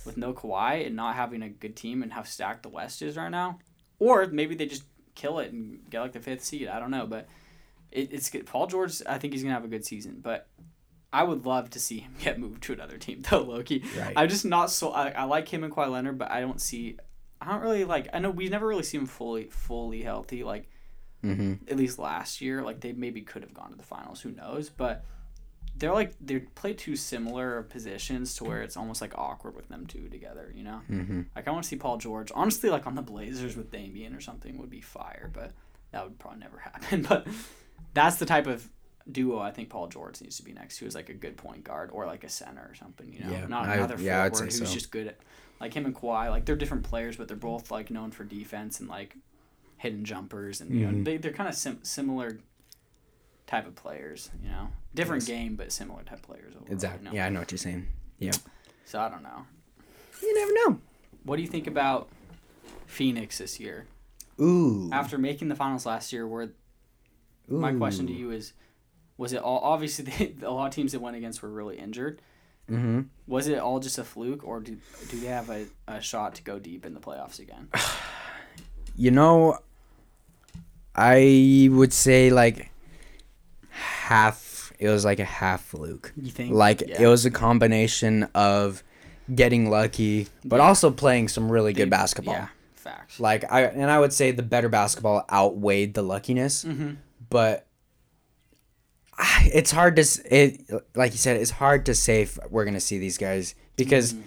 with 0.05 0.17
no 0.17 0.33
Kawhi 0.33 0.85
and 0.87 0.95
not 0.95 1.15
having 1.15 1.41
a 1.43 1.49
good 1.49 1.75
team 1.75 2.01
and 2.03 2.11
how 2.11 2.23
stacked 2.23 2.63
the 2.63 2.69
West 2.69 3.01
is 3.01 3.17
right 3.17 3.29
now, 3.29 3.59
or 3.99 4.25
maybe 4.27 4.55
they 4.55 4.65
just 4.65 4.83
kill 5.15 5.39
it 5.39 5.51
and 5.51 5.79
get 5.89 6.01
like 6.01 6.13
the 6.13 6.19
fifth 6.19 6.43
seed. 6.43 6.67
I 6.67 6.79
don't 6.79 6.91
know, 6.91 7.05
but 7.05 7.27
it, 7.91 8.11
it's 8.13 8.29
good. 8.29 8.45
Paul 8.45 8.67
George, 8.67 9.01
I 9.07 9.17
think 9.17 9.33
he's 9.33 9.43
gonna 9.43 9.53
have 9.55 9.65
a 9.65 9.69
good 9.69 9.85
season, 9.85 10.19
but. 10.21 10.47
I 11.13 11.23
would 11.23 11.45
love 11.45 11.69
to 11.71 11.79
see 11.79 11.99
him 11.99 12.15
get 12.19 12.39
moved 12.39 12.63
to 12.63 12.73
another 12.73 12.97
team, 12.97 13.21
though, 13.29 13.41
Loki. 13.41 13.83
Right. 13.97 14.13
I'm 14.15 14.29
just 14.29 14.45
not 14.45 14.71
so. 14.71 14.91
I, 14.91 15.09
I 15.09 15.23
like 15.23 15.47
him 15.47 15.63
and 15.63 15.73
Kawhi 15.73 15.89
Leonard, 15.91 16.17
but 16.17 16.31
I 16.31 16.41
don't 16.41 16.61
see. 16.61 16.97
I 17.41 17.51
don't 17.51 17.61
really 17.61 17.85
like. 17.85 18.07
I 18.13 18.19
know 18.19 18.29
we 18.29 18.47
never 18.49 18.67
really 18.67 18.83
see 18.83 18.97
him 18.97 19.05
fully 19.07 19.45
fully 19.45 20.03
healthy. 20.03 20.43
Like 20.43 20.69
mm-hmm. 21.23 21.53
at 21.69 21.77
least 21.77 21.99
last 21.99 22.41
year, 22.41 22.61
like 22.61 22.81
they 22.81 22.93
maybe 22.93 23.21
could 23.21 23.41
have 23.43 23.53
gone 23.53 23.71
to 23.71 23.77
the 23.77 23.83
finals. 23.83 24.21
Who 24.21 24.31
knows? 24.31 24.69
But 24.69 25.03
they're 25.75 25.93
like 25.93 26.13
they 26.21 26.39
play 26.39 26.73
two 26.73 26.95
similar 26.95 27.63
positions 27.63 28.35
to 28.35 28.43
where 28.43 28.61
it's 28.61 28.77
almost 28.77 29.01
like 29.01 29.17
awkward 29.17 29.55
with 29.55 29.67
them 29.69 29.87
two 29.87 30.07
together. 30.09 30.51
You 30.55 30.63
know, 30.63 30.81
Mm-hmm. 30.89 31.21
like 31.35 31.47
I 31.47 31.51
want 31.51 31.63
to 31.63 31.67
see 31.69 31.77
Paul 31.77 31.97
George. 31.97 32.31
Honestly, 32.35 32.69
like 32.69 32.85
on 32.85 32.95
the 32.95 33.01
Blazers 33.01 33.57
with 33.57 33.71
Damian 33.71 34.13
or 34.13 34.21
something 34.21 34.57
would 34.59 34.69
be 34.69 34.81
fire, 34.81 35.31
but 35.33 35.51
that 35.91 36.03
would 36.03 36.19
probably 36.19 36.39
never 36.39 36.57
happen. 36.59 37.01
But 37.03 37.27
that's 37.93 38.17
the 38.17 38.25
type 38.25 38.47
of 38.47 38.69
duo 39.09 39.39
I 39.39 39.51
think 39.51 39.69
Paul 39.69 39.87
George 39.87 40.21
needs 40.21 40.37
to 40.37 40.43
be 40.43 40.51
next 40.53 40.77
who's 40.77 40.95
like 40.95 41.09
a 41.09 41.13
good 41.13 41.37
point 41.37 41.63
guard 41.63 41.89
or 41.93 42.05
like 42.05 42.23
a 42.23 42.29
center 42.29 42.61
or 42.69 42.75
something. 42.75 43.11
You 43.13 43.19
know, 43.25 43.31
Yeah, 43.31 43.47
not 43.47 43.65
another 43.69 43.95
I'd 43.95 43.99
forward 44.35 44.51
say 44.51 44.59
who's 44.59 44.69
so. 44.69 44.73
just 44.73 44.91
good 44.91 45.07
at 45.07 45.17
like 45.59 45.73
him 45.73 45.85
and 45.85 45.95
Kawhi. 45.95 46.29
Like 46.29 46.45
they're 46.45 46.55
different 46.55 46.83
players, 46.83 47.17
but 47.17 47.27
they're 47.27 47.37
both 47.37 47.71
like 47.71 47.89
known 47.91 48.11
for 48.11 48.23
defense 48.23 48.79
and 48.79 48.87
like 48.89 49.15
hidden 49.77 50.05
jumpers 50.05 50.61
and 50.61 50.71
you 50.79 50.85
know 50.85 50.91
Mhm. 50.93 51.05
they 51.05 51.17
they're 51.17 51.31
kind 51.33 51.49
of 51.49 51.55
sim- 51.55 51.83
similar 51.83 52.37
type 53.47 53.67
of 53.67 53.75
players. 53.75 54.29
You 54.43 54.49
know, 54.49 54.67
different 54.93 55.23
Yes. 55.23 55.27
game 55.27 55.55
but 55.55 55.71
similar 55.71 56.03
type 56.03 56.21
players. 56.21 56.53
Overall, 56.55 56.71
Exactly. 56.73 57.05
You 57.05 57.09
know? 57.11 57.15
Yeah, 57.15 57.25
I 57.25 57.29
know 57.29 57.39
what 57.39 57.51
you're 57.51 57.57
saying. 57.57 57.87
Yeah. 58.19 58.31
So 58.85 58.99
I 58.99 59.09
don't 59.09 59.23
know. 59.23 59.45
You 60.21 60.35
never 60.35 60.53
know. 60.71 60.79
What 61.23 61.37
do 61.37 61.41
you 61.41 61.47
think 61.47 61.65
about 61.67 62.09
Phoenix 62.85 63.39
this 63.39 63.59
year? 63.59 63.87
Ooh. 64.39 64.89
After 64.91 65.17
making 65.17 65.47
the 65.49 65.55
finals 65.55 65.85
last 65.85 66.11
year, 66.13 66.27
where 66.27 66.51
my 67.47 67.73
question 67.73 68.07
to 68.07 68.13
you 68.13 68.31
is, 68.31 68.53
was 69.21 69.31
it 69.33 69.41
all 69.47 69.59
obviously 69.73 70.03
they, 70.11 70.33
a 70.45 70.49
lot 70.51 70.67
of 70.67 70.73
teams 70.73 70.91
that 70.93 70.99
went 71.01 71.15
against 71.15 71.41
were 71.43 71.49
really 71.61 71.77
injured? 71.77 72.21
Mm-hmm. 72.69 73.01
Was 73.27 73.47
it 73.47 73.59
all 73.59 73.79
just 73.79 73.97
a 73.97 74.03
fluke, 74.03 74.43
or 74.43 74.59
do 74.59 74.77
do 75.09 75.19
they 75.19 75.27
have 75.27 75.49
a, 75.49 75.65
a 75.87 76.01
shot 76.01 76.35
to 76.35 76.41
go 76.43 76.57
deep 76.59 76.85
in 76.85 76.93
the 76.93 76.99
playoffs 77.07 77.39
again? 77.39 77.69
You 79.03 79.09
know, 79.09 79.57
I 80.95 81.69
would 81.71 81.93
say 81.93 82.29
like 82.29 82.69
half. 83.69 84.73
It 84.79 84.89
was 84.89 85.05
like 85.05 85.19
a 85.19 85.25
half 85.25 85.63
fluke. 85.63 86.11
You 86.17 86.31
think? 86.31 86.53
Like 86.53 86.81
Yeah. 86.81 87.03
it 87.03 87.07
was 87.07 87.25
a 87.25 87.31
combination 87.31 88.27
of 88.35 88.83
getting 89.33 89.69
lucky, 89.69 90.27
but 90.43 90.57
Yeah. 90.57 90.63
also 90.67 90.91
playing 90.91 91.29
some 91.29 91.51
really 91.51 91.71
They- 91.73 91.81
good 91.83 91.89
basketball. 91.89 92.33
Yeah, 92.33 92.47
facts. 92.75 93.19
Like 93.19 93.49
I 93.51 93.61
and 93.63 93.89
I 93.89 93.99
would 93.99 94.11
say 94.13 94.31
the 94.31 94.43
better 94.43 94.69
basketball 94.69 95.23
outweighed 95.31 95.93
the 95.93 96.01
luckiness, 96.01 96.65
Mm-hmm. 96.65 96.91
but 97.29 97.65
it's 99.53 99.71
hard 99.71 99.95
to 99.97 100.05
it 100.29 100.61
like 100.95 101.11
you 101.11 101.17
said 101.17 101.37
it's 101.37 101.51
hard 101.51 101.85
to 101.85 101.93
say 101.95 102.23
if 102.23 102.37
we're 102.49 102.65
gonna 102.65 102.79
see 102.79 102.97
these 102.97 103.17
guys 103.17 103.55
because 103.75 104.13
Mhm. 104.13 104.21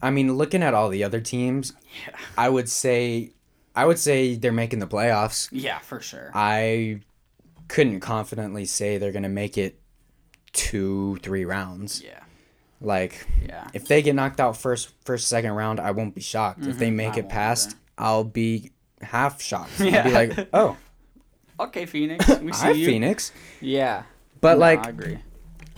I 0.00 0.10
mean 0.10 0.34
looking 0.34 0.62
at 0.62 0.74
all 0.74 0.88
the 0.88 1.02
other 1.04 1.20
teams, 1.20 1.72
Yeah. 2.06 2.16
I 2.36 2.48
would 2.48 2.68
say 2.68 3.32
I 3.74 3.84
would 3.84 3.98
say 3.98 4.34
they're 4.34 4.52
making 4.52 4.78
the 4.80 4.86
playoffs. 4.88 5.48
Yeah, 5.52 5.78
for 5.80 6.00
sure. 6.00 6.30
I 6.34 7.00
couldn't 7.68 8.00
confidently 8.00 8.64
say 8.64 8.98
they're 8.98 9.12
gonna 9.12 9.28
make 9.28 9.58
it 9.58 9.80
two 10.52 11.18
three 11.22 11.44
rounds. 11.44 12.00
yeah, 12.04 12.20
Like 12.80 13.26
yeah. 13.46 13.68
if 13.74 13.86
they 13.88 14.02
get 14.02 14.14
knocked 14.14 14.40
out 14.40 14.56
first 14.56 14.90
first 15.04 15.28
second 15.28 15.52
round, 15.52 15.78
I 15.80 15.90
won't 15.90 16.14
be 16.14 16.20
shocked. 16.20 16.64
If 16.66 16.78
they 16.78 16.88
Mhm. 16.90 16.94
make 16.94 17.14
I 17.14 17.18
it 17.18 17.28
past, 17.28 17.68
either. 17.70 17.78
I'll 17.98 18.24
be 18.24 18.70
half 19.02 19.42
shocked. 19.42 19.80
I'll 19.80 19.86
Yeah. 19.86 20.02
be 20.04 20.10
like, 20.12 20.48
oh, 20.52 20.76
Okay, 21.60 21.86
Phoenix. 21.86 22.26
We 22.40 22.52
see 22.52 22.64
hi 22.66 22.70
you. 22.72 22.86
Phoenix. 22.86 23.32
Yeah, 23.60 24.04
But 24.40 24.54
No, 24.54 24.60
like 24.60 24.86
I 24.86 24.90
agree. 24.90 25.18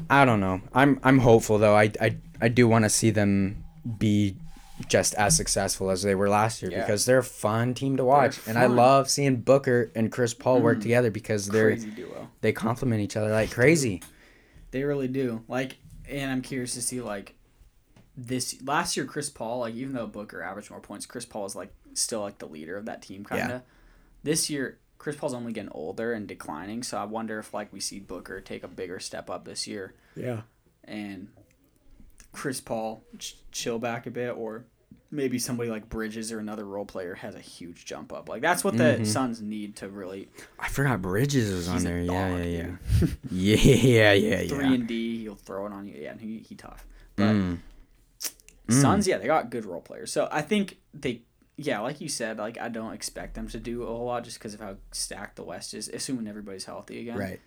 I 0.08 0.24
don't 0.24 0.40
know. 0.40 0.60
I'm 0.74 1.00
I'm 1.02 1.18
hopeful 1.18 1.58
though. 1.58 1.74
I 1.76 1.90
I, 2.00 2.16
I 2.40 2.48
do 2.48 2.66
want 2.68 2.84
to 2.84 2.88
see 2.90 3.10
them 3.10 3.64
be 3.98 4.36
just 4.88 5.14
as 5.14 5.36
successful 5.36 5.90
as 5.90 6.02
they 6.02 6.14
were 6.14 6.28
last 6.28 6.62
year 6.62 6.70
Yeah. 6.70 6.80
because 6.80 7.04
they're 7.04 7.18
a 7.18 7.22
fun 7.24 7.74
team 7.74 7.96
to 7.98 8.04
watch, 8.04 8.40
and 8.46 8.58
I 8.58 8.66
love 8.66 9.10
seeing 9.10 9.36
Booker 9.42 9.90
and 9.94 10.10
Chris 10.10 10.32
Paul 10.34 10.60
work 10.60 10.78
Mm. 10.78 10.82
together 10.82 11.10
because 11.10 11.46
they're 11.48 11.70
Crazy 11.72 11.90
duo. 11.90 12.28
they 12.40 12.52
complement 12.52 13.00
each 13.02 13.16
other 13.16 13.30
like 13.30 13.50
crazy. 13.50 14.02
They 14.70 14.84
really 14.84 15.08
do. 15.08 15.42
Like, 15.48 15.76
and 16.08 16.30
I'm 16.30 16.40
curious 16.42 16.74
to 16.74 16.82
see 16.82 17.00
like 17.02 17.34
this 18.16 18.56
last 18.62 18.96
year. 18.96 19.04
Chris 19.06 19.28
Paul, 19.30 19.60
like, 19.60 19.74
even 19.74 19.92
though 19.94 20.06
Booker 20.06 20.42
averaged 20.42 20.70
more 20.70 20.80
points, 20.80 21.06
Chris 21.06 21.24
Paul 21.26 21.44
is 21.46 21.54
like 21.56 21.72
still 21.94 22.20
like 22.22 22.38
the 22.38 22.46
leader 22.46 22.76
of 22.76 22.86
that 22.86 23.02
team, 23.02 23.24
kind 23.24 23.52
of. 23.52 23.62
This 24.22 24.48
year, 24.50 24.78
Chris 25.00 25.16
Paul's 25.16 25.32
only 25.32 25.52
getting 25.54 25.72
older 25.72 26.12
and 26.12 26.28
declining, 26.28 26.82
so 26.82 26.98
I 26.98 27.04
wonder 27.04 27.38
if 27.38 27.54
like 27.54 27.72
we 27.72 27.80
see 27.80 27.98
Booker 27.98 28.38
take 28.42 28.62
a 28.62 28.68
bigger 28.68 29.00
step 29.00 29.30
up 29.30 29.46
this 29.46 29.66
year 29.66 29.94
Yeah. 30.14 30.42
and 30.84 31.28
Chris 32.32 32.60
Paul 32.60 33.02
ch- 33.18 33.36
chill 33.50 33.78
back 33.78 34.06
a 34.06 34.10
bit, 34.10 34.36
or 34.36 34.66
maybe 35.10 35.38
somebody 35.38 35.70
like 35.70 35.88
Bridges 35.88 36.30
or 36.30 36.38
another 36.38 36.64
role 36.66 36.84
player 36.84 37.14
has 37.14 37.34
a 37.34 37.40
huge 37.40 37.86
jump 37.86 38.12
up. 38.12 38.28
Like 38.28 38.42
that's 38.42 38.62
what 38.62 38.76
the 38.76 38.98
Mhm. 39.00 39.06
Suns 39.06 39.40
need 39.40 39.74
to 39.76 39.88
really 39.88 40.28
I 40.58 40.68
forgot 40.68 41.00
Bridges 41.00 41.50
was 41.50 41.66
on 41.68 41.82
there. 41.82 41.98
Yeah, 42.00 42.28
dog, 42.28 42.38
yeah, 43.30 43.56
yeah. 43.56 44.12
yeah, 44.12 44.12
yeah, 44.12 44.48
three 44.48 44.66
yeah. 44.66 44.72
and 44.74 44.86
D. 44.86 45.22
He'll 45.22 45.34
throw 45.34 45.64
it 45.66 45.72
on 45.72 45.88
you. 45.88 45.94
Yeah, 45.98 46.14
he 46.18 46.40
he 46.40 46.54
tough. 46.54 46.86
But 47.16 47.24
Mm. 47.34 47.58
Mm. 48.68 48.80
Suns, 48.82 49.08
yeah, 49.08 49.16
they 49.18 49.26
got 49.26 49.50
good 49.50 49.64
role 49.64 49.80
players. 49.80 50.12
So 50.12 50.28
I 50.30 50.42
think 50.42 50.76
they, 50.94 51.22
yeah, 51.56 51.80
like 51.80 52.00
you 52.00 52.08
said, 52.08 52.38
like 52.38 52.58
I 52.58 52.68
don't 52.68 52.94
expect 52.94 53.34
them 53.34 53.48
to 53.48 53.58
do 53.58 53.82
a 53.82 53.86
whole 53.86 54.06
lot 54.06 54.24
just 54.24 54.38
because 54.38 54.54
of 54.54 54.60
how 54.60 54.76
stacked 54.92 55.36
the 55.36 55.44
West 55.44 55.74
is, 55.74 55.88
assuming 55.88 56.26
everybody's 56.26 56.64
healthy 56.64 57.00
again. 57.00 57.18
Right. 57.18 57.40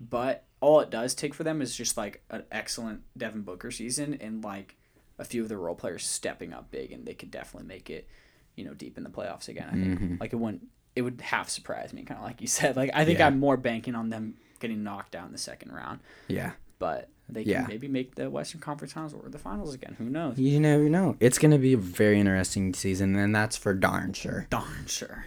But 0.00 0.44
all 0.60 0.80
it 0.80 0.90
does 0.90 1.14
take 1.14 1.34
for 1.34 1.44
them 1.44 1.60
is 1.60 1.74
just 1.76 1.96
like 1.96 2.22
an 2.30 2.44
excellent 2.52 3.02
Devin 3.16 3.42
Booker 3.42 3.70
season 3.70 4.14
and 4.20 4.42
like 4.44 4.76
a 5.18 5.24
few 5.24 5.42
of 5.42 5.48
the 5.48 5.56
role 5.56 5.74
players 5.74 6.06
stepping 6.06 6.52
up 6.52 6.70
big, 6.70 6.92
and 6.92 7.04
they 7.04 7.14
could 7.14 7.30
definitely 7.30 7.66
make 7.68 7.90
it, 7.90 8.08
you 8.54 8.64
know, 8.64 8.74
deep 8.74 8.96
in 8.96 9.04
the 9.04 9.10
playoffs 9.10 9.48
again. 9.48 9.68
I 9.68 9.72
think 9.72 10.00
Mhm. 10.00 10.20
like 10.20 10.32
it 10.32 10.36
wouldn't, 10.36 10.68
it 10.96 11.02
would 11.02 11.20
half 11.20 11.48
surprise 11.48 11.92
me, 11.92 12.04
kind 12.04 12.18
of 12.18 12.24
like 12.24 12.40
you 12.40 12.46
said. 12.46 12.76
Like 12.76 12.90
I 12.94 13.04
think 13.04 13.18
Yeah. 13.18 13.26
I'm 13.26 13.38
more 13.40 13.56
banking 13.56 13.94
on 13.94 14.08
them 14.10 14.34
getting 14.60 14.82
knocked 14.82 15.14
out 15.14 15.26
in 15.26 15.32
the 15.32 15.38
second 15.38 15.72
round, 15.72 16.00
Yeah. 16.28 16.52
but 16.78 17.08
they 17.28 17.42
can 17.44 17.50
Yeah. 17.52 17.66
maybe 17.68 17.88
make 17.88 18.14
the 18.14 18.30
Western 18.30 18.60
Conference 18.60 18.92
Finals 18.92 19.14
or 19.14 19.28
the 19.28 19.38
Finals 19.38 19.74
again. 19.74 19.94
Who 19.98 20.04
knows? 20.04 20.38
You 20.38 20.58
never 20.60 20.88
know. 20.88 21.16
It's 21.20 21.38
gonna 21.38 21.58
be 21.58 21.72
a 21.74 21.78
very 21.78 22.18
interesting 22.20 22.72
season, 22.74 23.14
and 23.16 23.34
that's 23.34 23.56
for 23.56 23.74
darn 23.74 24.12
sure. 24.14 24.46
Darn 24.50 24.86
sure. 24.86 25.24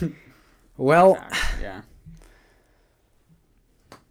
Well, 0.76 1.16
Fact, 1.16 1.34
yeah. 1.60 1.80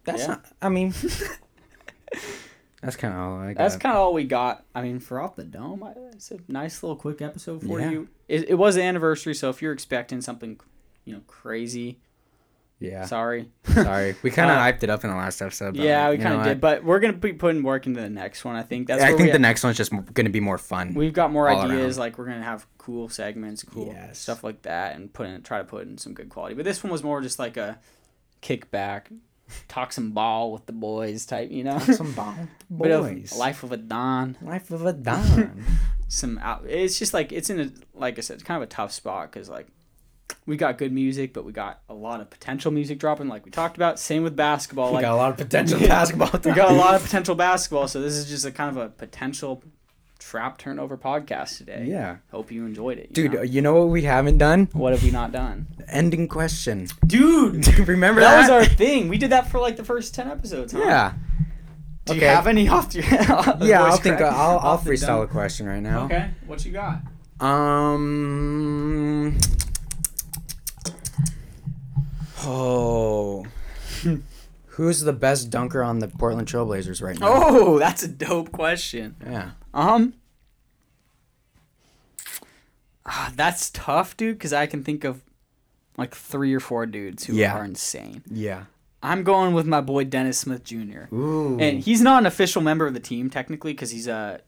that's 0.04 0.20
Yeah. 0.22 0.26
not. 0.28 0.44
I 0.60 0.68
mean, 0.68 0.92
that's 2.82 2.96
kind 2.96 3.14
of 3.14 3.20
all 3.20 3.38
I 3.40 3.54
got. 3.54 3.58
That's 3.58 3.76
kind 3.76 3.94
of 3.96 4.00
all 4.02 4.12
we 4.14 4.24
got. 4.24 4.64
I 4.74 4.82
mean, 4.82 4.98
for 5.00 5.20
off 5.20 5.36
the 5.36 5.44
dome, 5.44 5.82
it's 6.12 6.30
a 6.30 6.38
nice 6.48 6.82
little 6.82 6.96
quick 6.96 7.20
episode 7.22 7.62
for 7.62 7.80
Yeah. 7.80 7.90
you. 7.90 8.08
It, 8.28 8.50
it 8.50 8.54
was 8.54 8.74
the 8.76 8.82
anniversary, 8.82 9.34
so 9.34 9.48
if 9.50 9.62
you're 9.62 9.72
expecting 9.72 10.20
something, 10.20 10.60
you 11.04 11.14
know, 11.14 11.20
crazy, 11.26 12.00
yeah. 12.80 13.04
sorry. 13.06 13.48
Sorry, 13.64 14.14
we 14.22 14.30
kind 14.30 14.50
of 14.50 14.56
Uh, 14.56 14.60
hyped 14.62 14.82
it 14.82 14.90
up 14.90 15.04
in 15.04 15.10
the 15.10 15.16
last 15.16 15.40
episode. 15.42 15.74
but, 15.76 15.84
yeah, 15.84 16.10
we 16.10 16.18
kind 16.18 16.34
of 16.34 16.40
what? 16.40 16.44
did, 16.46 16.60
but 16.60 16.84
we're 16.84 17.00
gonna 17.00 17.12
be 17.14 17.32
putting 17.32 17.62
work 17.62 17.86
into 17.86 18.00
the 18.00 18.08
next 18.10 18.44
one. 18.44 18.56
I 18.56 18.62
think 18.62 18.88
that's. 18.88 19.02
I 19.02 19.10
where 19.10 19.18
think 19.18 19.32
the 19.32 19.38
next 19.38 19.64
one's 19.64 19.76
just 19.76 19.92
gonna 20.14 20.30
be 20.30 20.40
more 20.40 20.58
fun. 20.58 20.94
We've 20.94 21.12
got 21.12 21.32
more 21.32 21.48
ideas. 21.48 21.96
around. 21.96 22.04
Like 22.04 22.18
we're 22.18 22.26
gonna 22.26 22.42
have 22.42 22.66
cool 22.78 23.08
segments, 23.08 23.62
cool 23.64 23.86
Yes. 23.88 24.18
stuff 24.18 24.42
like 24.44 24.62
that, 24.62 24.96
and 24.96 25.12
put 25.12 25.26
in 25.26 25.42
try 25.42 25.58
to 25.58 25.64
put 25.64 25.86
in 25.86 25.98
some 25.98 26.14
good 26.14 26.28
quality. 26.28 26.54
But 26.54 26.64
this 26.64 26.82
one 26.82 26.90
was 26.92 27.02
more 27.02 27.20
just 27.20 27.38
like 27.38 27.56
a 27.56 27.78
kickback, 28.42 29.02
talk 29.68 29.92
some 29.92 30.10
ball 30.12 30.52
with 30.52 30.66
the 30.66 30.72
boys 30.72 31.26
type, 31.26 31.50
you 31.50 31.64
know. 31.64 31.78
Some 31.78 32.12
bomb 32.12 32.48
Bit 32.70 33.00
boys. 33.00 33.36
life 33.36 33.62
of 33.62 33.72
a 33.72 33.76
don. 33.76 34.36
Life 34.42 34.70
of 34.70 34.84
a 34.86 34.92
don. 34.92 35.64
some 36.08 36.38
out. 36.38 36.64
It's 36.66 36.98
just 36.98 37.12
like 37.14 37.32
it's 37.32 37.50
in 37.50 37.60
a 37.60 37.70
like 37.94 38.18
I 38.18 38.20
said, 38.22 38.34
it's 38.34 38.42
kind 38.44 38.62
of 38.62 38.66
a 38.66 38.70
tough 38.70 38.92
spot 38.92 39.30
because 39.32 39.48
like 39.48 39.66
we 40.46 40.56
got 40.56 40.78
good 40.78 40.92
music, 40.92 41.32
but 41.32 41.44
we 41.44 41.52
got 41.52 41.80
a 41.88 41.94
lot 41.94 42.20
of 42.20 42.30
potential 42.30 42.70
music 42.70 42.98
dropping, 42.98 43.28
like 43.28 43.44
we 43.44 43.50
talked 43.50 43.76
about. 43.76 43.98
Same 43.98 44.22
with 44.22 44.34
basketball. 44.36 44.88
we 44.88 44.94
Like 44.94 45.02
got 45.02 45.14
a 45.14 45.16
lot 45.16 45.30
of 45.30 45.36
potential 45.36 45.78
basketball. 45.88 46.30
we 46.44 46.52
got 46.52 46.70
a 46.70 46.74
lot 46.74 46.94
of 46.94 47.02
potential 47.04 47.34
basketball, 47.34 47.88
so 47.88 48.00
this 48.00 48.14
is 48.14 48.28
just 48.28 48.44
a 48.44 48.50
kind 48.52 48.70
of 48.76 48.82
a 48.82 48.88
potential 48.88 49.62
trap 50.18 50.58
turnover 50.58 50.96
podcast 50.98 51.58
today. 51.58 51.84
Yeah, 51.88 52.16
Hope 52.32 52.50
you 52.50 52.66
enjoyed 52.66 52.98
it, 52.98 53.08
you 53.10 53.28
dude. 53.28 53.32
know? 53.34 53.42
You 53.42 53.62
know 53.62 53.74
what 53.74 53.88
we 53.88 54.02
haven't 54.02 54.38
done? 54.38 54.68
What 54.72 54.92
have 54.92 55.02
we 55.02 55.10
not 55.10 55.32
done, 55.32 55.66
Ending 55.88 56.28
question. 56.28 56.88
dude? 57.06 57.66
Remember 57.88 58.20
that 58.20 58.40
was 58.40 58.50
our 58.50 58.64
thing. 58.64 59.08
We 59.08 59.16
did 59.18 59.30
that 59.30 59.48
for 59.50 59.60
like 59.60 59.76
the 59.76 59.84
first 59.84 60.14
ten 60.14 60.28
episodes. 60.30 60.72
Huh? 60.72 60.80
yeah. 60.80 61.12
Do 62.06 62.14
you 62.14 62.22
have 62.22 62.46
any 62.46 62.68
off 62.70 62.94
your? 62.94 63.04
Yeah, 63.04 63.84
I'll 63.84 63.98
think. 63.98 64.20
I'll 64.22 64.58
I'll 64.60 64.78
freestyle 64.78 65.22
a 65.22 65.26
question 65.26 65.66
right 65.66 65.82
now. 65.82 66.06
Okay, 66.06 66.30
what 66.46 66.64
you 66.64 66.72
got? 66.72 67.00
Um. 67.40 69.36
Oh. 72.50 73.46
Who's 74.66 75.00
the 75.00 75.12
best 75.12 75.50
dunker 75.50 75.82
on 75.82 75.98
the 75.98 76.08
Portland 76.08 76.46
Trailblazers 76.48 77.02
right 77.02 77.18
now? 77.18 77.26
Oh, 77.30 77.78
that's 77.78 78.02
a 78.04 78.08
dope 78.08 78.52
question. 78.52 79.16
Yeah. 79.24 79.50
Um, 79.74 80.14
ah, 83.06 83.32
that's 83.34 83.70
tough, 83.70 84.16
dude. 84.16 84.36
Because 84.38 84.52
I 84.52 84.66
can 84.66 84.82
think 84.84 85.04
of 85.04 85.22
like 85.96 86.14
three 86.14 86.54
or 86.54 86.60
four 86.60 86.86
dudes 86.86 87.24
who 87.24 87.34
Yeah. 87.34 87.54
are 87.56 87.64
insane. 87.64 88.22
Yeah. 88.30 88.64
I'm 89.02 89.22
going 89.24 89.54
with 89.54 89.66
my 89.66 89.80
boy 89.80 90.04
Dennis 90.04 90.38
Smith 90.38 90.64
Jr. 90.64 91.12
Ooh. 91.14 91.58
and 91.60 91.80
he's 91.80 92.00
not 92.00 92.22
an 92.22 92.26
official 92.26 92.62
member 92.62 92.86
of 92.86 92.94
the 92.94 93.00
team 93.00 93.30
technically 93.30 93.72
because 93.72 93.90
he's 93.90 94.08
a 94.08 94.40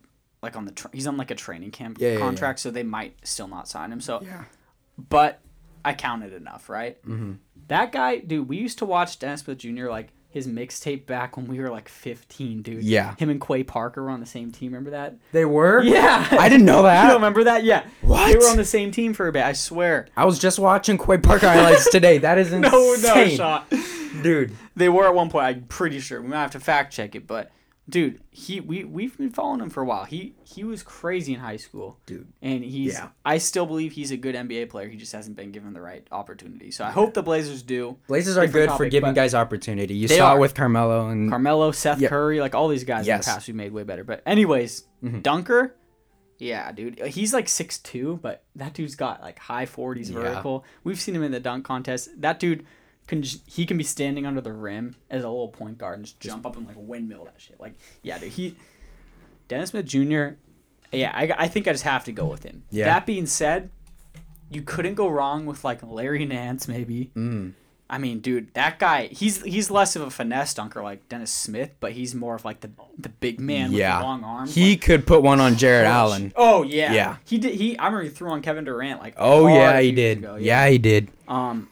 like 0.43 0.57
on 0.57 0.65
the 0.65 0.73
tra- 0.73 0.91
he's 0.93 1.07
on 1.07 1.17
like 1.17 1.31
a 1.31 1.35
training 1.37 1.71
camp 1.71 1.99
Yeah, 2.01 2.09
yeah, 2.09 2.15
yeah. 2.15 2.21
contract, 2.21 2.61
so 2.61 2.71
they 2.71 2.83
might 2.83 3.17
still 3.25 3.47
not 3.49 3.69
sign 3.69 3.93
him. 3.93 4.01
So, 4.01 4.21
yeah. 4.25 4.45
but 5.09 5.41
I 5.85 5.95
counted 5.95 6.33
enough, 6.33 6.69
right? 6.69 7.01
Mm-hmm. 7.05 7.33
That 7.69 7.93
guy, 7.93 8.19
dude. 8.19 8.49
We 8.49 8.57
used 8.59 8.79
to 8.79 8.85
watch 8.87 9.19
Dennis 9.19 9.41
Smith 9.43 9.59
Jr. 9.59 9.89
like 9.89 10.09
his 10.29 10.47
mixtape 10.47 11.07
back 11.07 11.37
when 11.37 11.47
we 11.49 11.59
were 11.59 11.71
like 11.71 11.89
15, 11.89 12.63
dude. 12.63 12.83
Yeah. 12.85 13.15
Him 13.17 13.31
and 13.31 13.41
Quay 13.41 13.65
Parker 13.65 14.03
were 14.05 14.11
on 14.11 14.21
the 14.21 14.27
same 14.27 14.53
team. 14.53 14.73
Remember 14.73 14.91
that? 14.91 15.17
They 15.33 15.45
were. 15.45 15.83
Yeah. 15.83 16.27
I 16.33 16.49
didn't 16.49 16.67
know 16.67 16.83
that. 16.85 17.03
You 17.03 17.09
don't 17.09 17.17
remember 17.17 17.45
that? 17.45 17.65
Yeah. 17.65 17.85
What? 18.03 18.27
They 18.33 18.39
were 18.39 18.51
on 18.51 18.57
the 18.57 18.65
same 18.65 18.91
team 18.93 19.13
for 19.13 19.27
a 19.29 19.33
bit. 19.33 19.45
I 19.45 19.53
swear. 19.55 20.07
I 20.17 20.25
was 20.25 20.39
just 20.39 20.59
watching 20.59 20.99
Quay 20.99 21.19
Parker 21.19 21.49
highlights 21.49 21.91
today. 21.91 22.19
That 22.19 22.39
is 22.39 22.53
insane, 22.53 22.71
No, 22.73 22.95
no 23.15 23.29
shot. 23.29 23.73
dude. 24.23 24.53
They 24.77 24.89
were 24.89 25.07
at 25.07 25.15
one 25.15 25.31
point. 25.31 25.47
I'm 25.47 25.63
pretty 25.65 25.99
sure. 26.01 26.21
We 26.23 26.29
might 26.29 26.43
have 26.43 26.53
to 26.53 26.61
fact 26.61 26.93
check 26.93 27.15
it, 27.17 27.27
but 27.27 27.51
dude, 27.91 28.21
he 28.31 28.61
we 28.61 28.85
we've 28.85 29.17
been 29.19 29.31
following 29.31 29.61
him 29.61 29.69
for 29.71 29.83
a 29.83 29.85
while. 29.85 30.05
He 30.05 30.35
he 30.45 30.65
was 30.65 30.83
crazy 30.83 31.35
in 31.35 31.41
high 31.41 31.57
school, 31.57 31.99
Dude. 32.07 32.29
and 32.41 32.65
he's. 32.65 32.95
Yeah. 32.95 33.09
I 33.25 33.39
still 33.39 33.67
believe 33.67 33.93
he's 33.93 34.11
a 34.11 34.17
good 34.17 34.35
NBA 34.35 34.71
player. 34.71 34.89
He 34.89 34.97
just 34.97 35.13
hasn't 35.13 35.37
been 35.37 35.53
given 35.53 35.73
the 35.73 35.81
right 35.81 36.07
opportunity. 36.13 36.71
So 36.71 36.85
I 36.85 36.91
hope 36.91 37.15
the 37.15 37.23
Blazers 37.23 37.63
do. 37.63 37.97
Blazers 38.09 38.37
are 38.39 38.47
good 38.47 38.71
for 38.73 38.89
giving 38.89 39.13
guys 39.15 39.35
opportunity. 39.35 39.95
You 39.95 40.09
saw 40.09 40.33
are. 40.33 40.37
it 40.37 40.41
with 40.41 40.55
Carmelo 40.55 41.09
and 41.09 41.29
Carmelo, 41.29 41.73
Seth 41.73 42.01
Yeah. 42.01 42.09
Curry, 42.09 42.41
like 42.41 42.55
all 42.55 42.69
these 42.69 42.85
guys 42.85 43.07
in 43.07 43.19
the 43.19 43.25
past 43.25 43.47
we 43.49 43.53
made 43.55 43.73
way 43.73 43.83
better. 43.83 44.05
But 44.05 44.23
anyways, 44.25 44.85
Mhm. 45.05 45.23
Dunker, 45.23 45.77
yeah, 46.39 46.73
dude, 46.73 46.99
he's 47.07 47.33
like 47.35 47.47
6'2", 47.49 48.21
but 48.21 48.45
that 48.57 48.73
dude's 48.75 48.95
got 48.95 49.21
like 49.21 49.39
high 49.39 49.67
forties 49.67 50.11
Yeah. 50.11 50.21
vertical. 50.21 50.65
We've 50.85 51.01
seen 51.01 51.15
him 51.15 51.23
in 51.23 51.33
the 51.33 51.41
dunk 51.41 51.65
contest. 51.65 52.09
That 52.21 52.39
dude 52.41 52.65
can 53.11 53.23
j- 53.23 53.41
he 53.47 53.67
can 53.67 53.77
be 53.77 53.85
standing 53.85 54.25
under 54.25 54.41
the 54.41 54.53
rim 54.53 54.95
as 55.11 55.23
a 55.25 55.29
little 55.29 55.49
point 55.49 55.77
guard 55.77 55.97
and 55.99 56.05
just 56.07 56.19
jump 56.21 56.47
up 56.47 56.57
and 56.57 56.67
like 56.67 56.77
windmill 56.79 57.25
that 57.25 57.35
shit. 57.39 57.61
Like 57.61 57.75
yeah, 58.03 58.19
dude, 58.19 58.31
he 58.33 58.57
Dennis 59.49 59.71
Smith 59.71 59.85
Jr. 59.87 60.29
Yeah, 60.93 61.13
I, 61.15 61.33
I 61.37 61.49
think 61.49 61.69
I 61.69 61.73
just 61.73 61.85
have 61.85 62.05
to 62.05 62.13
go 62.13 62.25
with 62.27 62.43
him. 62.43 62.63
Yeah. 62.71 62.87
That 62.87 63.07
being 63.07 63.27
said, 63.27 63.71
you 64.51 64.63
couldn't 64.63 64.95
go 64.95 65.09
wrong 65.09 65.47
with 65.47 65.63
like 65.65 65.81
Larry 65.83 66.25
Nance 66.25 66.67
maybe. 66.69 67.11
Mm. 67.15 67.53
I 67.89 67.99
mean, 67.99 68.21
dude, 68.21 68.55
that 68.55 68.79
guy, 68.79 69.07
he's 69.09 69.43
he's 69.43 69.69
less 69.71 69.97
of 69.97 70.03
a 70.03 70.11
finesse 70.11 70.55
dunker 70.55 70.81
like 70.81 71.09
Dennis 71.09 71.33
Smith, 71.33 71.75
but 71.81 71.91
he's 71.93 72.15
more 72.15 72.37
of 72.37 72.45
like 72.45 72.61
the 72.61 72.71
the 72.97 73.09
big 73.09 73.41
man 73.41 73.73
Yeah. 73.73 73.97
with 73.97 74.03
the 74.03 74.07
long 74.07 74.25
arms. 74.25 74.55
he 74.55 74.71
like, 74.71 74.81
could 74.83 75.07
put 75.09 75.23
one 75.23 75.41
on 75.41 75.57
Jared 75.57 75.87
push. 75.87 75.93
Allen. 75.93 76.33
Oh 76.37 76.63
yeah. 76.63 76.93
Yeah. 76.93 77.17
He 77.25 77.39
did 77.39 77.55
he 77.55 77.77
I 77.79 77.87
remember 77.87 78.05
he 78.05 78.11
threw 78.11 78.31
on 78.31 78.43
Kevin 78.43 78.65
Durant 78.65 79.01
like 79.01 79.15
Oh 79.17 79.49
yeah, 79.49 79.81
he 79.81 79.91
did. 79.93 80.19
ago, 80.19 80.37
yeah. 80.37 80.69
he 80.69 80.79
did. 80.79 81.09
Um 81.27 81.69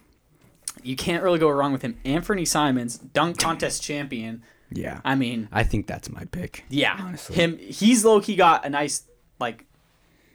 you 0.89 0.97
can't 0.97 1.23
really 1.23 1.39
go 1.39 1.51
wrong 1.51 1.73
with 1.73 1.83
him. 1.83 1.99
Anthony 2.07 2.47
Simons, 2.47 2.97
dunk 2.97 3.39
contest 3.39 3.83
champion. 3.83 4.43
Yeah. 4.73 5.01
I 5.05 5.17
mean, 5.17 5.49
I 5.53 5.63
think 5.63 5.87
that's 5.87 6.09
my 6.09 6.25
pick. 6.25 6.65
yeah. 6.71 6.97
Honestly. 6.99 7.37
Him 7.37 7.59
he's 7.59 8.05
low 8.07 8.21
key 8.23 8.37
got 8.37 8.65
a 8.65 8.71
nice 8.71 9.03
like 9.39 9.67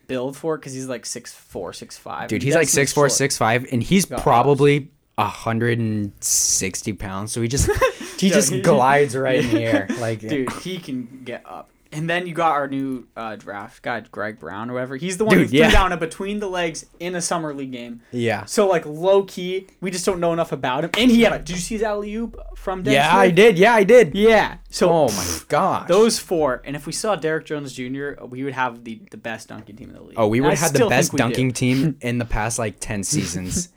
build 0.06 0.38
for 0.38 0.54
it 0.56 0.60
cuz 0.62 0.74
he's 0.74 0.88
like 0.88 1.08
six 1.08 1.34
four, 1.34 1.74
six 1.74 1.98
five. 1.98 2.30
Dude, 2.30 2.44
he's 2.44 2.56
like 2.56 2.68
six 2.68 2.94
four, 2.94 3.10
six 3.10 3.36
five, 3.36 3.66
and 3.72 3.82
he's 3.82 4.06
probably 4.06 4.92
hundred 5.18 5.80
and 5.80 6.12
sixty 6.20 6.94
pounds. 6.94 7.32
So 7.32 7.42
he 7.42 7.48
just 7.48 7.70
he 8.20 8.30
just 8.30 8.62
glides 8.62 9.16
right 9.16 9.44
in 9.44 9.50
the 9.50 9.64
air. 9.64 9.88
Like 10.00 10.20
Dude, 10.20 10.52
he 10.62 10.78
can 10.78 11.22
get 11.24 11.44
up. 11.48 11.70
And 11.94 12.10
then 12.10 12.28
you 12.28 12.34
got 12.34 12.52
our 12.52 12.68
new 12.68 13.08
uh, 13.16 13.36
draft 13.36 13.82
guy, 13.82 14.02
Greg 14.02 14.40
Brown, 14.40 14.70
or 14.70 14.74
whatever. 14.74 14.96
He's 14.96 15.18
the 15.18 15.26
one 15.26 15.36
Dude, 15.36 15.44
who 15.44 15.50
threw 15.50 15.60
yeah. 15.60 15.72
down 15.72 15.92
a 15.92 15.98
between 15.98 16.40
the 16.40 16.48
legs 16.48 16.86
in 17.00 17.16
a 17.16 17.22
summer 17.22 17.54
league 17.54 17.72
game. 17.72 18.02
Yeah. 18.12 18.46
So 18.46 18.68
like 18.68 18.86
low 18.86 19.24
key, 19.24 19.68
we 19.82 19.92
just 19.92 20.06
don't 20.06 20.20
know 20.20 20.34
enough 20.34 20.52
about 20.52 20.84
him. 20.84 20.92
And 20.98 21.12
he 21.12 21.22
had 21.22 21.34
a. 21.34 21.40
Did 21.40 21.52
you 21.52 21.58
see 21.58 21.76
his 21.76 21.84
alley 21.84 22.14
oop 22.16 22.38
from? 22.58 22.84
Dennis 22.84 22.96
Yeah? 22.96 23.16
I 23.16 23.30
did. 23.30 23.58
Yeah, 23.58 23.74
I 23.74 23.84
did. 23.84 24.16
Yeah. 24.16 24.58
So 24.70 24.90
Oh 24.92 25.08
my 25.10 25.40
gosh. 25.48 25.88
those 25.88 26.20
four, 26.20 26.62
and 26.66 26.76
if 26.76 26.88
we 26.88 26.94
saw 26.94 27.16
Derrick 27.16 27.46
Jones 27.46 27.74
Jr., 27.74 28.24
we 28.26 28.44
would 28.44 28.54
have 28.54 28.84
the, 28.84 29.02
the 29.12 29.18
best 29.18 29.50
dunking 29.50 29.76
team 29.76 29.90
in 29.90 29.96
the 29.96 30.02
league. 30.02 30.16
Oh, 30.18 30.28
we 30.28 30.42
would 30.42 30.52
have 30.52 30.60
had 30.60 30.74
the 30.74 30.88
best 30.90 31.12
think 31.12 31.14
we 31.14 31.18
do. 31.18 31.24
dunking 31.24 31.52
team 31.54 31.98
in 32.02 32.18
the 32.18 32.26
past 32.26 32.58
like 32.60 32.80
ten 32.80 33.04
seasons. 33.04 33.70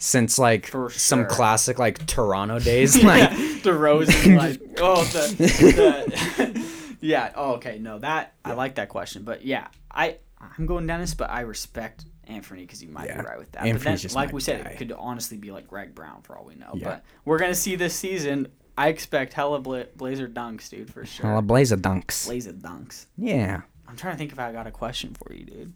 Since 0.00 0.38
like 0.38 0.66
For 0.68 0.90
some 0.90 1.26
classic 1.26 1.78
like 1.78 2.06
Toronto 2.06 2.60
days. 2.60 2.96
yeah, 3.02 3.06
Like 3.06 3.30
DeRozan, 3.62 4.38
like 4.38 4.60
oh 4.80 5.02
the, 5.04 5.34
the 5.44 6.77
yeah. 7.00 7.32
Oh, 7.34 7.54
okay, 7.54 7.78
no, 7.78 7.98
that 8.00 8.34
I 8.44 8.52
like 8.54 8.76
that 8.76 8.88
question, 8.88 9.22
but 9.24 9.44
yeah, 9.44 9.68
I 9.90 10.18
I'm 10.40 10.66
going 10.66 10.86
Dennis, 10.86 11.14
but 11.14 11.30
I 11.30 11.40
respect 11.40 12.04
Anthony 12.26 12.62
because 12.62 12.80
he 12.80 12.86
might 12.86 13.06
Yeah, 13.08 13.20
be 13.22 13.26
right 13.26 13.38
with 13.38 13.50
that. 13.52 13.64
but 13.64 13.80
then, 13.82 13.98
like 14.14 14.32
we 14.32 14.40
said, 14.40 14.64
guy. 14.64 14.70
it 14.70 14.78
could 14.78 14.92
honestly 14.92 15.36
be 15.36 15.50
like 15.50 15.66
Greg 15.66 15.94
Brown 15.94 16.22
for 16.22 16.36
all 16.36 16.44
we 16.44 16.54
know. 16.54 16.70
Yeah. 16.74 16.84
But 16.88 17.04
we're 17.24 17.38
gonna 17.38 17.54
see 17.54 17.74
this 17.76 17.94
season. 17.94 18.48
I 18.76 18.88
expect 18.88 19.32
hella 19.32 19.58
bla- 19.60 19.86
Blazer 19.96 20.28
dunks, 20.28 20.68
dude, 20.70 20.92
for 20.92 21.04
sure. 21.04 21.26
Hella 21.26 21.38
a 21.40 21.42
blaze 21.42 21.72
of 21.72 21.80
dunks. 21.82 22.26
Blazer 22.26 22.52
dunks. 22.52 23.06
Yeah. 23.16 23.62
I'm 23.88 23.96
trying 23.96 24.14
to 24.14 24.18
think 24.18 24.30
if 24.30 24.38
I 24.38 24.52
got 24.52 24.66
a 24.66 24.70
question 24.70 25.14
for 25.14 25.32
you, 25.34 25.44
dude. 25.44 25.72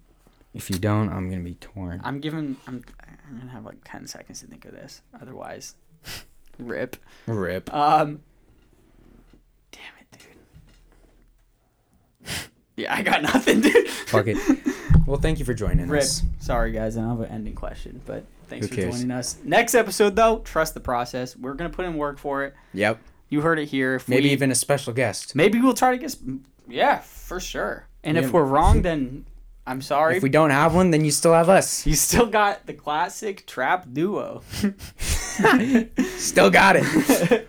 If 0.55 0.69
you 0.71 0.79
don't, 0.79 1.09
I'm 1.09 1.31
gonna 1.31 1.43
be 1.43 1.55
torn. 1.55 2.01
I'm 2.05 2.21
giving. 2.21 2.57
I'm. 2.67 2.85
I'm 3.29 3.39
gonna 3.39 3.51
have 3.51 3.65
like 3.65 3.79
ten 3.85 4.07
seconds 4.07 4.41
to 4.43 4.47
think 4.47 4.67
of 4.67 4.73
this. 4.73 5.01
Otherwise, 5.21 5.75
rip. 6.59 6.97
Rip. 7.27 7.73
Um. 7.75 8.21
Damn 9.73 9.81
it, 9.99 10.19
dude. 12.27 12.31
Yeah, 12.77 12.95
I 12.95 13.03
got 13.03 13.23
nothing, 13.23 13.61
dude. 13.61 13.89
Fuck 13.89 14.27
it. 14.29 14.39
Well, 15.05 15.21
thank 15.21 15.41
you 15.41 15.45
for 15.45 15.53
joining 15.53 15.89
Rip. 15.89 16.03
us. 16.03 16.23
Sorry, 16.39 16.71
guys. 16.71 16.97
I 16.97 17.01
don't 17.01 17.11
have 17.11 17.21
an 17.21 17.27
ending 17.35 17.55
question, 17.57 18.01
but 18.07 18.25
thanks 18.47 18.67
Who 18.67 18.75
for 18.75 18.81
cares? 18.83 18.95
joining 18.95 19.11
us. 19.11 19.37
Next 19.43 19.75
episode, 19.75 20.15
though, 20.15 20.39
trust 20.39 20.75
the 20.75 20.81
process. 20.81 21.37
We're 21.37 21.55
gonna 21.55 21.71
put 21.71 21.87
in 21.87 21.97
work 21.97 22.19
for 22.19 22.45
it. 22.45 22.55
Yep. 22.73 23.01
You 23.29 23.41
heard 23.41 23.59
it 23.59 23.67
here. 23.67 23.97
If 23.97 24.09
Maybe 24.09 24.29
we, 24.29 24.31
even 24.31 24.53
a 24.53 24.55
special 24.55 24.93
guest. 24.93 25.35
maybe 25.35 25.61
we'll 25.61 25.75
try 25.75 25.91
to 25.91 25.99
get. 25.99 26.15
Yeah, 26.69 27.01
for 27.01 27.41
sure. 27.41 27.89
And 28.05 28.17
Yeah. 28.17 28.23
if 28.23 28.33
we're 28.33 28.45
wrong, 28.45 28.83
then 28.89 29.27
I'm 29.67 29.83
sorry. 29.83 30.17
If 30.19 30.23
we 30.23 30.29
don't 30.31 30.51
have 30.51 30.73
one, 30.73 30.93
then 30.93 31.05
you 31.05 31.11
still 31.11 31.35
have 31.35 31.49
us. 31.49 31.85
you 31.85 31.95
still 31.95 32.27
got 32.27 32.67
the 32.67 32.73
classic 32.73 33.45
trap 33.47 33.87
duo. 33.93 34.43
Still 36.17 36.51
got 36.51 36.77
it. 36.79 37.49